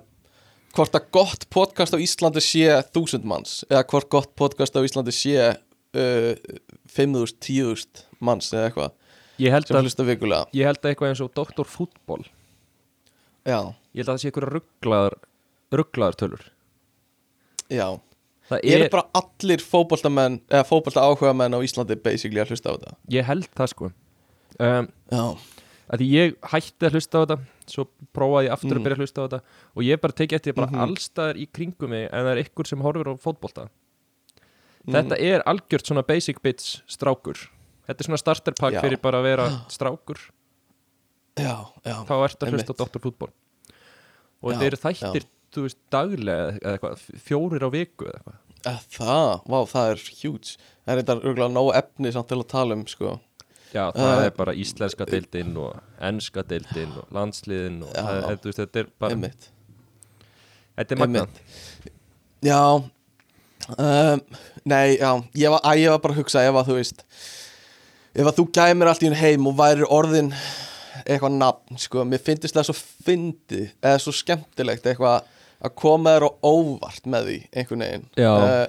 [0.76, 5.14] hvort að gott podcast á Íslandi sé þúsund manns eða hvort gott podcast á Íslandi
[5.16, 6.32] sé uh,
[6.92, 8.96] 5.000, 10.000 manns eða eitthvað
[9.42, 9.90] ég held að
[10.56, 11.68] ég held að eitthvað eins og Dr.
[11.68, 12.24] Fútból
[13.46, 13.60] Já,
[13.94, 15.14] ég held að það sé eitthvað rugglaðar
[15.74, 16.44] rugglaðar tölur.
[17.70, 17.86] Já.
[18.46, 22.70] Það er, er bara allir fótboltamenn eða fótbolta áhuga menn á Íslandi basically að hlusta
[22.70, 22.96] á þetta?
[23.10, 23.90] Ég held það sko.
[24.62, 24.90] Um,
[25.90, 27.38] því ég hætti að hlusta á þetta
[27.70, 28.78] svo prófaði ég aftur Mm.
[28.80, 29.40] að byrja að hlusta á þetta
[29.76, 30.80] og ég bara tekið eftir bara Mhm.
[30.86, 33.68] allstaðar í kringum mig en það er ykkur sem horfir á fótbolta
[34.86, 34.94] Mhm.
[34.94, 37.48] þetta er algjört svona basic bits strákur
[37.88, 38.80] þetta er svona starterpack Já.
[38.82, 40.18] fyrir bara að vera strákur
[41.36, 42.78] já, já þá ertu að hlusta á.
[42.84, 42.98] Dr.
[43.00, 43.30] Fútból
[44.42, 49.44] og þetta eru þættir þú veist daglega eða eitthvað fjórir á viku eða eitthvað Það,
[49.46, 50.56] vá, það er huge
[50.86, 53.20] Það er þetta örgulega nóg efni samt til að tala um sko.
[53.76, 55.76] Já, það Uh, er bara íslenska deildin og
[56.10, 58.02] enska deildin og landsliðin og Já.
[58.06, 59.48] það er, veist, þetta er bara Einmitt.
[60.76, 61.40] Þetta er magnað.
[62.46, 62.60] Já
[63.78, 64.20] um,
[64.66, 67.04] Nei, já Ég var, að, ég var bara að hugsa ef að þú veist
[68.16, 70.30] Ef að þú gæmir allt í hún heim og væri orðin
[71.04, 75.26] eitthvað nafn, sko Mér finnst það svo fyndi eða svo skemmtilegt eitthvað
[75.66, 78.06] að koma þér á óvart með því einhvern veginn.
[78.20, 78.66] Uh,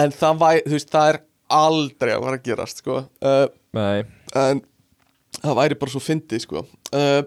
[0.00, 1.18] En það væri, þú veist, það er
[1.60, 2.94] aldrei að fara að gerast, sko.
[3.20, 3.42] Uh,
[3.76, 4.02] Nei,
[4.34, 4.62] en
[5.40, 6.64] það væri bara svo fyndið sko.
[6.94, 7.22] Uh,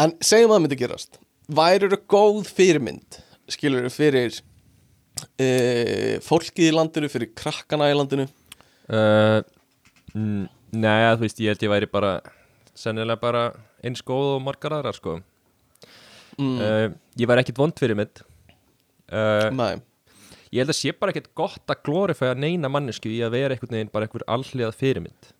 [0.00, 1.18] en segjum að það myndi gerast.
[1.58, 3.18] Væri það góð fyrirmynd
[3.52, 8.28] skilur þau fyrir uh, fólkið í landinu fyrir krakkana í landinu?
[8.88, 9.40] Uh,
[10.14, 10.46] mm,
[10.78, 12.18] Nei, þú veist, ég held ég væri bara
[12.76, 13.42] sennilega bara
[13.84, 15.18] eins góð og margar aðrar sko.
[16.38, 18.20] Mm, Ég væri ekkit vond fyrir mitt
[19.10, 19.72] uh, nei,
[20.54, 23.74] Ég held að sé bara ekkit gott að glorifæja neina mannesku í að vera einhvern
[23.74, 25.32] veginn bara einhver alhliðað fyrirmynd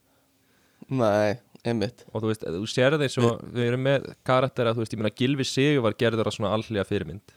[0.89, 2.05] nei, einmitt.
[2.13, 5.03] Og þú veist, þú sér það eins og við erum með karaktera, þú veist, ég
[5.03, 7.35] meina Gilvi Sigur var gerður á svona alhliða fyrirmynd.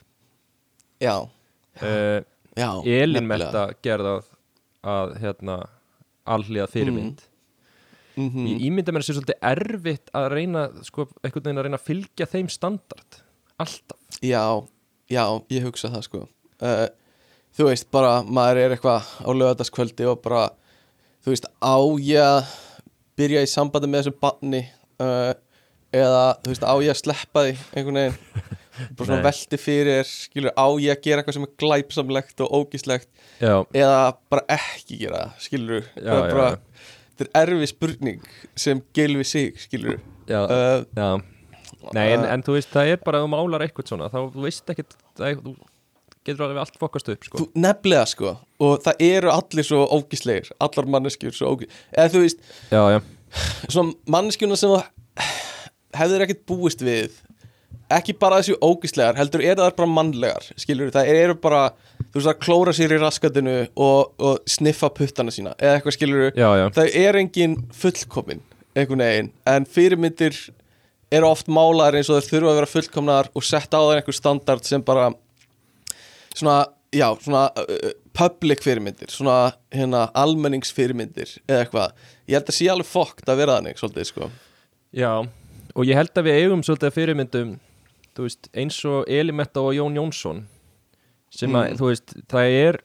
[1.01, 1.15] Já,
[1.81, 2.19] uh,
[2.57, 3.27] já Elin.
[3.27, 4.31] Metta gerði að,
[4.93, 5.57] að hérna,
[6.37, 7.27] alhliða fyrirmynd.
[8.19, 8.45] Mhm.
[8.45, 11.86] ég ímynda mér að sé svolítið erfitt að reyna, sko, einhvern veginn að reyna að
[11.87, 13.21] fylgja þeim standard.
[13.61, 14.19] Alltaf.
[14.19, 14.43] Já,
[15.09, 15.23] já,
[15.53, 16.23] ég hugsa það sko.
[16.61, 16.89] Uh,
[17.55, 20.49] þú veist, bara maður er eitthvað á lögataskvöldi og bara
[21.23, 22.51] þú veist, á ég að
[23.20, 24.62] byrja í sambandi með þessu banni
[25.01, 25.33] uh,
[25.92, 28.20] eða, þú veist, á ég að sleppa því einhvern veginn
[28.97, 29.25] bara svona Nei.
[29.28, 33.09] velti fyrir, skilur, á ég að gera eitthvað sem er glæpsamlegt og ógíslegt
[33.42, 34.00] já, eða
[34.32, 36.96] bara ekki gera skilur Já, það er bara, já.
[37.20, 38.32] þetta er erfið spurning
[38.66, 40.00] sem gilvi sig, skilur
[40.32, 41.20] uh.
[41.92, 44.20] Nei, en, uh, en þú veist, það er bara að þú málar eitthvað svona, þá
[44.36, 45.55] þú veist ekkert það, þú
[46.27, 47.41] getur alveg allt fokast upp, sko.
[47.41, 48.35] Þú, nefnilega sko.
[48.61, 52.99] Og það eru allir svo ógíslegir allar manneskjur svo ógíslegir eða þú veist, Já, já,
[53.71, 54.81] svona manneskjuna sem þú
[55.97, 57.19] hefðir ekkert búist við
[57.91, 61.63] ekki bara þessu ógíslegar heldur eru það bara mannlegar skilur það eru bara,
[62.11, 66.29] þú veist að klóra sér í raskatinu og, og sniffa puttana sína eða eitthvað skilur
[66.37, 70.37] já, það er engin fullkomin einhvern veginn, en fyrirmyndir
[71.11, 74.15] eru oft málar eins og þeir þurfa að vera fullkomnar og setja á það einhver
[74.15, 75.09] standard sem bara
[76.37, 76.58] svona,
[76.95, 81.93] já, svona uh, public fyrirmyndir, svona hérna almenningsfyrirmyndir eða eitthvað,
[82.28, 84.29] ég held að sé alveg fokkt að vera þannig svolítið sko.
[84.95, 85.12] Já,
[85.75, 87.53] og ég held að við eigum svolítið fyrirmyndum
[88.21, 90.43] veist, eins og Elimetta og Jón Jónsson
[91.32, 91.78] sem að, Mm.
[91.79, 92.78] þú veist, það er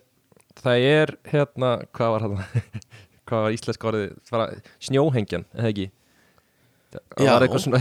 [0.63, 2.37] það er, hérna, hvað var hann
[3.27, 4.13] hvað var íslensk orðið,
[4.87, 5.89] snjóhengjan, eða ekki?
[6.97, 7.81] Það var eitthvað svona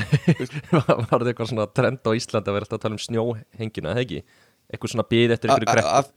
[1.13, 4.23] var eitthvað svona trend á Íslandi að vera alltaf að tala um snjóhengina, eða ekki?
[4.73, 6.13] Eitthvað svona bið eftir einhverju að-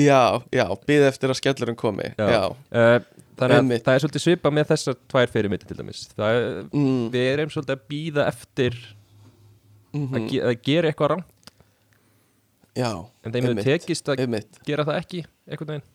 [0.00, 0.20] Já,
[0.54, 2.12] já, býð eftir að skellurinn komi.
[2.16, 3.00] Já, Uh,
[3.40, 6.00] Þannig að það er svolítið svipað með þessar tvær fyrirmyndir til dæmis.
[6.20, 8.76] Er, Mm, Við erum svolítið að býða eftir
[9.94, 11.24] mhm, að, ge að gera eitthvað rám
[12.76, 12.90] Já,
[13.24, 14.60] en þeim hefur tekist að einmitt.
[14.68, 15.86] gera það ekki einhvern veginn.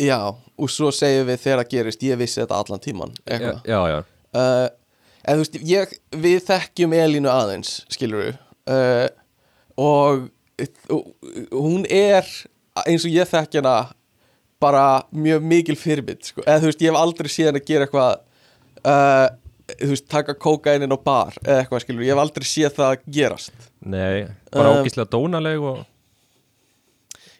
[0.00, 0.18] Já,
[0.58, 3.62] og svo segjum við þegar það gerist Ég vissi þetta allan tíman Já, eitthvað.
[3.68, 3.98] já, já,
[4.34, 4.68] uh,
[5.28, 5.94] En þú veist, ég,
[6.24, 8.38] við þekkjum Elínu aðeins, skilur við
[8.72, 9.08] uh,
[9.76, 10.30] og, og
[11.52, 12.26] hún er
[12.86, 13.74] eins og ég þekki hana
[14.60, 16.42] bara mjög mikil fyrirmynd sko.
[16.46, 18.10] eða þú veist, ég hef aldrei séð hana gera eitthvað
[18.84, 19.28] uh,
[19.80, 23.54] þú veist, taka kókainin á bar eða eitthvað, skilur ég hef aldrei séð það gerast.
[23.80, 25.86] Nei, bara Um, ógíslega dónaleg og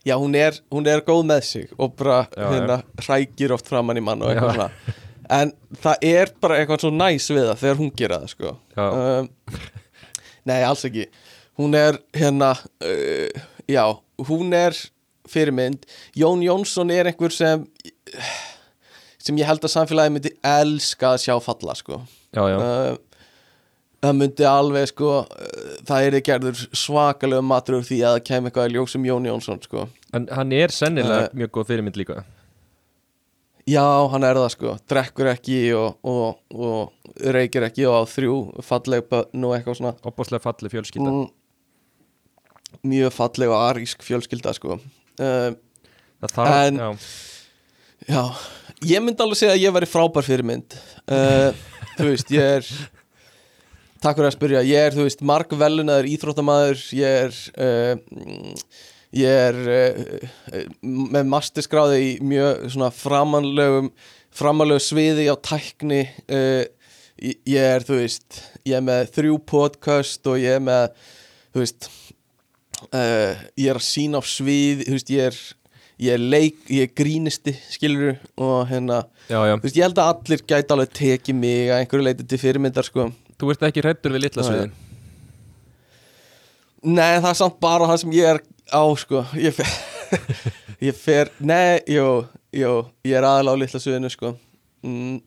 [0.00, 4.00] Já, hún er, hún er góð með sig og bara Já, hérna hrækir oft framann
[4.00, 4.70] í mann og eitthvað svona.
[5.30, 5.52] En
[5.82, 8.54] það er bara eitthvað svo næs við það þegar hún gera það sko.
[8.80, 9.28] Um,
[10.48, 11.04] Nei, alls ekki
[11.60, 13.84] hún er hérna uh, já,
[14.28, 14.76] hún er
[15.30, 15.84] fyrirmynd.
[16.16, 17.68] Jón Jónsson er einhver sem
[19.20, 22.00] sem ég held að samfélagi myndi elska að sjá falla sko.
[22.32, 22.96] Já, já, uh,
[24.00, 28.70] það myndi alveg sko uh, það er gerður svakalega matur því að það kem eitthvað
[28.70, 29.88] í ljós um Jón Jónsson sko.
[30.16, 32.22] En hann er sennilega Uh, mjög góð fyrirmynd líka.
[33.68, 38.36] Já, hann er það sko, drekkur ekki og, og, og reykir ekki og á þrjú
[38.66, 39.92] falleg bönn og eitthvað svona.
[40.08, 41.12] Opbáslega falli fjölskylda.
[41.12, 41.28] Mm,
[42.86, 44.78] mjög falleg og arísk fjölskylda sko.
[45.20, 45.50] Uh,
[46.20, 46.88] Það þarf, en- já,
[48.10, 48.22] Já,
[48.94, 50.76] ég myndi alveg segja að ég væri frábær fyrirmynd.
[51.08, 51.50] Uh,
[51.98, 52.70] Þú veist, ég er
[54.00, 56.84] Takk fyrir að spyrja, ég er, þú veist, marg velunaður íþróttamaður.
[56.96, 58.78] Ég er uh,
[59.10, 59.56] Ég er
[60.80, 63.88] með masterskráði í mjög svona framanlegum
[64.38, 66.04] framanlegu sviði á tækni.
[66.30, 70.94] Ég er, þú veist ég er með þrjú podcast og ég er með,
[71.50, 71.88] þú veist
[72.88, 75.40] uh, ég er að sína á svið þú veist, ég er
[76.00, 79.54] ég er leik, ég er grínisti, skilur og hérna, já, já.
[79.56, 82.88] þú veist, ég held að allir gæti alveg tekið mig að einhverju leiti til fyrirmyndar,
[82.88, 83.10] sko.
[83.40, 84.72] Þú ert ekki hrættur við litla sviðin?
[86.80, 88.40] Nei, það er samt bara það sem ég er
[88.72, 89.24] á, sko.
[89.36, 89.74] Ég fer,
[90.88, 92.06] ég fer Nei, jú,
[92.56, 92.72] jú
[93.04, 94.32] Ég er aðalega á litla suðinu, sko.
[94.86, 95.18] Mm,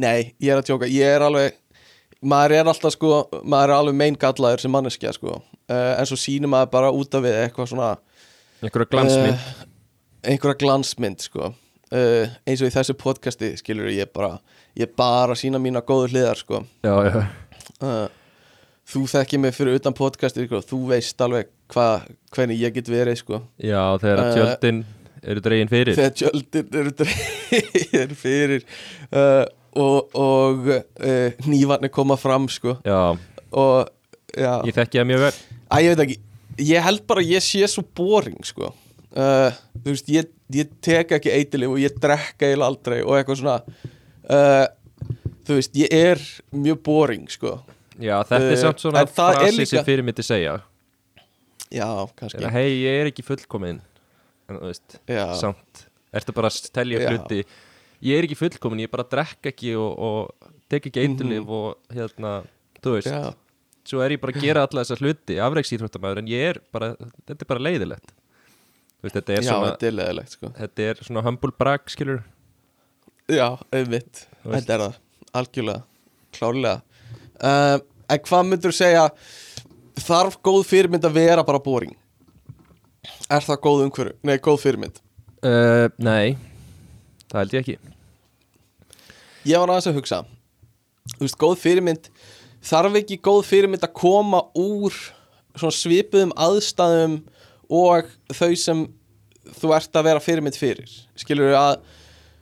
[0.00, 1.56] Nei, ég er að tjóka Ég er alveg
[2.22, 3.10] Maður er alltaf, sko
[3.48, 5.38] Maður er alveg meingallaður sem manneskja, sko.
[5.70, 7.90] Uh, En svo sýnir maður bara út af við eitthvað svona
[8.60, 9.34] Einhverja glansmynd.
[9.34, 9.66] uh,
[10.28, 11.52] Einhverja glansmynd, sko.
[11.90, 14.34] Uh, Eins og í þessu podcasti, skilur ég bara
[14.78, 16.60] Ég bara sína mína góðu hliðar, sko.
[16.84, 17.22] Já, já,
[17.82, 18.08] uh,
[18.90, 20.60] þú þekkir mig fyrir utan podcasti sko.
[20.66, 22.02] þú veist alveg hva,
[22.34, 23.40] hvernig ég get verið sko.
[23.62, 24.84] já þegar Uh, tjöldin
[25.22, 25.94] eru dregin fyrir.
[25.94, 28.64] þegar tjöldin eru dreigir fyrir
[29.78, 32.76] og, og uh, nývarnir koma fram sko.
[32.86, 33.16] Já,
[33.52, 33.90] og
[34.34, 35.32] já, ég þekki það mjög vel.
[35.70, 36.18] Að ég veit ekki.
[36.70, 38.72] Ég held bara að ég sé svo boring sko.
[39.16, 43.40] uh, þú veist ég, ég tek ekki eitilif og ég drekka eiginlega aldrei og eitthvað
[43.42, 43.58] svona.
[44.30, 44.66] Uh,
[45.46, 46.24] þú veist ég er
[46.54, 47.58] mjög boring sko.
[48.00, 50.58] Já, þetta er samt svona frasi líka- sem fyrir myndi segja.
[51.70, 51.86] Já,
[52.18, 52.42] kannski.
[52.50, 53.78] Hei, ég er ekki fullkomin
[54.50, 55.84] En þú veist, já, samt.
[56.10, 57.44] Ertu bara að telja hluti
[58.04, 62.38] Ég er ekki fullkomin, ég bara drekk ekki og, og tek ekki eiturlif og hérna,
[62.80, 63.10] þú veist.
[63.12, 63.34] Já.
[63.90, 66.92] Svo er ég bara að gera alla þessa hluti afreiksýþróttamæður en ég er bara,
[67.28, 68.14] þetta er bara leiðilegt.
[69.00, 70.52] Þú veist, þetta er Já, svona þetta er leðilegt sko.
[70.58, 72.20] Þetta er svona humble brag, skilur
[73.30, 74.26] Já, Þú veist.
[74.44, 74.98] þetta er það.
[75.40, 75.82] Algjörlega,
[76.36, 76.76] klárlega.
[77.40, 77.78] Uh,
[78.10, 79.06] En hvað myndur segja
[80.00, 81.92] Þarf góð fyrirmynd að vera bara boring?
[83.30, 84.14] Er það góð umhverju?
[84.26, 85.00] Nei, góð fyrirmynd?
[85.44, 86.36] Uh, Nei,
[87.30, 87.78] það held ég ekki.
[89.48, 90.20] Ég var aðeins að hugsa.
[91.16, 92.10] Þú veist, góð fyrirmynd
[92.70, 94.96] Þarf ekki góð fyrirmynd að koma úr
[95.56, 97.16] Svona svipuðum aðstæðum
[97.72, 98.84] Og þau sem
[99.56, 100.92] Þú ert að vera fyrirmynd fyrir?
[101.18, 101.80] Skilur að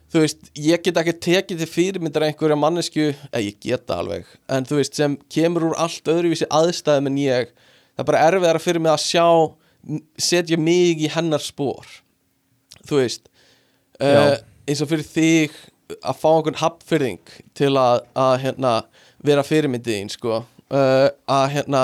[0.09, 4.31] Þú veist, ég get ekki tekið til fyrirmyndar einhverja mannesku, eða ég get það alveg
[4.49, 8.61] en þú veist, sem kemur úr allt öðruvísi aðstæðum en ég það er bara erfiðara
[8.63, 9.27] fyrir mig að sjá
[10.17, 11.85] setja mig í hennar spór
[12.89, 13.29] þú veist
[14.01, 14.39] uh.
[14.69, 15.55] Eins og fyrir þig
[15.99, 18.73] að fá einhvern hapfyrðing til að, að hérna,
[19.25, 21.83] vera fyrirmyndiðin sko, uh, að hérna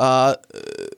[0.00, 0.36] að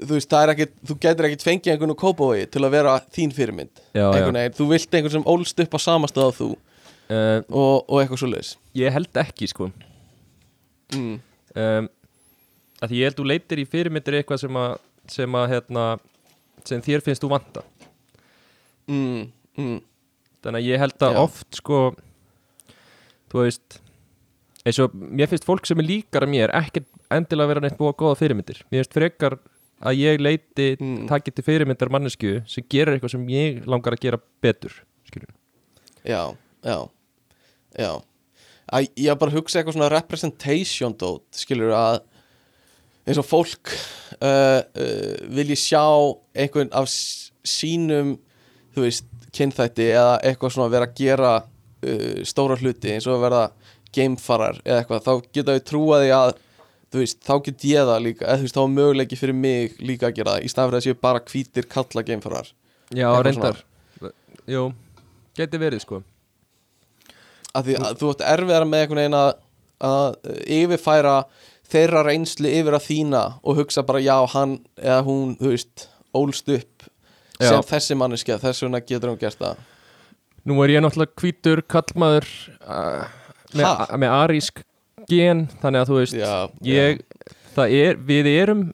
[0.08, 3.82] þú veist, ekkit þú getur ekkit fengið einhvern úr kópavogi til að vera þín fyrirmynd
[3.92, 4.48] Já, já.
[4.56, 8.30] þú vilt einhvern sem ólst upp á samastöð á þú uh, og, og eitthvað svo
[8.32, 9.68] leiðis Ég held ekki, sko
[10.96, 11.14] mm.
[11.60, 11.90] um,
[12.80, 14.78] að Því ég held þú leitir í fyrirmyndir eitthvað sem að,
[15.12, 15.86] sem að hérna,
[16.64, 17.66] sem þér finnst þú vanta
[18.86, 19.32] Mm.
[19.58, 19.80] Mm.
[20.46, 21.20] Þannig að ég held að Já.
[21.26, 21.80] oft, sko
[23.32, 23.80] þú veist
[24.66, 27.92] eins og mér finnst fólk sem er líkar að mér ekkert endilega vera neitt búið
[27.92, 29.36] að góða fyrirmyndir mér finnst frekar
[29.86, 31.06] að ég leiti Mm.
[31.10, 34.72] takki til fyrirmyndar mannesku sem gerir eitthvað sem ég langar að gera betur
[35.06, 35.34] skilur.
[36.06, 36.78] já, já
[37.76, 37.92] já
[38.72, 42.00] að ég bara hugsa eitthvað svona representation dót, skilur að
[43.06, 43.70] eins og fólk
[44.22, 45.84] uh, uh, vilji sjá
[46.34, 46.88] einhvern af
[47.46, 48.16] sínum
[48.74, 49.06] þú veist,
[49.36, 53.44] kynþætti eða eitthvað svona vera að gera uh, stóra hluti eins og að verða
[53.96, 56.34] gamefarar eða eitthvað, þá geta við trúa því að
[56.92, 59.78] þú veist, þá get ég það líka eða þú veist, þá er möguleiki fyrir mig
[59.82, 62.52] líka að gera það í staðan fyrir að séu bara hvítir kalla gamefarar.
[62.94, 63.62] Já, Eitthvað reyndar.
[64.46, 64.62] jú,
[65.36, 66.02] geti verið sko.
[67.56, 69.30] Að því að þú ert erfiðar með einhvern veginn að,
[69.88, 70.16] að
[70.58, 71.16] yfirfæra
[71.72, 76.52] þeirra reynslu yfir að þína og hugsa bara já, hann eða hún, þú veist, ólst
[76.52, 76.75] upp
[77.36, 77.50] Já.
[77.50, 79.60] sem þessi manneskja, þess vegna getur hún gert það.
[80.46, 82.28] Nú er ég náttúrulega hvítur kallmaður
[82.62, 83.04] uh,
[83.56, 84.62] með, með arísk
[85.10, 86.34] gen þannig að þú veist Já,
[86.66, 87.00] ég,
[87.58, 88.66] er, við erum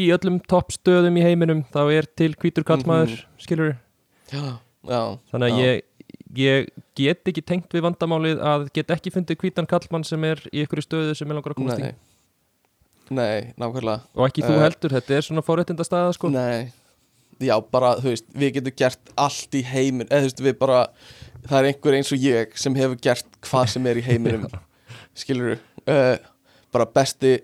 [0.00, 3.76] í öllum toppstöðum í heiminum þá er til hvítur kallmaður skilur
[4.32, 4.56] já,
[4.88, 5.66] já, þannig að já.
[5.68, 5.84] ég,
[6.40, 10.64] ég get ekki tengt við vandamálið að get ekki fundið hvítan kallmann sem er í
[10.64, 11.92] einhverju stöðu sem er langar að komast í.
[13.14, 14.00] Nei, nákvæmlega.
[14.16, 16.30] Og ekki þú Eh, heldur, þetta er svona forréttinda staða sko.
[16.32, 16.72] Nei,
[17.42, 20.80] já, bara, þú veist, við getum gert allt í heimin eða þú veist, við bara,
[21.48, 24.46] það er einhver eins og ég sem hefur gert hvað sem er í heiminum
[25.20, 26.16] skilur uh,
[26.74, 27.38] bara besti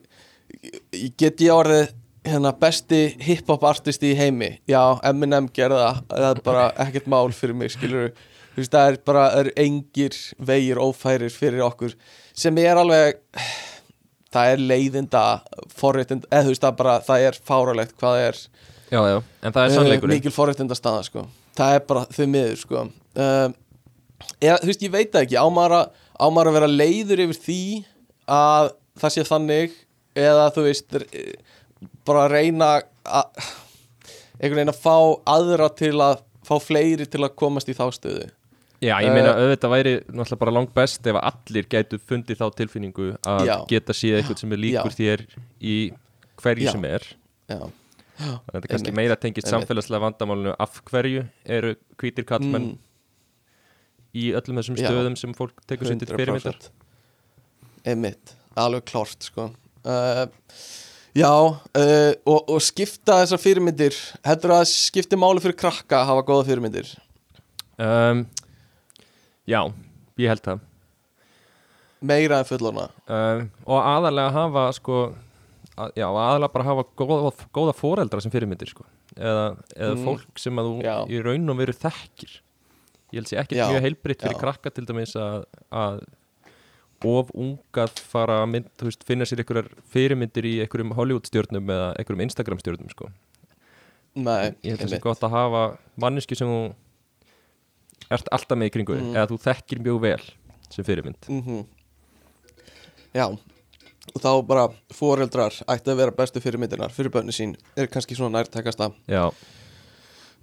[1.19, 1.95] get ég orðið
[2.27, 4.51] hérna besti hip-hop artisti í heimi?
[4.69, 9.01] Já, Eminem gerði það er bara ekkert mál fyrir mig, skilur þú veist, það er
[9.07, 11.97] bara, það er engir vegir ófærir fyrir okkur
[12.37, 13.23] sem er alveg
[14.31, 15.25] það er leiðinda
[15.75, 18.43] forréttinda, eða þú veist, það bara, það er fáralegt hvað er
[18.91, 20.17] já, já, en það er Eh, sannleikurinn.
[20.17, 21.27] mikil forréttinda staða sko.
[21.57, 22.85] Það er bara þau miður sko.
[23.17, 23.49] Uh,
[24.41, 25.39] eða, þú veist ég veit það ekki.
[25.41, 25.87] Á maður, að,
[26.21, 27.61] á maður að vera leiður yfir því
[28.31, 29.79] að það sé þannig
[30.21, 31.33] eða þú veist eh,
[32.07, 32.69] bara að reyna
[33.07, 33.47] að
[34.41, 34.97] einhvern veginn að fá
[35.35, 38.29] aðra til að fá fleiri til að komast í þá stöðu.
[38.81, 42.47] Já, ég meina Eh, auðvitað væri náttúrulega bara langt best ef allir gætu fundið þá
[42.57, 43.57] tilfinningu að Já.
[43.69, 44.97] geta séð eitthvað sem er líkur Já.
[44.97, 45.25] þér
[45.61, 45.75] í
[46.41, 46.73] hverju Já.
[46.73, 47.05] sem er.
[47.51, 47.59] Já,
[48.21, 51.25] Þannig að þetta er kannski meira tengist samfélagslega vandamálinu af hverju
[51.57, 52.79] eru hvítir kallmenn Mm,
[54.21, 54.89] í öllum þessum Já.
[54.91, 56.57] stöðum sem fólk tekur til fyrirmyndar?
[56.59, 59.47] 100% Einmitt, alveg klárt sko.
[59.87, 60.27] Uh,
[61.17, 66.27] Já uh, og, og skipta þessar fyrirmyndir heldur að skipti máli fyrir krakka að hafa
[66.29, 66.91] góða fyrirmyndir?
[67.81, 68.27] Um,
[69.49, 69.65] Já,
[70.21, 70.61] ég held það.
[72.01, 75.01] Meira en fullorna um, og aðalega hafa sko
[75.81, 78.85] að, já, aðalega bara hafa góða, góða foreldra sem fyrirmyndir sko
[79.16, 79.44] eða,
[79.77, 80.05] eða Mm.
[80.07, 80.97] fólk sem að þú Já.
[81.09, 82.32] í raun og veru þekkir
[83.11, 86.01] ég held sér ekki Já, mjög heilbritt fyrir krakka til dæmis að, að
[87.11, 91.89] of ungað fara að mynd, veist, finna sér einhverjar fyrirmyndir í einhverjum Hollywood stjórnum eða
[91.97, 93.09] einhverjum Instagram stjórnum sko
[94.15, 95.02] Nei, ég held að það sé einmitt.
[95.07, 95.62] gott að hafa
[96.02, 96.74] manneski sem þú
[98.11, 99.15] ert alltaf með í kringu Mm.
[99.16, 100.23] eða þú þekkir mjög vel
[100.70, 101.66] sem fyrirmynd Mhm.
[103.15, 103.27] Já
[104.14, 108.40] og þá bara foreldrar ætti að vera bestu fyrirmyndirnar fyrir bönni sín er kannski svona
[108.40, 109.28] nærtækasta já,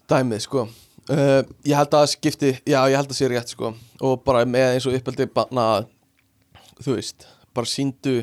[0.10, 0.68] dæmið sko.
[1.08, 3.72] Uh, ég held að það skipti, já ég held að sé rétt sko.
[4.04, 5.68] Og bara með eins og uppeldi barna
[6.82, 8.20] þú veist, bara síndu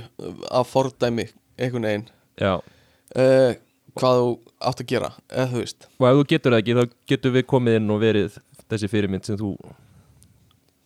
[0.52, 2.09] af fordæmi einhvern veginn.
[2.40, 3.55] Uh,
[3.97, 4.28] hvað þú
[4.69, 5.89] átt að gera eða þú veist.
[6.01, 9.28] Og ef þú getur það ekki þá getur við komið inn og verið þessi fyrirmynd
[9.28, 9.55] sem þú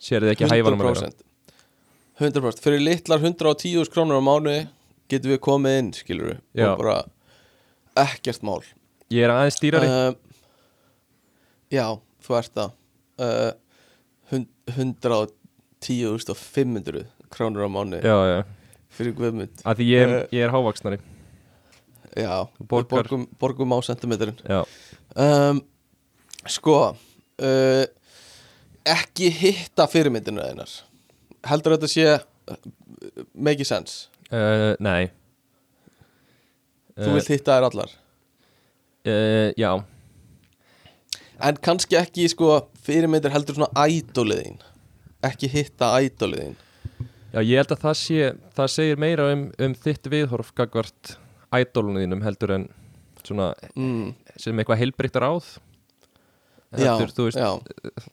[0.03, 1.11] sérði ekki hæfanum að vera
[2.19, 4.65] 100% 100% fyrir litlar 110 krónur á mánuði
[5.11, 6.39] getum við komið inn skilur við
[6.69, 6.97] og bara
[8.05, 8.63] ekkert mál.
[9.11, 9.87] Ég er aðeins dýrari.
[9.89, 10.13] Uh,
[11.73, 11.87] já,
[12.27, 12.71] þú ert það.
[13.19, 13.53] Uh,
[14.33, 14.53] hund-
[15.81, 18.03] 110.500 krónur á mánuði.
[18.05, 18.39] Já, já,
[18.93, 19.63] fyrir guðmund.
[19.65, 20.99] Því ég, Eh, ég er hávaksnari
[22.17, 24.65] já, borgar- borgum, borgum á sentimetrin já,
[25.17, 25.61] um,
[26.47, 26.97] sko
[27.39, 27.85] uh,
[28.85, 30.69] ekki hitta fyrirmyndinu einar
[31.47, 32.59] heldur þetta sé uh,
[33.35, 34.09] make sense?
[34.33, 35.13] Uh, nei.
[36.99, 37.95] Þú vilt hitta þær allar?
[39.07, 39.71] Uh, já,
[41.39, 44.59] en kannski ekki sko fyrirmyndir heldur svona ædoliðin
[45.27, 46.57] ekki hitta ædoliðin
[47.33, 51.15] já, ég held að það sé það segir meira um, um þitt viðhorf gagvart
[51.55, 52.67] ædólunum þínum heldur en
[53.23, 55.55] svona mm, sem eitthvað heilbreyttar áð
[56.77, 57.51] já, heldur, þú veist, já,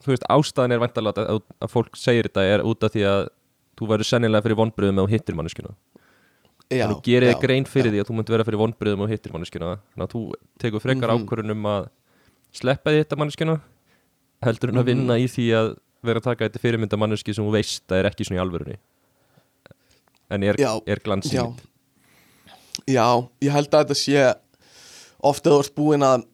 [0.05, 3.27] þú veist, ástæðan er vantarlega að, að fólk segir þetta er út af því að
[3.75, 5.35] þú verður sennilega fyrir vonbröðum þú hittir
[6.71, 9.03] já, en þú gerir já, þig grein fyrir því að þú munt vera fyrir vonbröðum
[9.03, 9.73] þú hittir manneskjuna.
[9.93, 10.21] Þannig að þú
[10.63, 11.25] tekur frekar Mhm.
[11.25, 11.89] ákvörðun um að
[12.55, 13.59] sleppa því hitta manneskjuna
[14.41, 14.85] heldur en að Mhm.
[14.87, 15.75] vinna í því að
[16.05, 18.77] vera að taka þetta fyrirmynda manneski sem þú veist að er ekki svona í alvörunni.
[20.29, 21.45] En er, Já, er glansið Já.
[22.87, 23.05] Já,
[23.41, 24.35] ég held að þetta sé
[25.25, 26.25] ofta þú ert búin að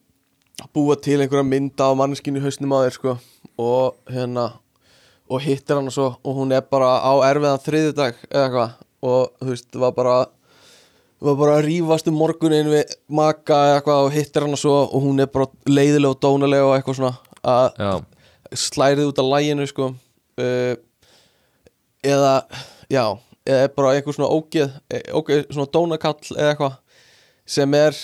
[0.74, 3.16] búa til einhverja mynda á manneskinu hausnum á þér sko.
[3.62, 4.52] Og hérna
[5.32, 8.78] og hittir hana svo og hún er bara á erfiðan þriðjudag eða eitthvað.
[9.02, 10.16] Og þú veist, var bara
[11.22, 15.04] var bara að rífast um morgunin við maka eða eitthvað og hittir hana svo og
[15.04, 18.06] hún er bara leiðileg og dónaleg og eitthvað svona að
[18.58, 19.92] slærið út af læginu sko.
[20.42, 20.74] Uh,
[22.02, 22.42] eða
[22.90, 23.06] já,
[23.46, 26.78] eða er bara eitthvað svona ógeð, eh, ógeð svona dónakall eða eitthvað
[27.46, 27.98] sem er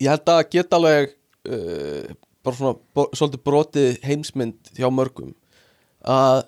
[0.00, 1.14] ég held að geta alveg
[1.46, 2.12] uh,
[2.46, 5.32] bara svona bo, svolítið brotið heimsmynd hjá mörgum.
[6.06, 6.44] Að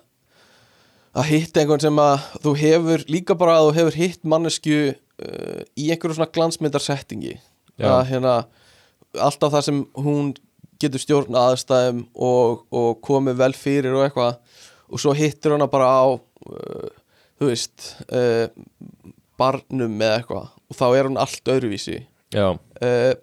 [1.19, 5.61] að hitta einhvern sem að þú hefur líka bara að þú hefur hitt mannesku uh,
[5.73, 7.39] í einhverju svona glansmyndarsettingi.
[7.79, 8.35] Að hérna
[9.17, 10.33] alltaf það sem hún
[10.79, 14.37] getur stjórn aðstæðum og, og komið vel fyrir og eitthvað.
[14.89, 16.89] Og svo hittir hana bara á uh,
[17.39, 18.47] þú veist uh,
[19.39, 20.53] barnum eða eitthvað.
[20.69, 22.03] Og þá er hún allt öðruvísi.
[22.79, 23.13] Uh,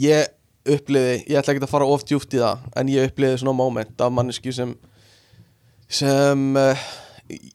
[0.00, 0.32] ég
[0.66, 4.02] uppliði, ég ætla ekki að fara of djúpt í það en ég uppliði svona moment
[4.02, 4.74] af mannesku sem
[5.86, 6.86] sem uh,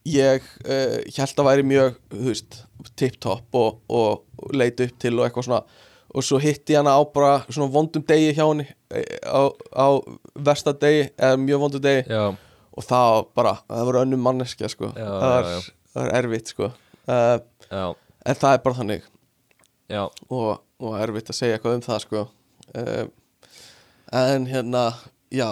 [0.08, 2.60] ég uh, held að væri mjög þú veist,
[2.98, 5.62] tip-top og, og, og leit upp til og eitthvað svona.
[6.12, 9.86] Og svo hitti ég hana á bara svona vondum degi hjá henni eh, á, á
[10.36, 12.02] versta degi, eða mjög vondum degi.
[12.10, 12.34] Já,
[12.72, 16.52] og það bara, það var önnum manneskja sko, Já, það, var, já, það var erfitt
[16.52, 16.68] sko.
[17.08, 17.88] Uh,
[18.28, 19.08] en það er bara þannig.
[19.92, 20.02] Já.
[20.28, 20.52] Og,
[20.82, 22.24] og erfitt að segja eitthvað um það sko.
[22.72, 23.06] Uh,
[24.12, 24.84] en hérna
[25.32, 25.48] já,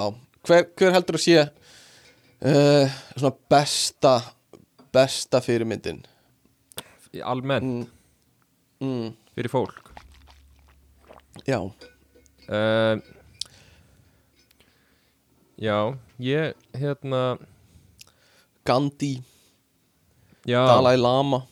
[0.46, 4.14] hver, hver heldur að sé uh, svona besta
[4.94, 6.02] besta fyrirmyndin?
[7.26, 7.88] Almennt,
[8.82, 9.90] mm, mm, fyrir fólk?
[11.46, 13.00] Já, uh,
[15.60, 17.36] Já, ég, hérna
[18.64, 19.18] Gandhi
[20.48, 21.42] Já, Dalai Lama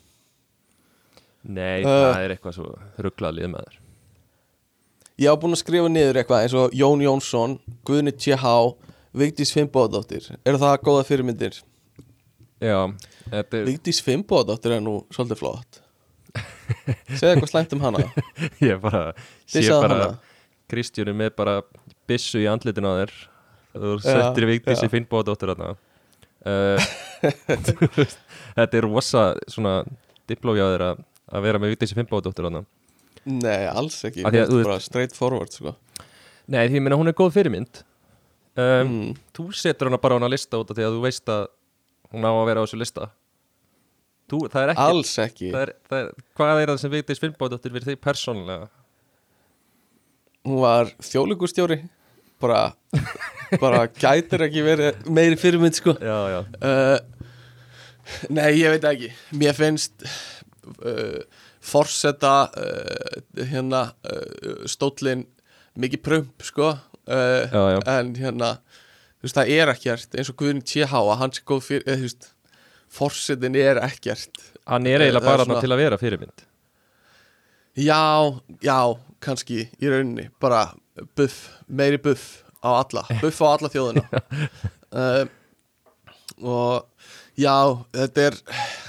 [1.42, 3.78] nei, Uh, það er eitthvað svo rugglað lið með þér
[5.18, 8.52] ég hafa búin að skrifa niður eitthvað eins og Jón Jónsson, Guðni T.H.
[9.18, 11.58] Vigdís Fimboðdóttir eru það góða fyrirmyndir?
[12.62, 12.78] Já,
[13.32, 15.80] er, Vigdís Fimboðdóttir er nú svolítið flott.
[17.16, 18.04] Segðu eitthvað slæmt um hana.
[18.68, 19.02] Ég bara
[19.48, 20.38] Dissaðu bara hana.
[20.68, 21.58] Kristjánu með bara
[22.08, 23.14] byssu í andlitin á þér.
[23.78, 24.46] Þú settir
[25.54, 25.74] þarna.
[26.48, 26.78] Uh,
[27.66, 28.20] þú veist,
[28.54, 29.80] þetta er rosa svona
[30.30, 32.64] diplógi á þér að, að vera með viktísi finnbóðdóttir þarna
[33.28, 35.74] Nei, alls ekki, að, finnst bara straight forward sko.
[36.48, 37.82] Nei, því ég meina hún er góð fyrirmynd
[38.56, 39.16] um, mm.
[39.36, 41.44] Þú setur hana bara á hana lista út af því að þú veist að
[42.14, 43.10] hún á að vera á þessu lista
[44.30, 46.10] þú, Það er ekki Alls ekki það er, það er,
[46.40, 48.70] Hvað er það sem viktísi finnbóðdóttir fyrir þig persónulega?
[50.48, 51.82] Hún var þjóðlugustjóri
[52.40, 52.62] bara,
[53.60, 55.96] bara gætir ekki verið meiri fyrirmynd sko.
[55.98, 57.18] Já, já, uh,
[58.32, 60.06] Nei, ég veit ekki Mér finnst
[60.84, 63.20] uh, forseta uh,
[63.50, 65.26] hérna uh, stóllin
[65.78, 66.72] mikið prump sko
[67.08, 67.78] já, já.
[67.88, 68.48] en hérna
[69.18, 72.00] þú veist það er ekkert eins og Guðni TH að hans er góð fyrir eða,
[72.02, 72.28] þú veist,
[72.98, 74.38] forsetin er ekkert.
[74.68, 76.44] Hann er eiginlega bara svona- til að vera fyrirmynd.
[77.78, 80.74] Já, já, kannski í rauninni, bara
[81.14, 84.22] buff, meiri buff á alla, buff á alla þjóðina.
[84.88, 85.26] Uh,
[86.42, 86.88] og
[87.38, 87.54] já,
[87.94, 88.38] þetta er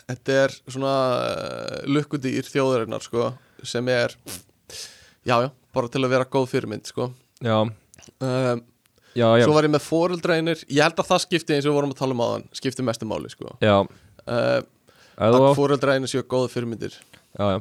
[0.10, 3.30] þetta er svona uh, lukkudýr þjóðarinnar sko,
[3.68, 4.16] sem er
[5.28, 7.10] já, já, bara til að vera góð fyrirmynd sko.
[7.46, 8.62] Já, um,
[9.16, 11.78] já, já, svo var ég með fóreldreinir ég held að það skipti eins og við
[11.80, 13.54] vorum að tala um áðan skipti mestu máli sko.
[13.60, 14.68] Ef
[15.20, 16.94] að fóreldreinir séu góða fyrirmyndir.
[17.36, 17.60] Já, já.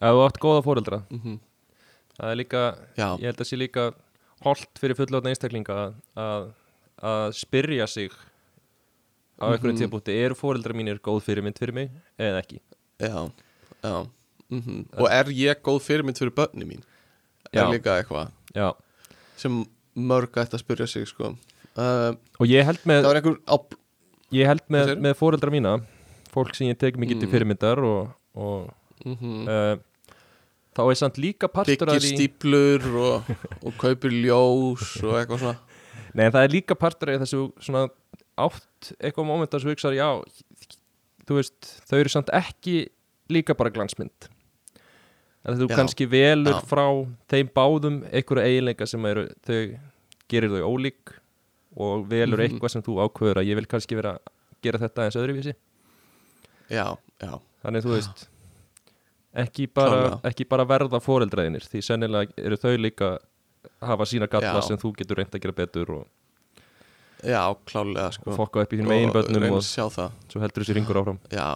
[0.00, 1.40] Ef þú átt góða fóreldra mm
[2.14, 2.60] Það er líka,
[3.18, 3.84] ég held að sé líka
[4.44, 6.44] Holt fyrir fullátna einstaklinga að- að,
[7.10, 8.12] að spyrja sig
[9.40, 9.80] á einhverjum Mhm.
[9.82, 12.60] tíðbúti eru fóreldra mínir góð fyrirmynd fyrir mig eða ekki
[13.00, 13.30] Já,
[13.82, 14.06] já
[14.50, 16.82] mm Og er ég góð fyrirmynd fyrir börni mín?
[17.52, 17.64] Já.
[17.66, 18.72] Er líka eitthvað Já,
[19.36, 19.64] sem
[19.96, 21.32] mörg ætti að spyrja sig sko
[21.76, 23.56] uh, og ég held með Það var einhver á,
[24.34, 25.74] ég held með, með fóreldra mína
[26.34, 27.32] fólk sem ég tek mikið til Mm.
[27.34, 28.70] fyrirmyndar og, og
[29.04, 29.76] mm uh,
[30.74, 33.28] þá er samt líka partur byggir af því stíplur og,
[33.66, 35.58] og kaupir ljós og eitthvað svona
[36.14, 37.88] Nei, en það er líka partur af þessu svona
[38.38, 40.08] átt eitthvað moment að þú hugsar, já
[41.28, 42.88] þú veist, þau eru samt ekki
[43.32, 44.28] líka bara glansmynd.
[45.44, 46.60] Að þú Já, kannski velur já.
[46.64, 46.84] frá
[47.28, 49.58] þeim báðum einhverju eiginleika sem eru þau
[50.32, 51.12] gerir þau ólík
[51.76, 52.46] og velur Mhm.
[52.58, 54.32] eitthvað sem þú ákveður að ég vil kannski vera að
[54.62, 55.54] gera þetta eins öðruvísi.
[56.70, 58.28] Já, já, þannig þú veist
[59.34, 63.18] ekki bara, ekki bara verða fóreldræðinir því sennilega eru þau líka
[63.82, 66.06] hafa sína galla sem þú getur reynd að gera betur og,
[67.22, 68.30] já, klálega sko.
[68.32, 70.10] Og fokka upp í þínum bönnum reyna og það.
[70.32, 71.18] svo heldur þessi ringur áfram.
[71.32, 71.48] Já,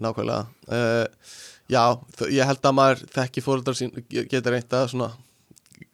[0.00, 0.46] nákvæmlega.
[0.68, 1.06] Uh,
[1.70, 1.84] Já,
[2.34, 5.12] ég held að maður þekki fóreldrar sín, ge- getur reynt að svona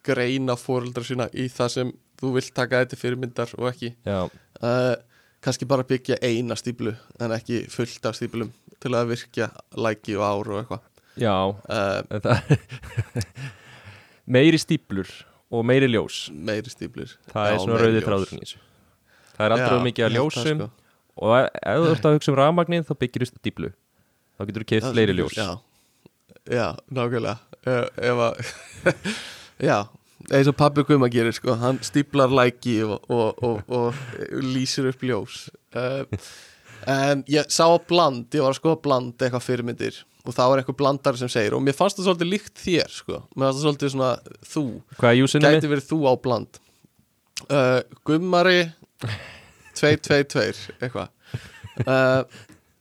[0.07, 3.91] greina fóreldrar sína í það sem þú vilt taka þetta fyrirmyndar og ekki.
[4.07, 4.95] Já, uh,
[5.45, 8.49] kannski bara byggja eina stíplu en ekki fullt af stíplum
[8.81, 10.81] til að virkja læki og ár og eitthvað.
[11.21, 11.35] Já.
[11.69, 12.41] Uh,
[14.33, 15.07] Meiri stíplur
[15.51, 16.17] og meiri ljós.
[16.33, 18.07] Meiri stíplur Það Já, er svona meiri rauði ljós.
[18.07, 18.63] þráðurinn í þessu.
[19.37, 20.61] Það er of mikið að ljósum.
[20.63, 20.69] sko.
[21.17, 23.69] og ef þú ert að hugsa um rafmagnið þá byggir þú stíplu
[24.37, 25.37] þá getur þú keitt fleiri ljós.
[25.37, 25.49] Já,
[26.51, 27.37] já nákvæmlega.
[27.67, 28.33] Ef að
[29.69, 29.77] Já,
[30.31, 33.95] eins og pabbi Guðma gerir sko, hann stíplar læki og, og, og, og
[34.45, 35.47] lýsir upp ljós.
[35.73, 36.05] Uh,
[36.87, 39.95] En ég sá bland, ég var að skoða bland eitthvað fyrirmyndir
[40.27, 43.21] og það var eitthvað blandari sem segir og mér fannst það svolítið líkt þér sko.
[43.33, 44.11] Mér fannst það svolítið svona
[44.53, 44.65] þú.
[45.07, 46.61] Er gæti verið þú á bland.
[47.47, 48.59] Uh, Gummari
[49.77, 51.11] 222 eitthvað.
[51.85, 52.23] Uh,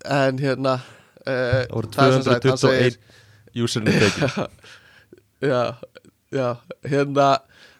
[0.06, 0.78] en hérna
[1.26, 2.98] uh, Það er sem sagt, hann 221
[3.56, 4.18] júsinu mitt
[5.50, 5.74] já,
[6.32, 7.28] já, hérna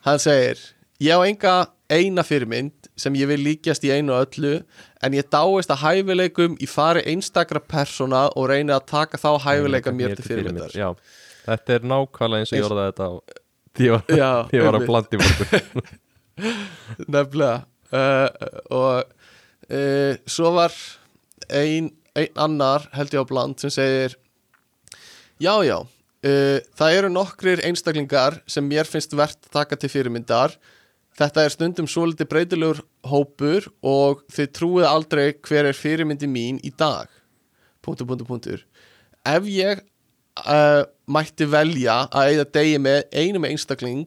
[0.06, 0.60] hann segir
[1.02, 1.56] ég á enga
[1.92, 4.52] eina fyrirmynd sem ég vil líkjast í einu og öllu
[5.04, 9.94] en ég dáist að hæfileikum í fari einstakra persóna og reyni að taka þá hæfileika
[9.94, 10.74] mér til fyrirmyndar.
[10.74, 10.92] Já,
[11.46, 13.14] þetta er nákvæmlega eins og ég orðaði þetta á
[13.76, 15.18] Því ég var, Já, ég var að blandi
[17.12, 17.56] nefnilega.
[17.86, 18.28] Uh,
[18.74, 18.94] og
[19.70, 20.74] uh, svo var
[21.54, 24.16] ein, ein annar held ég á bland sem segir
[25.38, 30.56] já já uh, það eru nokkrir einstaklingar sem mér finnst verðt að taka til fyrirmyndar
[31.16, 32.80] þetta er stundum svolítið breytilegur
[33.10, 37.09] hópur og þið trúið aldrei hver er fyrirmyndi mín í dag.
[37.84, 38.64] Punktur, punktur, punktur.
[39.26, 39.80] Ef ég
[40.44, 44.06] uh, mætti velja að eigða degi með einum einstakling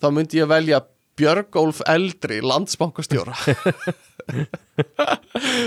[0.00, 0.82] þá myndi ég velja
[1.20, 3.34] Björgólf Eldri landsbankastjóra.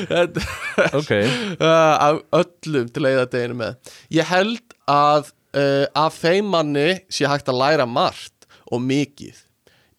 [0.10, 0.46] Þetta-
[1.00, 3.92] Ok, uh, af öllum til að eigða deginu með.
[4.18, 9.44] Ég held að uh, af þeim manni sé hægt að læra margt og mikið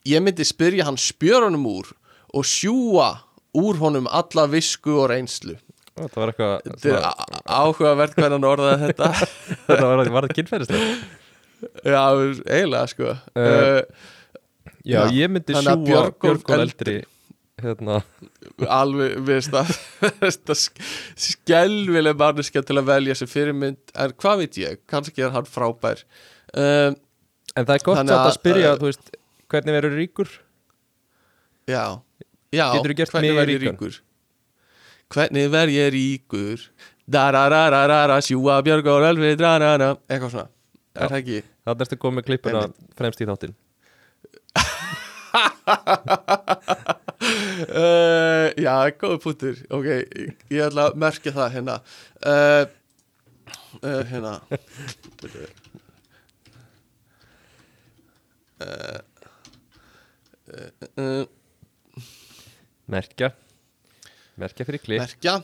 [0.09, 1.93] ég myndi spyrja hann spjörunum úr
[2.35, 3.11] og sjúa
[3.55, 5.57] úr honum alla visku og reynslu.
[5.95, 9.11] Þetta var eitthvað svona- áhugavert hvernig hann orðaði þetta.
[9.69, 10.89] Þetta var, það kynferðislega
[11.85, 12.03] já,
[12.51, 13.15] eiginlega sko.
[13.39, 14.11] Uh,
[14.85, 17.03] Já, ég myndi að sjúa Björgól Eldri-
[17.65, 18.01] Hérna,
[18.67, 19.71] alveg, veist að
[21.29, 26.03] skelvileg manneska til að velja sem fyrirmynd en hvað veit ég, kannski er hann frábær.
[26.53, 26.99] Um,
[27.55, 29.13] En það er gott samt að að, spyrja, þú veist,
[29.55, 30.35] hvernig verður ríkur?
[31.71, 31.85] já,
[32.53, 33.79] já hvernig mig verð ég ríkan?
[33.79, 34.01] ríkur?
[35.15, 36.69] Hvernig verð ég ríkur?
[37.05, 39.93] Dararararara sjúa björg og elvi drarara.
[40.09, 40.49] Eitthvað svona,
[40.97, 41.43] er það ekki?
[41.65, 42.65] Það ertu komið klippuna
[42.99, 43.55] fremst í þáttinn.
[47.65, 51.79] Uh, já, góð pútur ok, ég, ætla að merkja það hérna.
[52.25, 52.65] Uh,
[53.83, 54.39] uh, hérna.
[58.61, 59.01] Uh,
[62.91, 63.31] Merkja.
[64.41, 65.05] Merkja fyrir klipp.
[65.05, 65.39] Merkja.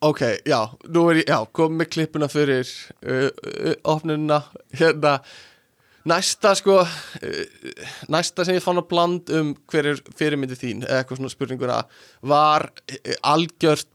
[0.00, 2.64] Ok, já, nú er ég já, komið klippuna fyrir
[3.04, 4.38] uh, uh, opnunina
[4.72, 5.18] hérna.
[6.08, 7.74] Næsta sko uh,
[8.08, 11.76] næsta sem ég fann að bland um hver er fyrirmyndi þín eða eitthvað svona spurninguna
[12.32, 13.90] var uh, algjört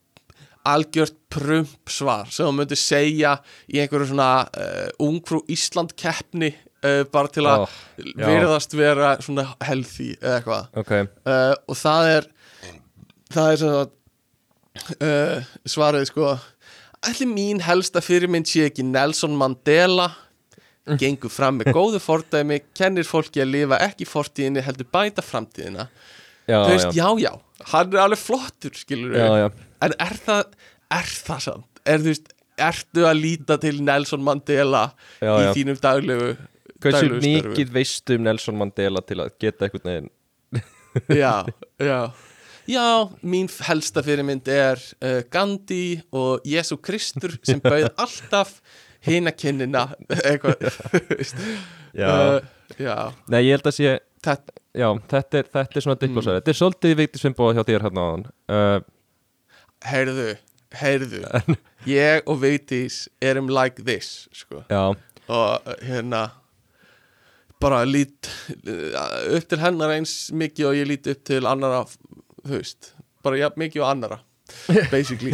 [0.65, 6.53] algjört prump svar sem hún myndi segja í einhverju svona uh, ungfrú Ísland keppni
[6.85, 8.25] uh, bara til að oh, já.
[8.25, 10.67] virðast vera svona healthy eða eitthvað.
[10.81, 10.93] Ok,
[11.25, 12.27] uh, og það er
[13.35, 13.95] það er sagt
[15.01, 16.35] uh, svarið sko
[17.05, 20.11] allir mín helsta fyrirmynd sé ekki Nelson Mandela.
[21.01, 25.87] Gengur fram með góðu fordæmi kennir fólki að lifa ekki fortíðinni heldur bæta framtíðina.
[26.45, 27.05] Já, þú veist, já.
[27.17, 29.47] já, já, hann er alveg flottur skilur Já, já,
[29.81, 30.43] en er það
[30.93, 32.27] er það samt, er þú veist
[32.67, 34.83] ertu að líta til Nelson Mandela
[35.17, 35.49] já, í já.
[35.57, 36.27] þínum daglegu
[36.83, 40.09] Hversu mikið veistu um Nelson Mandela til að geta einhvern veginn?
[41.23, 41.45] Já,
[41.91, 41.99] já.
[42.65, 48.55] Já, mín helsta fyrirmynd er uh, Gandhi og Jésu Kristur sem bauð alltaf
[49.05, 49.83] hina kinnina
[50.23, 50.63] eitthvað.
[51.93, 52.95] Já, uh, já.
[53.29, 53.91] Nei ég held að sé
[54.25, 57.85] þetta, Já, þetta er, þetta er svona diplósæri Þetta er svolítið vikti svimbóð hjá þér
[57.85, 58.25] hérna áðan.
[58.49, 58.79] Uh,
[59.85, 60.25] heyrðu,
[60.81, 61.21] heyrðu.
[61.85, 64.65] Ég og Vigdís erum like this sko.
[64.73, 64.97] Já,
[65.29, 66.25] og uh, hérna
[67.65, 68.93] bara lít uh,
[69.37, 71.81] upp til hennar eins mikið og ég lít upp til annara
[72.45, 72.93] veist,
[73.25, 74.19] bara ja, mikið og annara
[74.93, 75.33] basically.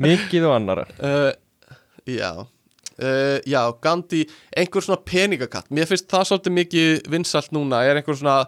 [0.00, 1.30] Mikið og annara uh,
[2.18, 2.32] Já.
[2.98, 4.24] Uh, Já, Gandhi
[4.54, 8.44] einhver svona peningakatt Mér finnst það svolítið mikið vinsalt núna er einhver svona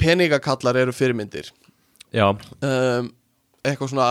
[0.00, 1.50] peningakallar eru fyrirmyndir?
[2.14, 3.08] Já, um,
[3.64, 4.08] eitthvað svona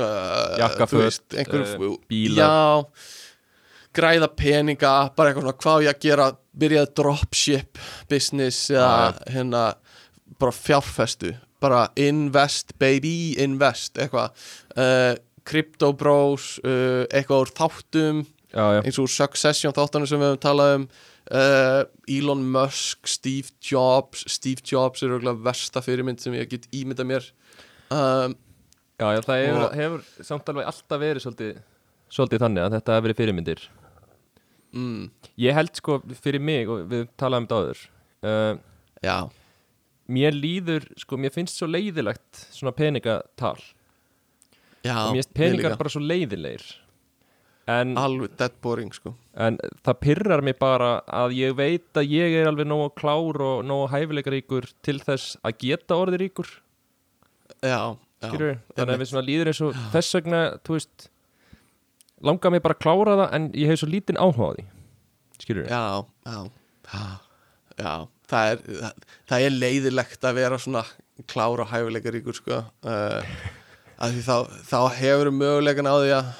[0.00, 1.64] uh, veist, einhver,
[2.10, 2.40] bílar.
[2.40, 3.10] já.
[3.94, 6.28] Græða peninga, bara eitthvað svona hvað ég að gera,
[6.58, 9.64] byrjaði dropship business eða hérna
[10.40, 14.34] bara fjárfestu, bara invest baby, invest eitthvað.
[14.74, 15.14] Uh,
[15.44, 20.40] crypto bros uh, eitthvað úr þáttum já, já, eins og Succession þáttanum sem við höfum
[20.44, 20.86] talað um.
[21.24, 21.82] Uh,
[22.12, 27.28] Elon Musk, Steve Jobs Steve Jobs er auðvitað versta fyrirmynd sem ég get ímyndað mér.
[27.88, 28.34] Um,
[29.00, 31.62] já, já það hefur, hefur samt alveg alltaf verið svolítið,
[32.12, 33.64] svolítið þannig að þetta hefur verið fyrirmyndir
[34.74, 37.82] mm, Ég held sko fyrir mig og við talaðum þetta áður
[38.28, 38.62] uh,
[39.04, 39.16] já,
[40.04, 43.56] Mér líður, sko, mér finnst svo leiðilegt svona peningatal.
[44.84, 46.66] Já og mér finnst mér peningar bara svo leiðilegir.
[47.72, 49.14] En, alveg dead boring sko.
[49.40, 49.56] en
[49.86, 53.86] það pyrrar mig bara að ég veit að ég er alveg nógu klár og nógu
[53.94, 56.50] hæfileikaríkur til þess að geta orðið ríkur.
[57.64, 58.28] Já, já,
[58.76, 61.08] þannig að við svona líður eins og þess vegna, þú veist
[62.26, 64.66] langar mig bara að klára það en ég hef svo lítinn áhuga á því.
[65.44, 65.84] Skilur, já,
[66.24, 66.40] já.
[67.74, 70.84] Já, það er það, það er leiðilegt að vera svona
[71.30, 72.60] klára hæfileika ríkur sko.
[72.86, 73.34] Uh,
[73.98, 74.36] að því þá,
[74.68, 76.30] þá hefur mögulegan á því að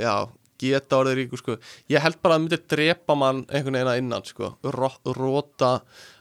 [0.00, 0.14] já,
[0.62, 1.58] geta orðið ríkur sko.
[1.92, 5.72] Ég held bara að það myndi drepa mann einhvern veginn að innan sko, Ró, róta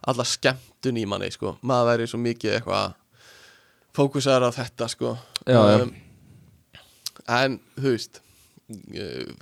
[0.05, 1.55] alla skemmtun í manni sko.
[1.65, 2.95] Maður væri svo mikið eitthvað
[3.95, 5.15] fókusaður á þetta sko.
[5.45, 5.87] Já, já.
[7.39, 8.24] en þú veist eh,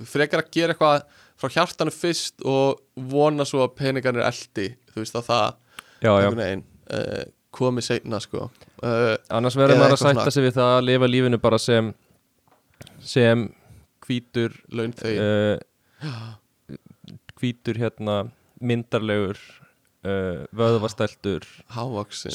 [0.04, 1.04] frekar að gera eitthvað
[1.40, 2.80] frá hjartanu fyrst og
[3.10, 5.56] vona svo að peningarnir eldi þú veist að það
[6.92, 7.24] uh,
[7.54, 8.48] komið seinna sko.
[8.84, 11.92] Uh, annars verður maður að sætta sig við það að lifa lífinu bara sem
[13.00, 13.46] sem
[14.04, 15.56] hvítur uh,
[17.40, 18.18] hvítur hérna
[18.60, 19.40] myndarlegur
[20.52, 21.46] vöðvastæltur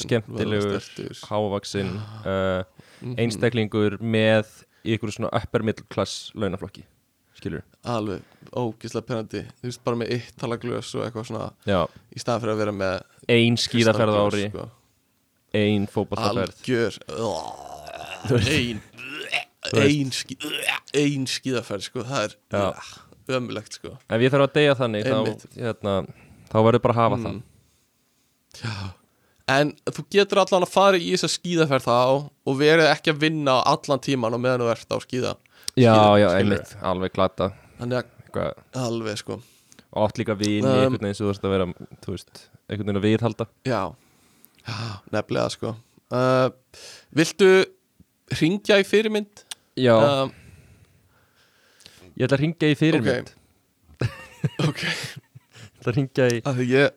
[0.02, 0.82] skemmtilegur,
[1.30, 1.92] hávaksinn
[2.26, 2.64] uh,
[3.00, 3.14] Mhm.
[3.16, 4.48] einstaklingur með
[4.84, 6.84] í ykkur svona upper middle class launaflokki
[7.38, 8.24] skilur alveg
[8.56, 11.80] ógislega penandi þú veist bara með eitt tala glös og eitthvað svona já,
[12.12, 12.94] í staðan fyrir að vera með
[13.36, 14.46] ein skíðaferð á ári.
[14.50, 14.68] Sko.
[15.60, 17.00] ein fótballtaferð algjör
[18.40, 18.80] ein
[19.76, 20.36] ein, skí,
[20.96, 22.04] ein skíðaferð sko.
[22.08, 22.70] Það er Já.
[23.36, 23.92] ömulegt sko.
[24.08, 25.18] Ef ég þarf að deyja þannig þá,
[25.60, 25.94] hérna,
[26.50, 27.42] þá verður bara að hafa Mm.
[29.50, 31.94] En þú getur allan að fara í þessa skíðaferð þá
[32.50, 35.32] og verið ekki að vinna allan tíman og meðan þú ert á skíða.
[35.70, 37.50] Það já, já, einmitt, alveg glata.
[37.80, 39.36] Þannig að Eitthvað, alveg sko.
[39.90, 41.64] Og átt líka vini Um, einhvern veginn sem þú veist að vera
[42.04, 43.46] þú veist, einhvern veginn að viðhalda.
[43.66, 43.80] Já,
[44.60, 44.76] Já
[45.16, 45.72] nefnilega sko.
[46.14, 46.50] Uh,
[47.16, 47.48] Viltu
[48.38, 49.42] ringja í fyrirmynd?
[49.80, 50.30] já, Um,
[52.14, 53.32] ég ætla að ringja í fyrirmynd.
[54.68, 56.94] Ok, ég ætla að ringja í af því ég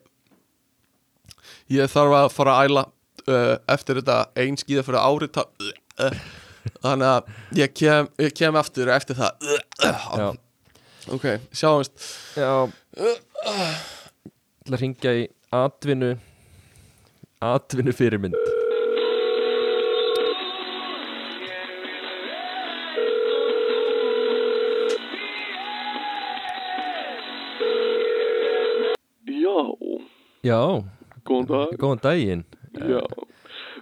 [1.72, 2.82] ég þarf að fara að æla
[3.28, 5.48] uh, eftir þetta ein skíðaferð á ári ta-
[6.04, 6.18] uh,
[6.84, 7.30] þannig að
[7.60, 9.54] ég kem, ég kem aftur eftir það.
[9.84, 10.32] Já,
[11.12, 11.92] Ok, sjáumst.
[12.40, 12.48] Já.
[12.96, 16.14] Ég ætla að ringja í atvinnu
[17.44, 18.38] atvinnu fyrirmynd.
[29.26, 29.76] Já,
[30.44, 30.82] já,
[31.28, 31.76] góðan dag.
[31.80, 32.44] góðan daginn
[32.74, 33.00] Já,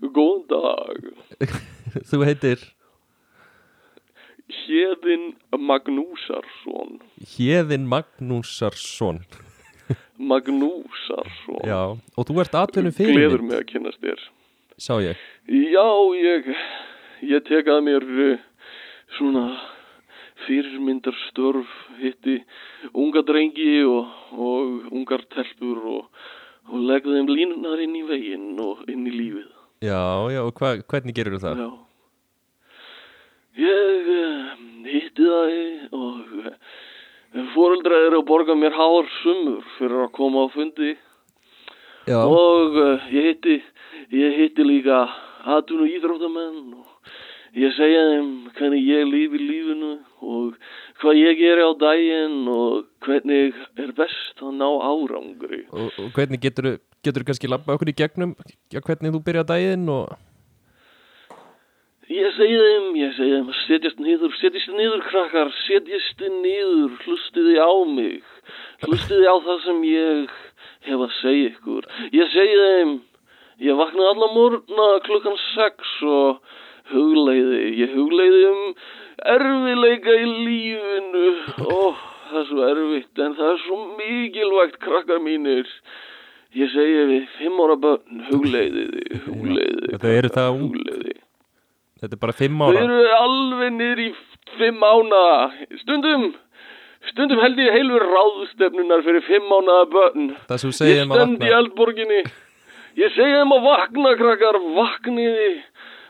[0.03, 1.11] góðan dag.
[2.11, 2.63] þú heitir
[4.53, 6.99] Héðinn Magnúsarsson.
[7.35, 9.23] Héðinn Magnúsarsson
[10.33, 11.63] Magnúsarsson.
[11.67, 14.25] já, og þú ert atvinnu Gleður fyrirmynd mig að kynast þér.
[14.79, 15.87] sá ég Já,
[16.21, 16.51] ég,
[17.33, 18.37] ég tek að mér uh,
[19.17, 19.47] svona
[20.47, 21.71] fyrirmyndar störf,
[22.03, 22.41] hitti
[22.99, 26.07] unga drengi og, og ungar telpur og,
[26.71, 29.49] og legði þeim línunar inn í veginn og inn í lífið.
[29.83, 30.03] já,
[30.35, 31.63] já, og hva, hvernig gerir þú það?
[31.63, 31.71] Já.
[33.63, 34.53] Ég uh,
[34.89, 36.55] hitti það og uh,
[37.53, 40.95] fóreldra eru að borga mér hár sumur fyrir að koma á fundi
[42.09, 43.59] já, og uh, ég hitti,
[44.15, 45.05] ég hitti líka
[45.57, 47.13] atvinnu íþróttamenn og
[47.59, 50.57] ég segja þeim hvernig ég lífi lífinu og
[51.01, 55.65] hvað ég geri á daginn og hvernig er best að ná árangri.
[55.71, 58.37] og, og hvernig getur þú kannski labba okkur í gegnum
[58.73, 60.13] já, hvernig þú byrja daginn og
[62.13, 67.73] Ég segi þeim, ég segi þeim setjast niður, setjast niður krakkar, setjast niður, hlustiði á
[67.89, 68.27] mig,
[68.85, 70.35] hlustiði á það sem ég
[70.89, 71.87] hef að segja ykkur.
[72.13, 72.93] Ég segi þeim,
[73.65, 76.43] ég vaknaði alla morgna klukkan sex og
[76.91, 78.63] hugleiði, ég hugleiði um
[79.35, 81.27] erfileika í lífinu.
[81.63, 81.93] Ó,
[82.31, 85.71] það er svo erfitt en það er svo mikilvægt krakkar mínir.
[86.53, 89.93] Ég segi við fimm ára börn, hugleiðiði, hugleiðiði.
[89.95, 90.59] Já, þau eru það.
[90.61, 91.15] Hugleiði.
[92.03, 94.09] Þetta er bara fimm Þau ára eru alveg niður í
[94.59, 95.67] fimm mánaða.
[95.81, 96.27] Stundum,
[97.09, 100.33] stundum held ég heilur ráðstefnunar fyrir fimm mánaða börn.
[100.51, 102.23] Það sem Ég segir um að stend í vakna eldborginni.
[103.01, 105.53] Ég segi þeim að vakna, krakkar, vakniði.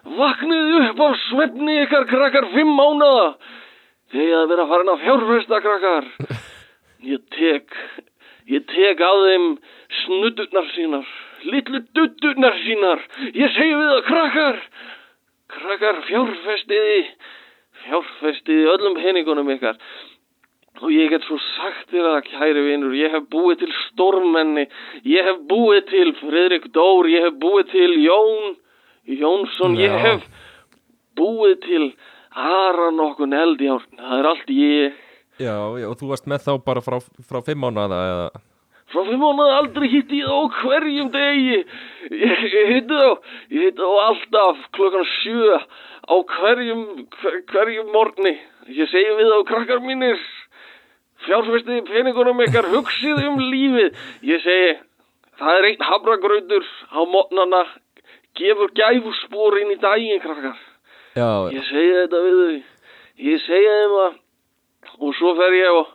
[0.03, 3.27] Vakniði upp af svefni ykkar, krakkar, fimm mánaða.
[4.13, 6.09] Þegar að vera farin að fjárfesta, krakkar.
[7.13, 7.73] Ég tek,
[8.47, 9.47] ég tek á þeim
[10.05, 11.09] snutturnar sínar,
[11.51, 13.03] litlu dutturnar sínar.
[13.35, 14.61] Ég segi við það, krakkar,
[15.57, 17.01] krakkar, fjárfestiði,
[17.83, 19.83] fjárfestiði öllum peningunum ykkar.
[20.83, 24.69] Og ég get svo sagt þér að, kæri vinur, ég hef búið til stórmenni,
[25.11, 28.55] ég hef búið til Fredrik Dór, ég hef búið til Jón
[29.07, 29.99] Jónsson, ég Já.
[30.07, 30.27] hef
[31.19, 31.89] búið til
[32.33, 35.01] Aran okkun Eldjárn, það er allt ég.
[35.41, 38.31] Já, já, og þú varst með þá bara frá, frá fimm mánuða eða
[38.93, 41.59] Frá fimm mánuði aldrei hitti ég þá hverjum degi.
[42.13, 43.11] Ég, ég hitti þá,
[43.55, 46.83] ég hitti þá alltaf klokkan sjö á hverjum,
[47.17, 48.35] hver, hverjum morgni.
[48.69, 50.21] Ég segi við þá krakkar mínir,
[51.27, 53.97] fjárfestiði peningunum ykkar, hugsið um lífið.
[54.29, 54.75] Ég segi,
[55.41, 57.63] það er einn hafragrautur á mótnana,
[58.39, 60.59] gefur gæfuspor inn í daginn krakkar.
[61.17, 62.59] Já, Ég segi þetta við þau,
[63.29, 64.19] ég segi þeim að,
[64.99, 65.91] og svo fer ég og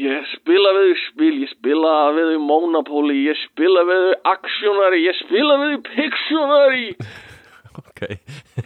[0.00, 5.02] ég spila við þau spil, ég spila við þau Monopoly, ég spila við þau Actionary,
[5.04, 6.88] ég spila við þau Pictionary.
[7.82, 8.02] ok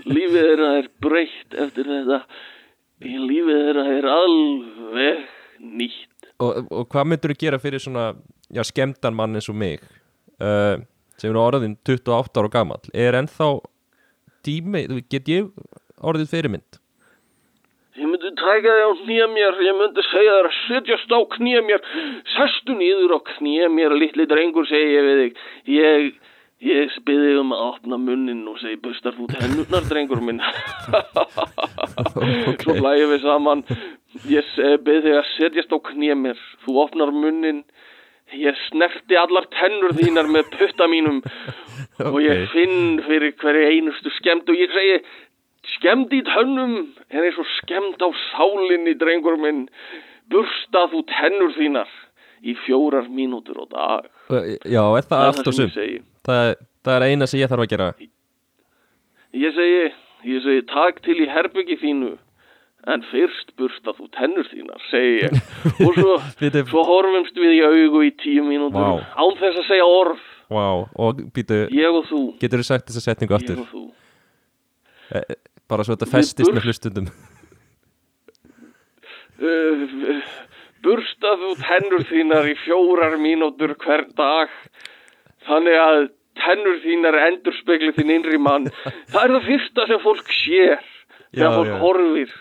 [0.07, 2.21] Lífið þeirra er breytt eftir þetta,
[3.03, 5.25] lífið þeirra er alveg
[5.61, 6.31] nýtt.
[6.41, 8.13] og, og hvað myndur þú gera fyrir svona
[8.49, 9.83] já, skemmtan mann eins og mig
[10.41, 10.79] uh,
[11.21, 13.51] sem er orðin 28 ára gamall er ennþá
[14.47, 15.51] tími, get ég
[16.01, 16.81] orðið fyrirmynd?
[18.01, 21.61] Ég myndi tæka þig á knýja mér, ég myndi segja þér að setjast á knýja
[21.67, 21.83] mér,
[22.33, 25.41] sestu nýður á knýja mér, litli drengur, segi ég við þig.
[25.75, 26.07] Ég,
[26.71, 30.41] ég spyði þig um að opna munnin og segi, bustar þú tennurnar, drengur minn.
[32.63, 33.67] Svo hlægjum við saman,
[34.33, 34.55] ég
[34.87, 37.65] byrði þig að setjast á knýja mér, þú opnar munnin,
[38.37, 41.21] ég snerti allar tennur þínar með putta mínum
[42.05, 45.01] og ég finn fyrir hverju einustu skemmt og ég segi
[45.77, 46.77] skemmt í tönnum
[47.11, 49.67] er eins og skemmt á sálinni drengur minn.
[50.31, 51.91] Bursta þú tennur þínar
[52.47, 54.09] í fjórar mínútur á dag.
[54.65, 55.73] Já, er það allt og sum
[56.25, 56.55] það,
[56.87, 57.93] það er eina sem ég þarf að gera.
[59.37, 59.85] Ég segi,
[60.31, 62.15] ég segi takk til í herbyggi þínu
[62.89, 65.35] en fyrst bursta þú tennur þínar segi ég.
[65.85, 66.15] Og svo,
[66.73, 69.05] svo horfumst við í augu í tíu mínútur Vá.
[69.21, 70.65] án þess að segja orð Vá,
[70.99, 71.61] og býtu,
[72.41, 73.61] getur þú sagt þessa setningu ég aftur?
[73.63, 73.83] og þú.
[75.15, 75.37] Eh,
[75.71, 77.11] bara svo þetta festist burt- með hlustundum.
[79.41, 80.19] Uh,
[80.85, 84.51] bursta þú tennur þínar í fjórar mínútur hver dag
[85.49, 86.01] þannig að
[86.41, 88.69] tennur þínar endur spekli þín innri mann.
[89.13, 90.85] Það er það fyrsta sem fólk sér
[91.33, 91.79] þegar fólk já.
[91.81, 92.35] horfir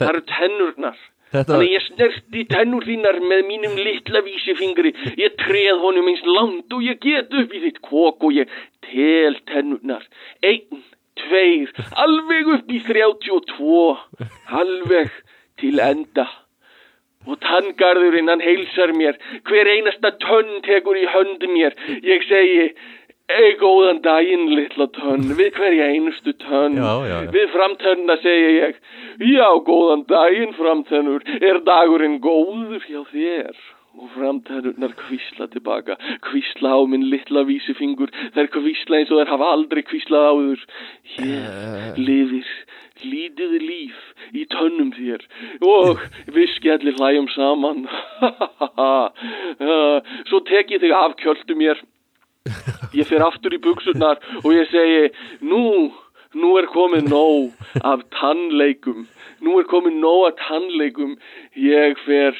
[0.00, 1.00] það eru tennurnar
[1.30, 4.90] Þetta, Þannig ég snerti tennur þínar með mínum litla vísifingri.
[5.20, 8.50] Ég treð honum eins langt og ég get upp í þitt kók og ég
[8.88, 10.02] tel tennurnar.
[10.42, 10.82] Einn,
[11.22, 11.70] tveir,
[12.02, 13.84] alveg upp í 32,
[14.62, 15.14] alveg
[15.62, 16.26] til enda.
[17.28, 21.76] Og tanngarðurinn hann heilsar mér, hver einasta tönn tekur í hönd mér.
[22.02, 22.70] Ég segi,
[23.38, 26.78] ei góðan daginn litla tönn, við hverja einustu tönn.
[26.80, 27.32] Já, já, já.
[27.34, 28.80] Við framtönna segi ég,
[29.32, 33.60] já góðan daginn framtönnur, er dagurinn góður hjá þér?
[34.00, 39.48] Og framtennurnar kvísla tilbaka, kvísla á minn litla vísifingur, þær kvísla eins og þær hafa
[39.56, 40.62] aldrei kvíslað áður.
[41.16, 42.52] Hér lifir
[43.04, 44.00] lítið líf
[44.36, 45.24] í tönnum þér
[45.64, 47.86] og við skellir hlæjum saman.
[50.30, 51.80] Svo tek ég þig af kjöldu mér
[52.96, 55.10] ég fer aftur í buksurnar og ég segi
[55.44, 55.90] nú,
[56.32, 59.04] nú er komið nóg af tannleikum.
[59.44, 61.18] Nú er komið nóg af tannleikum.
[61.60, 62.36] Ég fer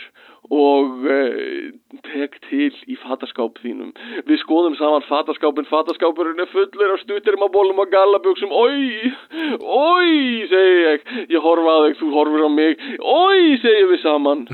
[0.50, 1.68] og uh,
[2.08, 3.92] tek til í fataskáp þínum.
[4.26, 8.50] Við skoðum saman fataskápin fataskápurinn er fullur af stuttermabólum og gallabuxum.
[8.50, 9.12] Oi,
[9.60, 11.06] oi segi ég,
[11.36, 14.46] ég horfa að þig þú horfir á mig, oi segjum við saman.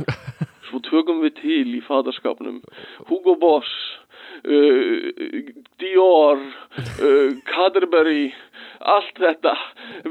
[0.66, 2.59] Svo tökum við til í fataskápnum.
[3.06, 3.70] Hugo Boss
[4.44, 5.50] uh,
[5.80, 8.34] Dior uh, Cadbury
[8.80, 9.54] allt þetta.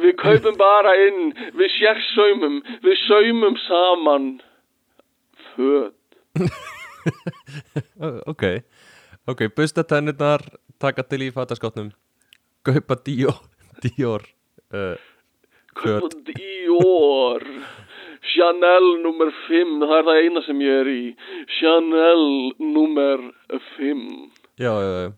[0.02, 4.32] Við kaupum bara inn við sérsaumum við saumum saman.
[5.54, 5.94] Föt.
[8.26, 8.44] Ok.
[9.30, 10.42] Ok, busta tennurnar
[10.82, 11.92] taka til í fattaskotnum
[12.66, 13.38] kaupa Dior
[13.84, 14.26] Dior
[14.74, 14.98] uh,
[15.78, 16.10] kaupa.
[16.32, 17.46] Dior
[18.34, 21.04] Chanel nummer 5 það er það eina sem ég er í
[21.60, 22.26] Chanel
[22.60, 23.28] nummer
[23.76, 24.02] 5
[24.62, 25.12] já, já, já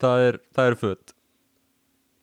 [0.00, 1.16] það er, það er föt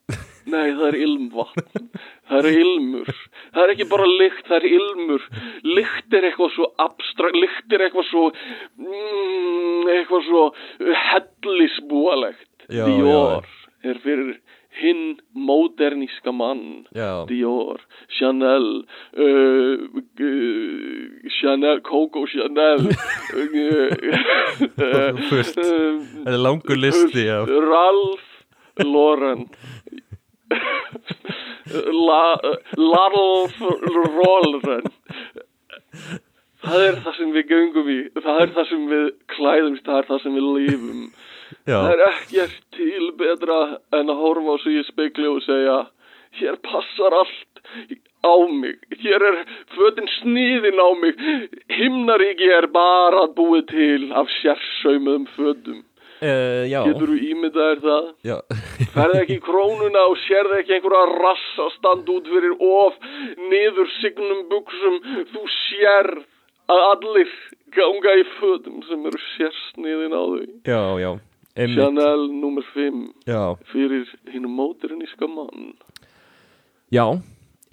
[0.47, 1.88] Nei, það er ilmvatn.
[2.27, 3.09] Það er ilmur.
[3.51, 5.25] Það er ekki bara lykt, það er ilmur.
[5.67, 8.23] Lykt er eitthvað svo abstrakt, lykt er eitthvað svo,
[8.79, 10.43] mm, eitthvað svo
[11.09, 12.47] hellisbúalegt.
[12.71, 13.47] Já, Dior
[13.88, 14.38] er fyrir
[14.81, 16.85] hinn móderníska mann.
[16.95, 17.81] Já, Dior,
[18.19, 18.67] Chanel,
[19.17, 19.75] uh,
[20.21, 22.91] uh, Chanel, Coco Chanel, uh,
[25.29, 25.57] Fullt.
[25.57, 28.27] uh, þetta er langur listi af Ralph
[28.85, 29.47] Lauren
[32.07, 32.21] La,
[32.77, 33.55] Larlf
[34.17, 34.85] Rolren
[36.63, 40.07] Það er það sem við göngum í Það er það sem við klæðumst Það er
[40.11, 41.01] það sem við lífum
[41.67, 43.59] Já, Það er ekkert til betra
[43.99, 45.79] en að horfa á sig í spekli og segja
[46.37, 47.61] Hér passar allt
[48.21, 48.77] á mig.
[49.01, 49.37] Hér er
[49.73, 51.15] fötin sniðin á mig.
[51.71, 55.83] Himnaríki er bara búið til af sérsaumuðum fötum.
[56.17, 58.05] Uh, já, Getur þú ímyndaðir það?
[58.25, 58.37] já.
[58.95, 62.97] Ferði ekki krónuna og sérði ekki einhverja rassa standa út fyrir of
[63.51, 64.97] niður signum buksum
[65.29, 66.23] þú sérð
[66.73, 67.35] að allir
[67.77, 70.47] ganga í fötum sem eru sérsniðin á þau.
[70.65, 71.11] Já, já
[71.57, 75.73] Chanel nummer 5 já, fyrir hinn móteriníska mann
[76.93, 77.05] já,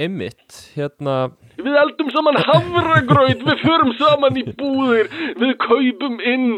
[0.01, 1.31] einmitt Hérna,
[1.61, 5.07] Við eldum saman havragraut, við förum saman í búðir,
[5.39, 6.49] við kaupum inn,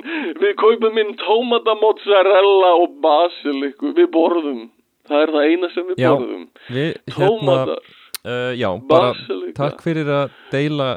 [0.41, 4.63] við kaupum inn tómata, mozzarella og basiliku, við borðum.
[5.07, 6.09] Það er það eina sem við Já.
[6.15, 6.47] borðum.
[6.73, 7.83] við, hérna Tómatar
[8.25, 9.57] uh, Já, bara Basilika.
[9.61, 10.89] takk fyrir að deila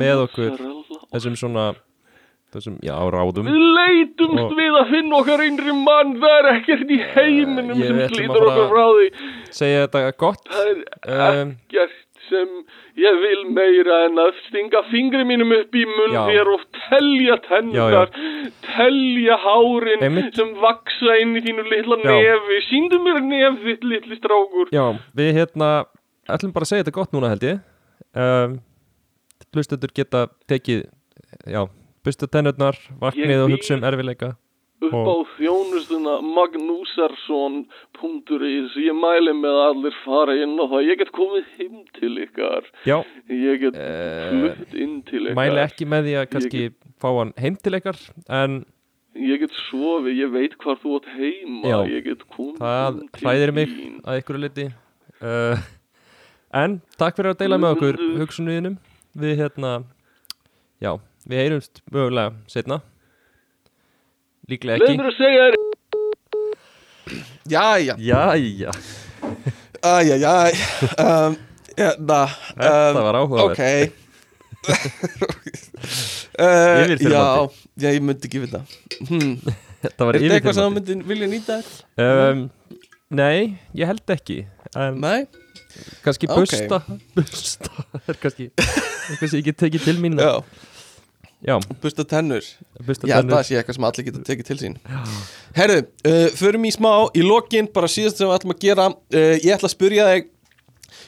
[0.00, 0.56] með okkur
[1.12, 1.66] þessum svona
[2.54, 6.90] þessum, já, ráðum Við leitumst Og- við að finna okkar einri mann, það er ekkert
[6.90, 9.06] í heiminum Ég sem fara- okkur frá því.
[9.50, 12.48] segja þetta gott Það er Um, ekkert sem
[12.96, 18.08] ég vil meira en að stinga fingri mínum upp í munn þér og telja tennundar,
[18.64, 20.34] telja hárin Einmitt.
[20.38, 22.14] sem vaksa inn í þínu litla Já.
[22.16, 22.60] nefi.
[22.70, 24.72] Sýndu mér nef þitt litli strákur.
[24.72, 25.84] Já, við hérna
[26.26, 27.60] ætlum bara að segja þetta gott núna held ég
[28.16, 28.56] um,
[29.54, 30.86] Hlustendur geta tekið
[31.46, 31.68] já,
[32.04, 34.34] busta tennurnar vaknið og hugsa um erfileika
[34.84, 36.14] Upp á Og- þjónustuna
[37.34, 40.82] magnúsarsson.is Ég mæli með að allir fara inn á það.
[40.90, 42.64] Ég get komið heim til ykkar.
[42.84, 42.98] Já,
[43.30, 45.34] Ég get Eh, flutt inn til ykkar.
[45.38, 46.62] mæli ekki með því að kannski
[47.00, 47.96] fá hann heim til ykkar
[48.28, 48.64] en
[49.16, 51.78] Ég get sofið, ég veit hvar þú átt heima, Já.
[51.86, 54.00] ég get komið það hræðir mig þín.
[54.02, 54.66] að ykkur liti
[55.22, 55.56] uh,
[56.52, 58.76] En takk fyrir að deila með okkur hugsunuðinum
[59.16, 59.84] Við hérna
[60.82, 60.98] Já,
[61.30, 62.80] við heyrumst mögulega setna
[64.50, 64.96] Líklega ekki.
[65.00, 65.54] Mér að segja þér,
[67.54, 68.72] Jæja, Jæja,
[69.84, 70.52] æjæjæj
[71.04, 71.36] um,
[71.78, 72.20] Hérna
[72.54, 73.62] þetta um, var áhugaverð Ok.
[76.34, 77.12] Uh, Yfirþyrmandi.
[77.14, 78.60] Já, já, ég myndi ekki vita.
[79.06, 79.34] Hmm.
[79.84, 81.68] Þetta var Er þetta eitthvað sem þú yfirþyrmandi myndi vilja nýta þér?
[82.32, 82.40] um,
[83.14, 83.38] Nei,
[83.78, 84.38] ég held ekki.
[84.74, 85.26] En Nei?
[86.02, 86.40] kannski Ok.
[86.40, 86.80] busta
[87.14, 87.70] Busta.
[88.08, 90.16] Er kannski Eitthvað sem ég get tekið til mín.
[90.18, 90.40] Já,
[91.44, 92.46] Já, busta tennur.
[92.86, 93.36] Busta Já, tennur.
[93.36, 94.76] það sé eitthvað sem allir geta tekið til sín.
[95.56, 98.86] Herðu, uh, förum í smá í lokin, bara síðast sem við ætlum að gera.
[99.12, 100.30] Uh, Ég ætla að spyrja þig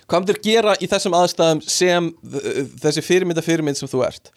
[0.07, 4.31] Hvað myndir gera í þessum aðstæðum sem uh, þessi fyrirmynda fyrirmynd sem þú ert?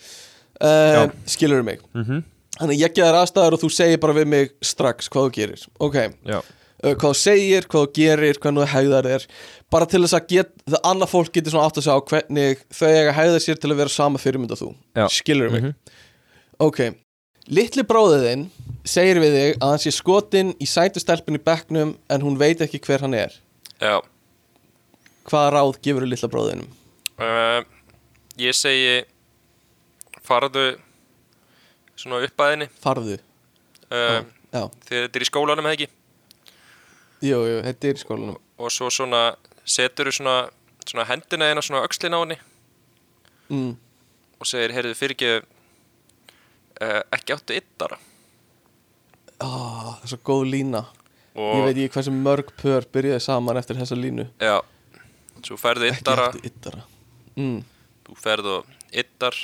[0.57, 1.83] Uh, Skilur mig?
[1.93, 2.23] Mm
[2.59, 5.29] Þannig að ég geða þér aðstæður og þú segir bara við mig strax hvað þú
[5.37, 5.61] gerir.
[5.79, 5.95] Ok,
[6.27, 6.39] Já,
[6.83, 9.25] hvað þú segir, hvað þú gerir, hvernig þú hegðar þér.
[9.73, 12.63] Bara til þess að get, það annað fólk getur svona átt að segja á hvernig
[12.73, 14.69] þau eiga hegða sér til að vera sama fyrirmynd og þú.
[14.95, 15.05] Já.
[15.11, 15.63] Skilur mig?
[15.63, 15.75] Mhm.
[16.59, 16.79] Ok,
[17.47, 18.47] litli bróðiðinn
[18.87, 22.79] segir við þig að hann sé skotin í sætustelpun í bekknum en hún veit ekki
[22.87, 23.35] hver hann er.
[23.79, 23.99] Já.
[25.29, 26.69] Hvaða ráð gefur þú litla bróðinum?
[27.19, 27.61] uh,
[28.39, 29.03] Ég segi
[30.23, 30.77] Farðu
[31.99, 32.67] Svona upp að henni.
[32.79, 33.17] Farðu.
[33.91, 34.21] Uh,
[34.53, 35.87] Já, Þegar þetta er í skólanum eða ekki
[37.25, 38.41] jú, jú, þetta er í skólanum.
[38.59, 39.23] Og svo svona
[39.69, 40.37] Setur þú svona,
[40.81, 42.37] svona hendina eina svona öxlina á henni?
[43.53, 43.73] Mm.
[44.39, 47.99] Og segir, heyrðu fyrir ekki uh, Ekki áttu yttara
[49.43, 50.83] ah, Það er svo góð lína.
[51.37, 54.25] Og Ég veit ekki hversu mörg pör byrjaði saman eftir þessa línu.
[54.41, 54.57] Já.
[55.45, 56.83] Svo Ekki yttara eftir yttara
[57.37, 57.59] mm.
[58.07, 58.57] Þú ferðu
[59.03, 59.37] yttar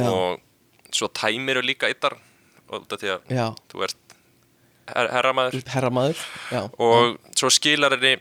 [0.00, 0.38] Og
[0.94, 2.16] svo tæmiru líka yttar
[2.70, 4.11] Og þetta því að Já, þú ert
[4.94, 6.20] her herramaður.
[6.52, 8.16] Já, og svo skilar henni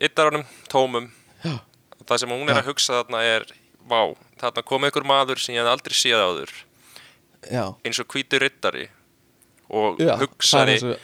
[0.00, 1.10] yttaranum tómum.
[1.44, 1.58] Já.
[2.00, 2.60] og það sem hún er Já.
[2.62, 3.44] að hugsa þarna er
[3.88, 4.00] vá,
[4.40, 6.52] þarna kom einhver maður sem ég hef aldrei séð áður.
[7.86, 8.88] Eins og hvítur ryttari
[9.70, 10.96] og hugsaði,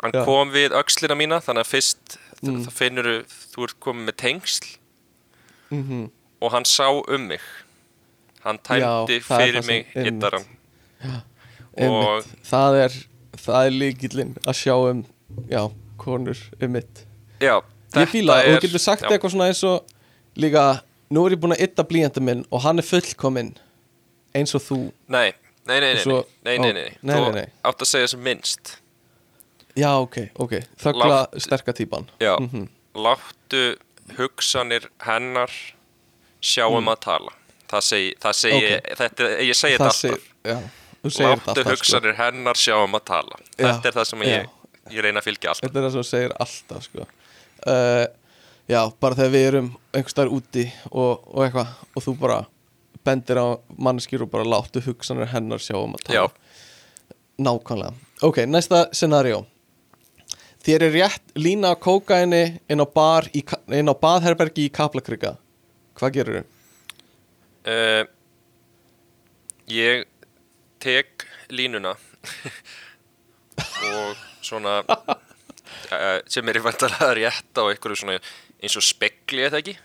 [0.00, 2.62] hann kom við öxlina mína þannig að fyrst Mm.
[2.64, 3.06] það finnur
[3.52, 4.68] þú ert komið með tengsl.
[5.70, 6.10] Mm
[6.40, 7.40] og hann sá um mig.
[8.44, 10.14] Hann tæmdi fyrir mig einmitt.
[10.14, 10.46] yttaran
[11.76, 12.92] Einmitt, Og- það er
[13.46, 15.04] það er líkillinn að sjá um
[15.50, 15.62] já,
[15.98, 17.06] konur um mitt.
[17.40, 17.60] Já,
[17.94, 19.84] Ég það og þú getur sagt já, eitthvað svona eins og
[20.38, 23.54] líka, nú er ég búin að ytta blíjandi minn og hann er fullkominn
[24.34, 24.78] eins og þú.
[25.08, 25.32] Nei,
[25.66, 27.46] nei, nei, nei, Svo- nei, ó, nei, nei, nei, Þú nei, nei.
[27.64, 28.76] átt að segja sem minnst.
[29.76, 32.06] Já, ok, ok, þöggla Lágt- sterka típan.
[32.20, 32.68] Já, Mhm.
[32.94, 33.76] láttu
[34.18, 35.50] hugsanir hennar
[36.42, 37.32] sjá um að tala.
[37.70, 38.76] Það segi, það segi, Mm.
[38.76, 38.96] Ok.
[38.98, 40.20] þetta, ég segi þetta alltaf.
[40.44, 41.70] já, þú Láttu sko.
[41.70, 44.48] hugsanir hennar sjá um að tala Já, Þetta er það sem ég,
[44.92, 47.06] ég reyna að fylgja alltaf Þetta er það sem þú segir alltaf sko.
[47.66, 48.06] uh,
[48.70, 52.36] Já, bara þegar við erum einhvers staðar úti og, og eitthvað og þú bara
[53.08, 53.46] bendir á
[53.80, 56.28] manneskjur og bara láttu hugsanir hennar sjá um að tala Já.
[57.40, 57.94] Nákvæmlega
[58.28, 59.46] Ok, næsta scenario
[60.60, 63.40] Þér er rétt lína á kókaini inn á bar í,
[63.72, 65.38] inn á baðherbergi í Kaplakrika
[65.96, 66.48] Hvað gerur þau?
[67.72, 68.04] uh,
[69.72, 70.04] Ég
[70.80, 71.94] tek línuna
[73.90, 78.18] og svona uh, sem er í vandalega rétt á einhverju svona
[78.60, 79.76] eins og spekli eða ekki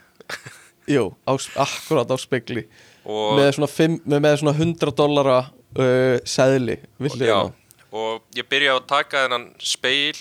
[0.89, 2.65] Jú, á, akkurat á spegli
[3.05, 7.53] og, með svona, fimm, með, svona 100 dollara uh, seðli við já, hliðina.
[7.95, 10.19] og ég byrja að taka þennan speil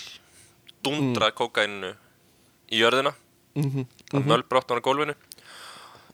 [0.85, 1.37] dundra mm.
[1.39, 1.93] kókainu
[2.73, 3.15] í jörðina
[3.55, 3.87] mm -hmm.
[4.13, 5.15] mm mölbrottan á gólfinu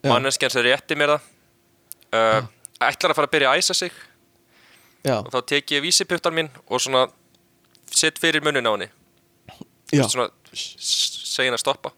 [0.03, 0.09] Já.
[0.09, 1.23] manneskjan sem rétti mér það
[2.17, 2.47] uh,
[2.81, 3.93] ætlar að fara að byrja að æsa sig
[5.05, 7.07] Já, og þá tek ég vísiputtan minn og svona
[7.91, 8.89] sett fyrir munnin á henni.
[9.93, 10.77] Svona s-
[11.31, 11.93] segi henni að stoppa.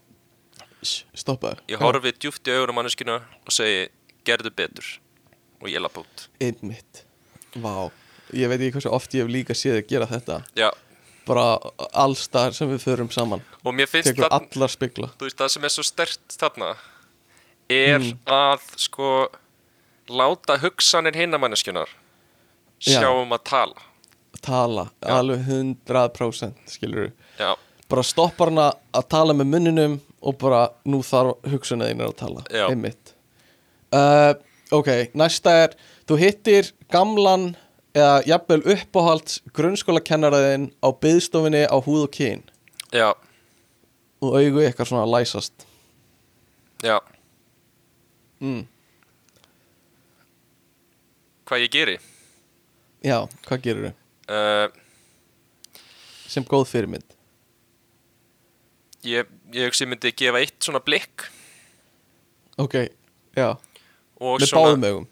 [0.83, 3.89] Shh, stoppaðu ég horfi djúpt í augunum manneskinu og segi
[4.25, 4.87] gerðu betur.
[5.61, 6.27] Og ég lapp út.
[6.43, 7.03] Einmitt.
[7.55, 7.91] Vá,
[8.33, 10.41] ég veit ekki hversu oft ég hef líka séð að gera þetta.
[10.59, 10.71] Já,
[11.27, 11.57] bara
[11.93, 13.43] allstar sem við förum saman.
[13.63, 16.75] Og mér finnst það, það sem er svo stert þarna
[17.69, 18.17] er Mm.
[18.27, 19.29] að sko
[20.09, 21.87] láta hugsanir hinna manneskjunar
[22.83, 22.99] Já.
[22.99, 23.83] sjá um að tala.
[24.43, 25.13] Tala, Já.
[25.15, 27.55] alveg 100% skilur já,
[27.89, 32.67] bara stoppar hana að tala með munninum og bara nú þarf hugsunin að tala Já.
[32.67, 33.13] einmitt.
[33.93, 34.33] Uh,
[34.75, 35.77] ok, næsta er
[36.09, 37.53] þú hittir gamlan
[37.95, 42.43] eða jafnvel uppáhalds grunnskólakennaraðinn á byðstofinni á húð og kyn.
[42.91, 43.13] Já,
[44.23, 45.67] og augu eitthvað svona læsast.
[46.83, 46.99] Já.
[48.43, 48.67] Mm.
[51.47, 51.95] hvað ég geri
[53.03, 53.17] já,
[53.47, 53.97] hvað gerur þau?
[54.33, 54.67] uh,
[56.33, 57.05] sem góð fyrirmynd.
[59.03, 61.27] Ég, ég sem myndi gefa eitt svona blikk.
[62.61, 62.77] Ok,
[63.35, 63.49] já,
[64.21, 65.07] og með svona báðum augum.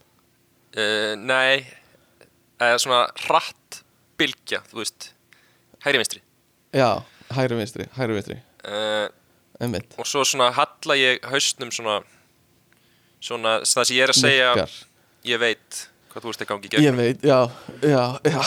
[0.71, 1.67] Uh, nei
[2.61, 3.81] eða svona hratt
[4.21, 5.11] bylgja, þú veist.
[5.83, 6.21] Hægri vinstri.
[6.77, 7.01] Já,
[7.33, 8.39] hægri vinstri, hægri vinstri.
[8.61, 9.09] Uh,
[9.97, 11.99] og svo svona halla ég haustnum svona
[13.21, 14.75] svona það sem ég er að segja Nikkar.
[15.29, 15.81] ég veit
[16.11, 17.39] hvað þú veist að gangi í gegn ég veit, já,
[17.81, 18.41] já, já.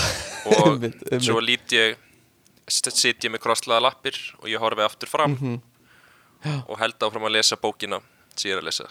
[0.46, 1.26] Og einmitt, einmitt.
[1.26, 1.96] svo lít ég
[2.68, 5.60] st- sit ég með krosslaða lappir og ég horfi aftur fram Mhm.
[6.68, 8.00] og held áfram að lesa bókina
[8.36, 8.88] sem ég er að lesa.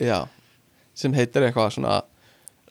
[0.00, 0.26] Já,
[0.94, 2.02] sem heitir eitthvað svona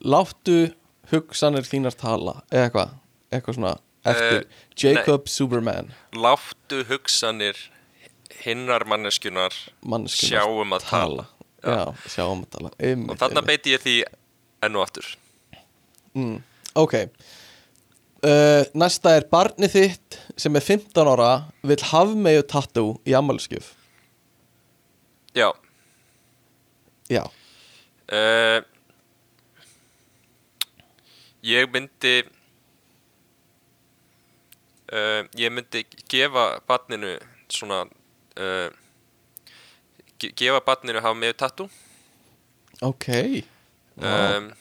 [0.02, 0.74] Láttu
[1.12, 2.94] hugsanir þínar tala eða eitthvað,
[3.32, 3.74] eitthvað svona
[4.04, 4.46] eftir Eh,
[4.82, 5.92] Jacob Superman.
[6.18, 7.56] Láttu hugsanir
[8.44, 9.54] hinnar manneskjunar
[9.86, 11.28] manneskjuna sjá um að tala.
[11.62, 12.72] Já, sjá um að tala.
[12.80, 13.96] Einmitt, og þarna beiti ég því
[14.62, 15.08] enn og aftur.
[16.14, 16.40] Mm.
[16.78, 16.98] Ok.
[18.22, 21.30] Uh, Næsta er barnið þitt sem er 15 ára
[21.66, 23.72] vill hafmeyju tattoo í ammálskjöf
[25.34, 25.54] já.
[27.10, 27.24] Já,
[28.12, 28.64] uh,
[31.44, 32.24] ég myndi
[34.94, 37.18] uh, ég myndi gefa barninu
[37.52, 37.82] svona
[38.40, 38.70] uh,
[40.20, 41.68] ge gefa barninu hafa með tattoo.
[42.82, 43.10] Ok.
[43.10, 43.61] Vá.
[43.98, 44.52] Um,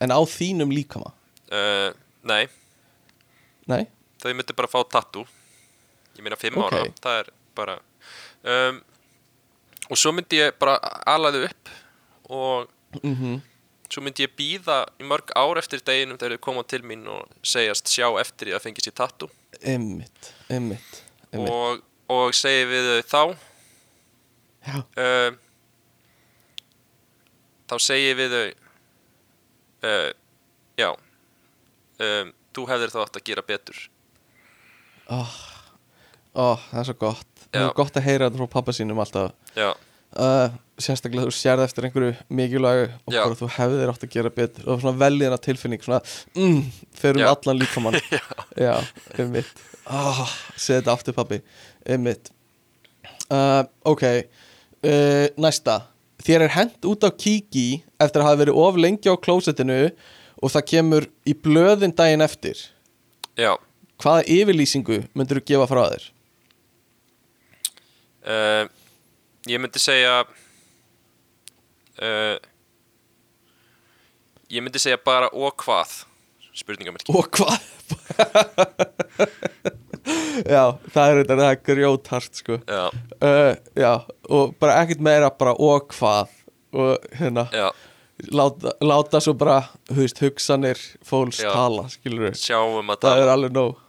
[0.00, 1.12] En á þínum líkama?
[1.52, 1.90] Uh,
[2.24, 2.46] nei,
[3.68, 3.84] Nei?
[4.22, 5.26] þau myndi bara fá tattoo.
[6.16, 6.72] Ég meina fimm Ok.
[6.72, 7.28] ára það er
[7.58, 7.76] bara
[8.44, 8.80] um,
[9.90, 11.70] og svo myndi ég bara ala þau upp
[12.30, 12.68] og
[13.04, 13.38] Mm
[13.90, 17.26] svo myndi ég býða í mörg ár eftir deginum þegar þau koma til mín og
[17.42, 19.26] segjast sjá eftir því að fengi sér tattoo.
[19.66, 21.00] Einmitt, einmitt,
[21.32, 21.50] einmitt.
[21.50, 21.80] og,
[22.14, 23.22] og segi við þau þá
[24.70, 25.34] Já, uh,
[27.70, 28.46] þá segi ég við þau
[29.86, 30.08] uh,
[30.80, 33.78] já um, þú hefðir þá átt að gera betur.
[35.10, 35.20] Ó,
[36.70, 37.46] það er svo gott.
[37.50, 39.32] Það er gott að heyra þetta frá pappa sínum alltaf.
[39.58, 39.70] Já,
[40.18, 44.68] uh, Sérstaklega þú sérð eftir einhverju mikilvægu og bara þú hefðir átt að gera betur.
[44.70, 45.98] Og svona veljiðna tilfinning svona
[46.38, 46.60] mm,
[46.96, 47.30] fyrir um Já.
[47.34, 47.98] allan líkamann.
[48.14, 48.22] Já.
[48.56, 48.74] Já,
[49.18, 49.64] einmitt.
[49.90, 50.22] Oh,
[50.54, 51.40] Segð þetta aftur pappi
[51.84, 52.30] Einmitt.
[53.30, 54.06] Uh, Ok.
[54.80, 55.82] Uh, Næsta
[56.20, 59.78] Þér er hent út á kíki eftir að hafa verið of lengi á klósettinu
[60.40, 62.56] og það kemur í blöðin daginn eftir
[63.40, 63.54] já
[64.00, 66.04] Hvaða yfirlýsingu myndur þú gefa frá þér?
[68.24, 68.64] uh,
[69.48, 70.14] Ég myndi segja
[72.00, 72.36] uh,
[74.50, 75.90] Ég myndi segja bara og hvað
[76.56, 77.60] Spurningamerki Og hvað?
[80.46, 80.64] já,
[80.94, 82.58] það er þetta, það grjóthart sko.
[82.68, 82.82] Já,
[83.20, 83.92] uh, Já,
[84.30, 86.32] og bara ekkert meira bara og hvað?
[86.70, 87.46] Og hérna,
[88.30, 89.56] láta, láta svo bara,
[89.90, 93.24] veist, hugsanir fólks tala, skilur við sjáum að Það tala.
[93.24, 93.80] er alveg nóg.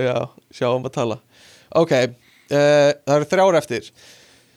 [0.00, 0.14] Já,
[0.56, 1.18] sjáum að tala.
[1.76, 3.90] Ok, uh, það eru þrjár eftir.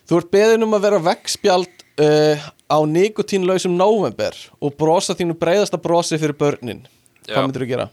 [0.08, 5.80] Þú ert beðin um að vera veggspjald uh, á nikotínlausum november og brosa þínu breiðasta
[5.82, 6.86] brosi fyrir börnin.
[7.28, 7.36] Já.
[7.36, 7.90] Hvað myndir þú gera?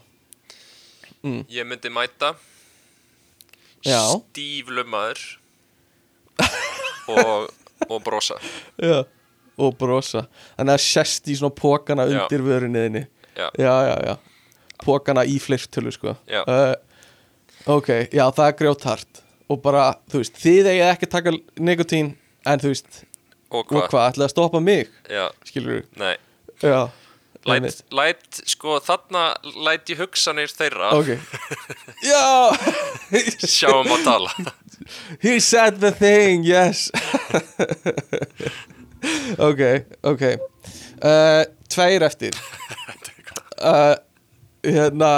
[1.51, 2.31] Ég myndi mæta
[3.85, 4.01] Já.
[4.31, 5.21] Stíflumaður
[7.11, 7.49] og,
[7.89, 8.37] og brosa.
[8.81, 9.01] Já,
[9.61, 10.25] og brosa.
[10.57, 13.05] Þannig að sest í svona pókana undir vörunniðinni
[13.37, 14.15] Já, Já, já, já.
[14.81, 16.15] Pókana í fleirtölu, sko.
[16.29, 16.73] Uh,
[17.69, 19.19] Ok, já, það er grjóthart
[19.51, 22.13] Og bara, þú veist, þið eigið ekki að taka nikotín
[22.49, 23.03] En þú veist,
[23.53, 24.07] og hvað?
[24.13, 24.89] ætlaði að stoppa mig?
[25.11, 26.15] Já, Skilur nei.
[26.63, 26.87] Já
[27.49, 29.23] Læt, læt, sko, þarna
[29.65, 30.91] læt ég hugsanir þeirra.
[30.93, 31.15] Ok.
[32.11, 32.53] Já!
[33.41, 34.33] Sjáum að tala.
[35.25, 36.89] He said the thing, yes.
[39.41, 39.61] Ok,
[40.05, 40.23] ok.
[41.01, 42.35] Uh, Tveir eftir.
[43.57, 43.95] Uh,
[44.61, 45.11] Hérna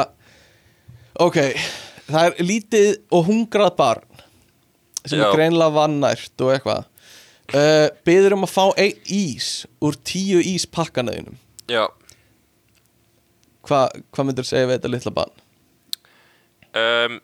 [1.20, 1.38] Ok.
[2.08, 4.24] Það er lítið og hungrað barn
[5.04, 5.28] sem Já.
[5.28, 6.86] er greinlega vannært og eitthvað.
[7.52, 9.48] Uh, Byður um að fá einn ís
[9.84, 11.36] úr tíu íspakkaneðinum
[11.68, 11.84] Já,
[13.64, 15.44] Hvað hva myndir segja við þetta litla barn?
[16.84, 17.20] um,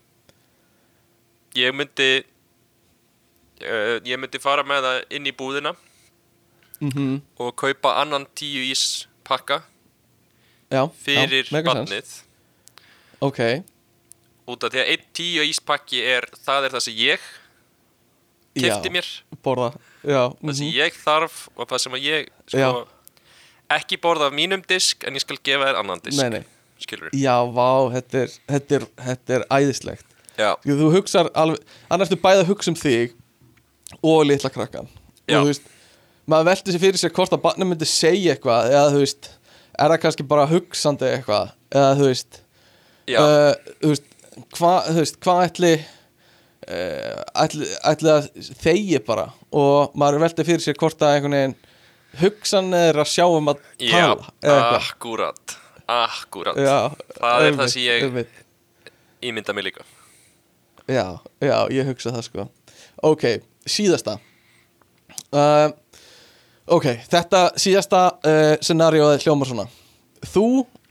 [1.57, 2.09] Ég myndi
[3.65, 5.75] uh, Ég myndi fara með það inn í búðina
[6.79, 9.59] Mm og kaupa annan tíu ís pakka
[10.71, 12.13] Já, fyrir já, barnið
[13.19, 13.39] Ok,
[14.47, 17.25] út af því að einn tíu íspakki er það er það sem ég
[18.55, 19.09] kefti já, mér
[19.43, 20.77] borða það sem mhm.
[20.77, 22.71] ég þarf og það sem ég sko.
[23.73, 26.19] Ekki borða af mínum disk en ég skal gefa þér annan disk.
[26.21, 26.43] Nei, nei.
[27.19, 30.05] Já, vá, þetta er, þetta er, þetta er æðislegt.
[30.39, 31.59] Jú, Þú hugsar alveg,
[31.91, 33.15] annars þú bæði að hugsa um þig
[33.99, 34.87] og litla krakkan
[35.27, 35.39] Já.
[35.39, 35.65] og þú veist,
[36.29, 39.29] maður velti sér fyrir sér hvort að barnið myndi segja eitthvað eða þú veist,
[39.75, 42.39] er það kannski bara hugsandi eitthvað, eða þú veist
[43.19, 44.07] uh, þú veist,
[44.55, 48.29] hvað, hvað ætli uh, ætli, ætli að
[48.63, 49.27] þegi bara?
[49.51, 51.57] Og maður velti fyrir sér hvort að einhvern veginn
[52.17, 54.77] hugsan er að sjá um að já, tala eitthvað.
[54.79, 55.55] akkurat
[55.89, 58.33] akkurat, Já, það er það sem ég einmitt.
[59.25, 59.85] ímynda mig líka.
[60.89, 61.05] Já,
[61.41, 62.45] já, ég hugsa það sko.
[63.03, 63.23] Ok,
[63.65, 64.19] síðasta.
[65.33, 65.69] Uh,
[66.69, 69.63] Ok, þetta síðasta uh, scenarióið hljómar svona.
[70.29, 70.43] Þú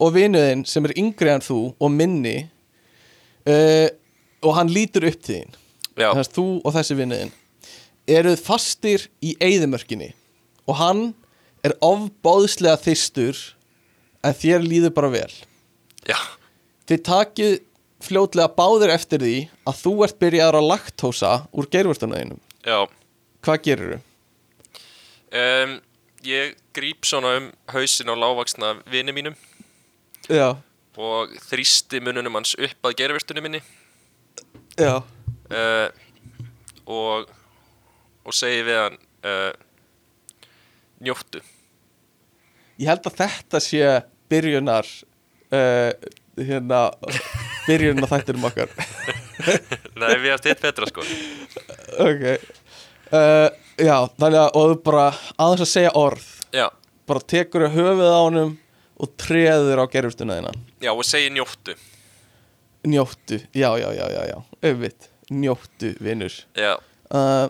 [0.03, 2.33] og vinuðinn sem er yngri en þú og minni
[3.47, 3.87] uh,
[4.43, 5.53] og hann lítur upp til þín.
[5.95, 7.31] Já, Þannig að þú og þessi vinuðinn
[8.09, 10.09] eruð fastir í eyðimörkinni
[10.69, 11.01] og hann
[11.65, 13.39] er ofbáðslega þystur
[14.23, 15.31] en þér líður bara vel.
[16.07, 16.19] Já,
[16.89, 17.51] Þið takið
[18.01, 19.33] fljótlega báðir eftir því
[19.69, 22.39] að þú ert byrjaður að laktósa úr geirvörtunaðinum.
[22.65, 22.79] já.
[23.45, 23.99] Hvað gerir þú?
[25.39, 25.75] um,
[26.27, 29.35] ég gríp svona um hausin á lágvaksna vini mínum.
[30.27, 30.57] Já,
[30.99, 33.61] og þrýsti mununum hans upp að gerfistunum minni.
[34.79, 35.87] Já, uh,
[36.89, 37.29] og
[38.25, 39.53] og segi við hann uh,
[41.03, 41.41] njóttu
[42.79, 43.83] ég held að þetta sé
[44.31, 44.87] byrjunar
[45.51, 45.91] uh,
[46.39, 46.81] hérna
[47.67, 48.71] byrjunar þættinum okkar.
[49.99, 51.03] Nei, við erum stitt betra sko.
[52.05, 52.23] Ok.
[53.09, 53.49] Uh,
[53.81, 55.05] já, þannig að og þú bara
[55.35, 56.27] aðeins að segja orð.
[56.55, 56.67] Já,
[57.09, 58.57] bara tekur höfuð á honum
[58.99, 60.51] og treður á gerfustunaðina
[60.83, 61.75] já og segi njóttu
[62.87, 64.37] njóttu, já, já, já, já, já.
[64.63, 66.75] Auðvitt, njóttu, vinnur Já,
[67.11, 67.47] uh,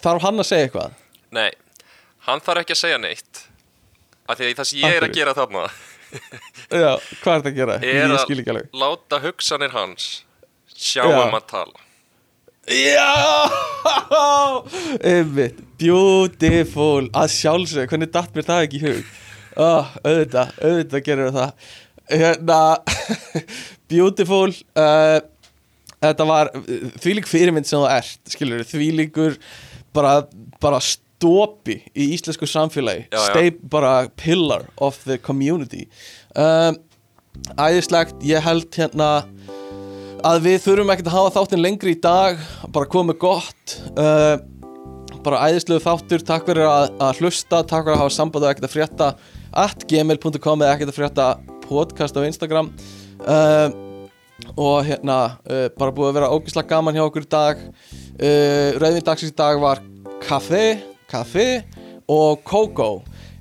[0.00, 0.94] þarf hann að segja eitthvað?
[1.36, 1.50] Nei,
[2.28, 3.42] hann þarf ekki að segja neitt
[4.28, 5.66] af því að það sem ég er að gera þarna
[6.84, 7.76] já, hvað er þetta að gera?
[7.92, 10.08] er að láta hugsanir hans
[10.78, 11.16] sjá Já.
[11.26, 11.84] um að tala.
[12.68, 13.08] Já!
[15.12, 17.08] Einmitt, beautiful.
[17.16, 19.14] Að sjálfsög, hvernig datt mér það ekki í hug?
[19.58, 21.70] Oh, Auðvitað, auðvitað gerir það
[22.12, 22.58] Hérna
[23.90, 25.16] Beautiful uh,
[25.98, 26.50] Þetta var
[27.02, 29.34] þvílík fyrirmynd sem þú ert Skilur, þvílíkur
[29.96, 30.12] bara,
[30.62, 30.78] bara
[31.18, 33.08] stopi í íslensku samfélagi.
[33.10, 33.30] Já, já.
[33.32, 35.88] Stay bara pillar of the community.
[36.34, 36.78] Um,
[37.58, 39.24] Æðislegt, ég held hérna
[40.26, 42.40] að við þurfum ekkert að hafa þáttinn lengri í dag
[42.74, 43.74] bara komið gott.
[43.94, 44.38] Uh,
[45.22, 48.68] bara æðislegu þáttur takk fyrir að, að hlusta, takk fyrir að hafa samband og ekkert
[48.68, 49.10] að frétta
[49.64, 51.28] at gmail.com eða ekkert að frétta
[51.66, 52.70] podcast á Instagram.
[53.22, 53.68] Uh,
[54.54, 57.64] og hérna uh, bara búið að vera ógislega gaman hjá okkur í dag.
[58.18, 59.82] Uh, Rauðvin dagsins í dag var
[60.24, 60.78] kaffi,
[61.10, 61.48] kaffi
[62.08, 62.90] og kókó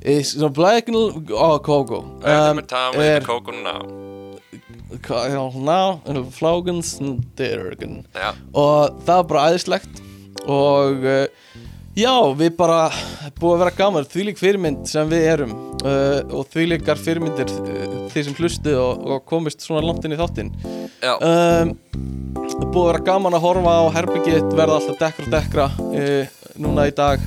[0.07, 0.95] Is the black and
[1.31, 3.81] oh, kókó Um, er er kókun ná
[4.95, 6.98] ná, flógans
[7.35, 8.06] dyrgen.
[8.15, 10.02] Já, og það var bara æðislegt.
[10.48, 11.26] Og uh,
[11.98, 12.88] já, við bara
[13.39, 15.56] búið að vera gaman, þvílík fyrirmynd sem við erum.
[15.84, 20.19] Uh, og þvílíkar fyrirmyndir uh, þeir sem hlustu og, og komist svona langt inn í
[20.19, 20.53] þáttinn.
[21.03, 21.76] Um,
[22.72, 26.89] búið að vera gaman að horfa á herbyggið verða alltaf dekkra og dekkra uh, núna
[26.89, 27.22] í dag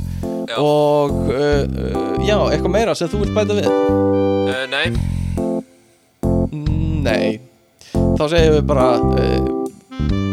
[0.51, 0.57] Já.
[0.59, 3.69] og uh, já, eitthvað meira sem þú vilt bæta við?
[3.71, 4.87] Uh, nei.
[6.51, 7.39] Mm, nei.
[7.95, 9.39] Þá segjum við bara uh,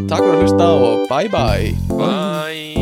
[0.10, 2.77] takk fyrir að hlusta og bye bye Bye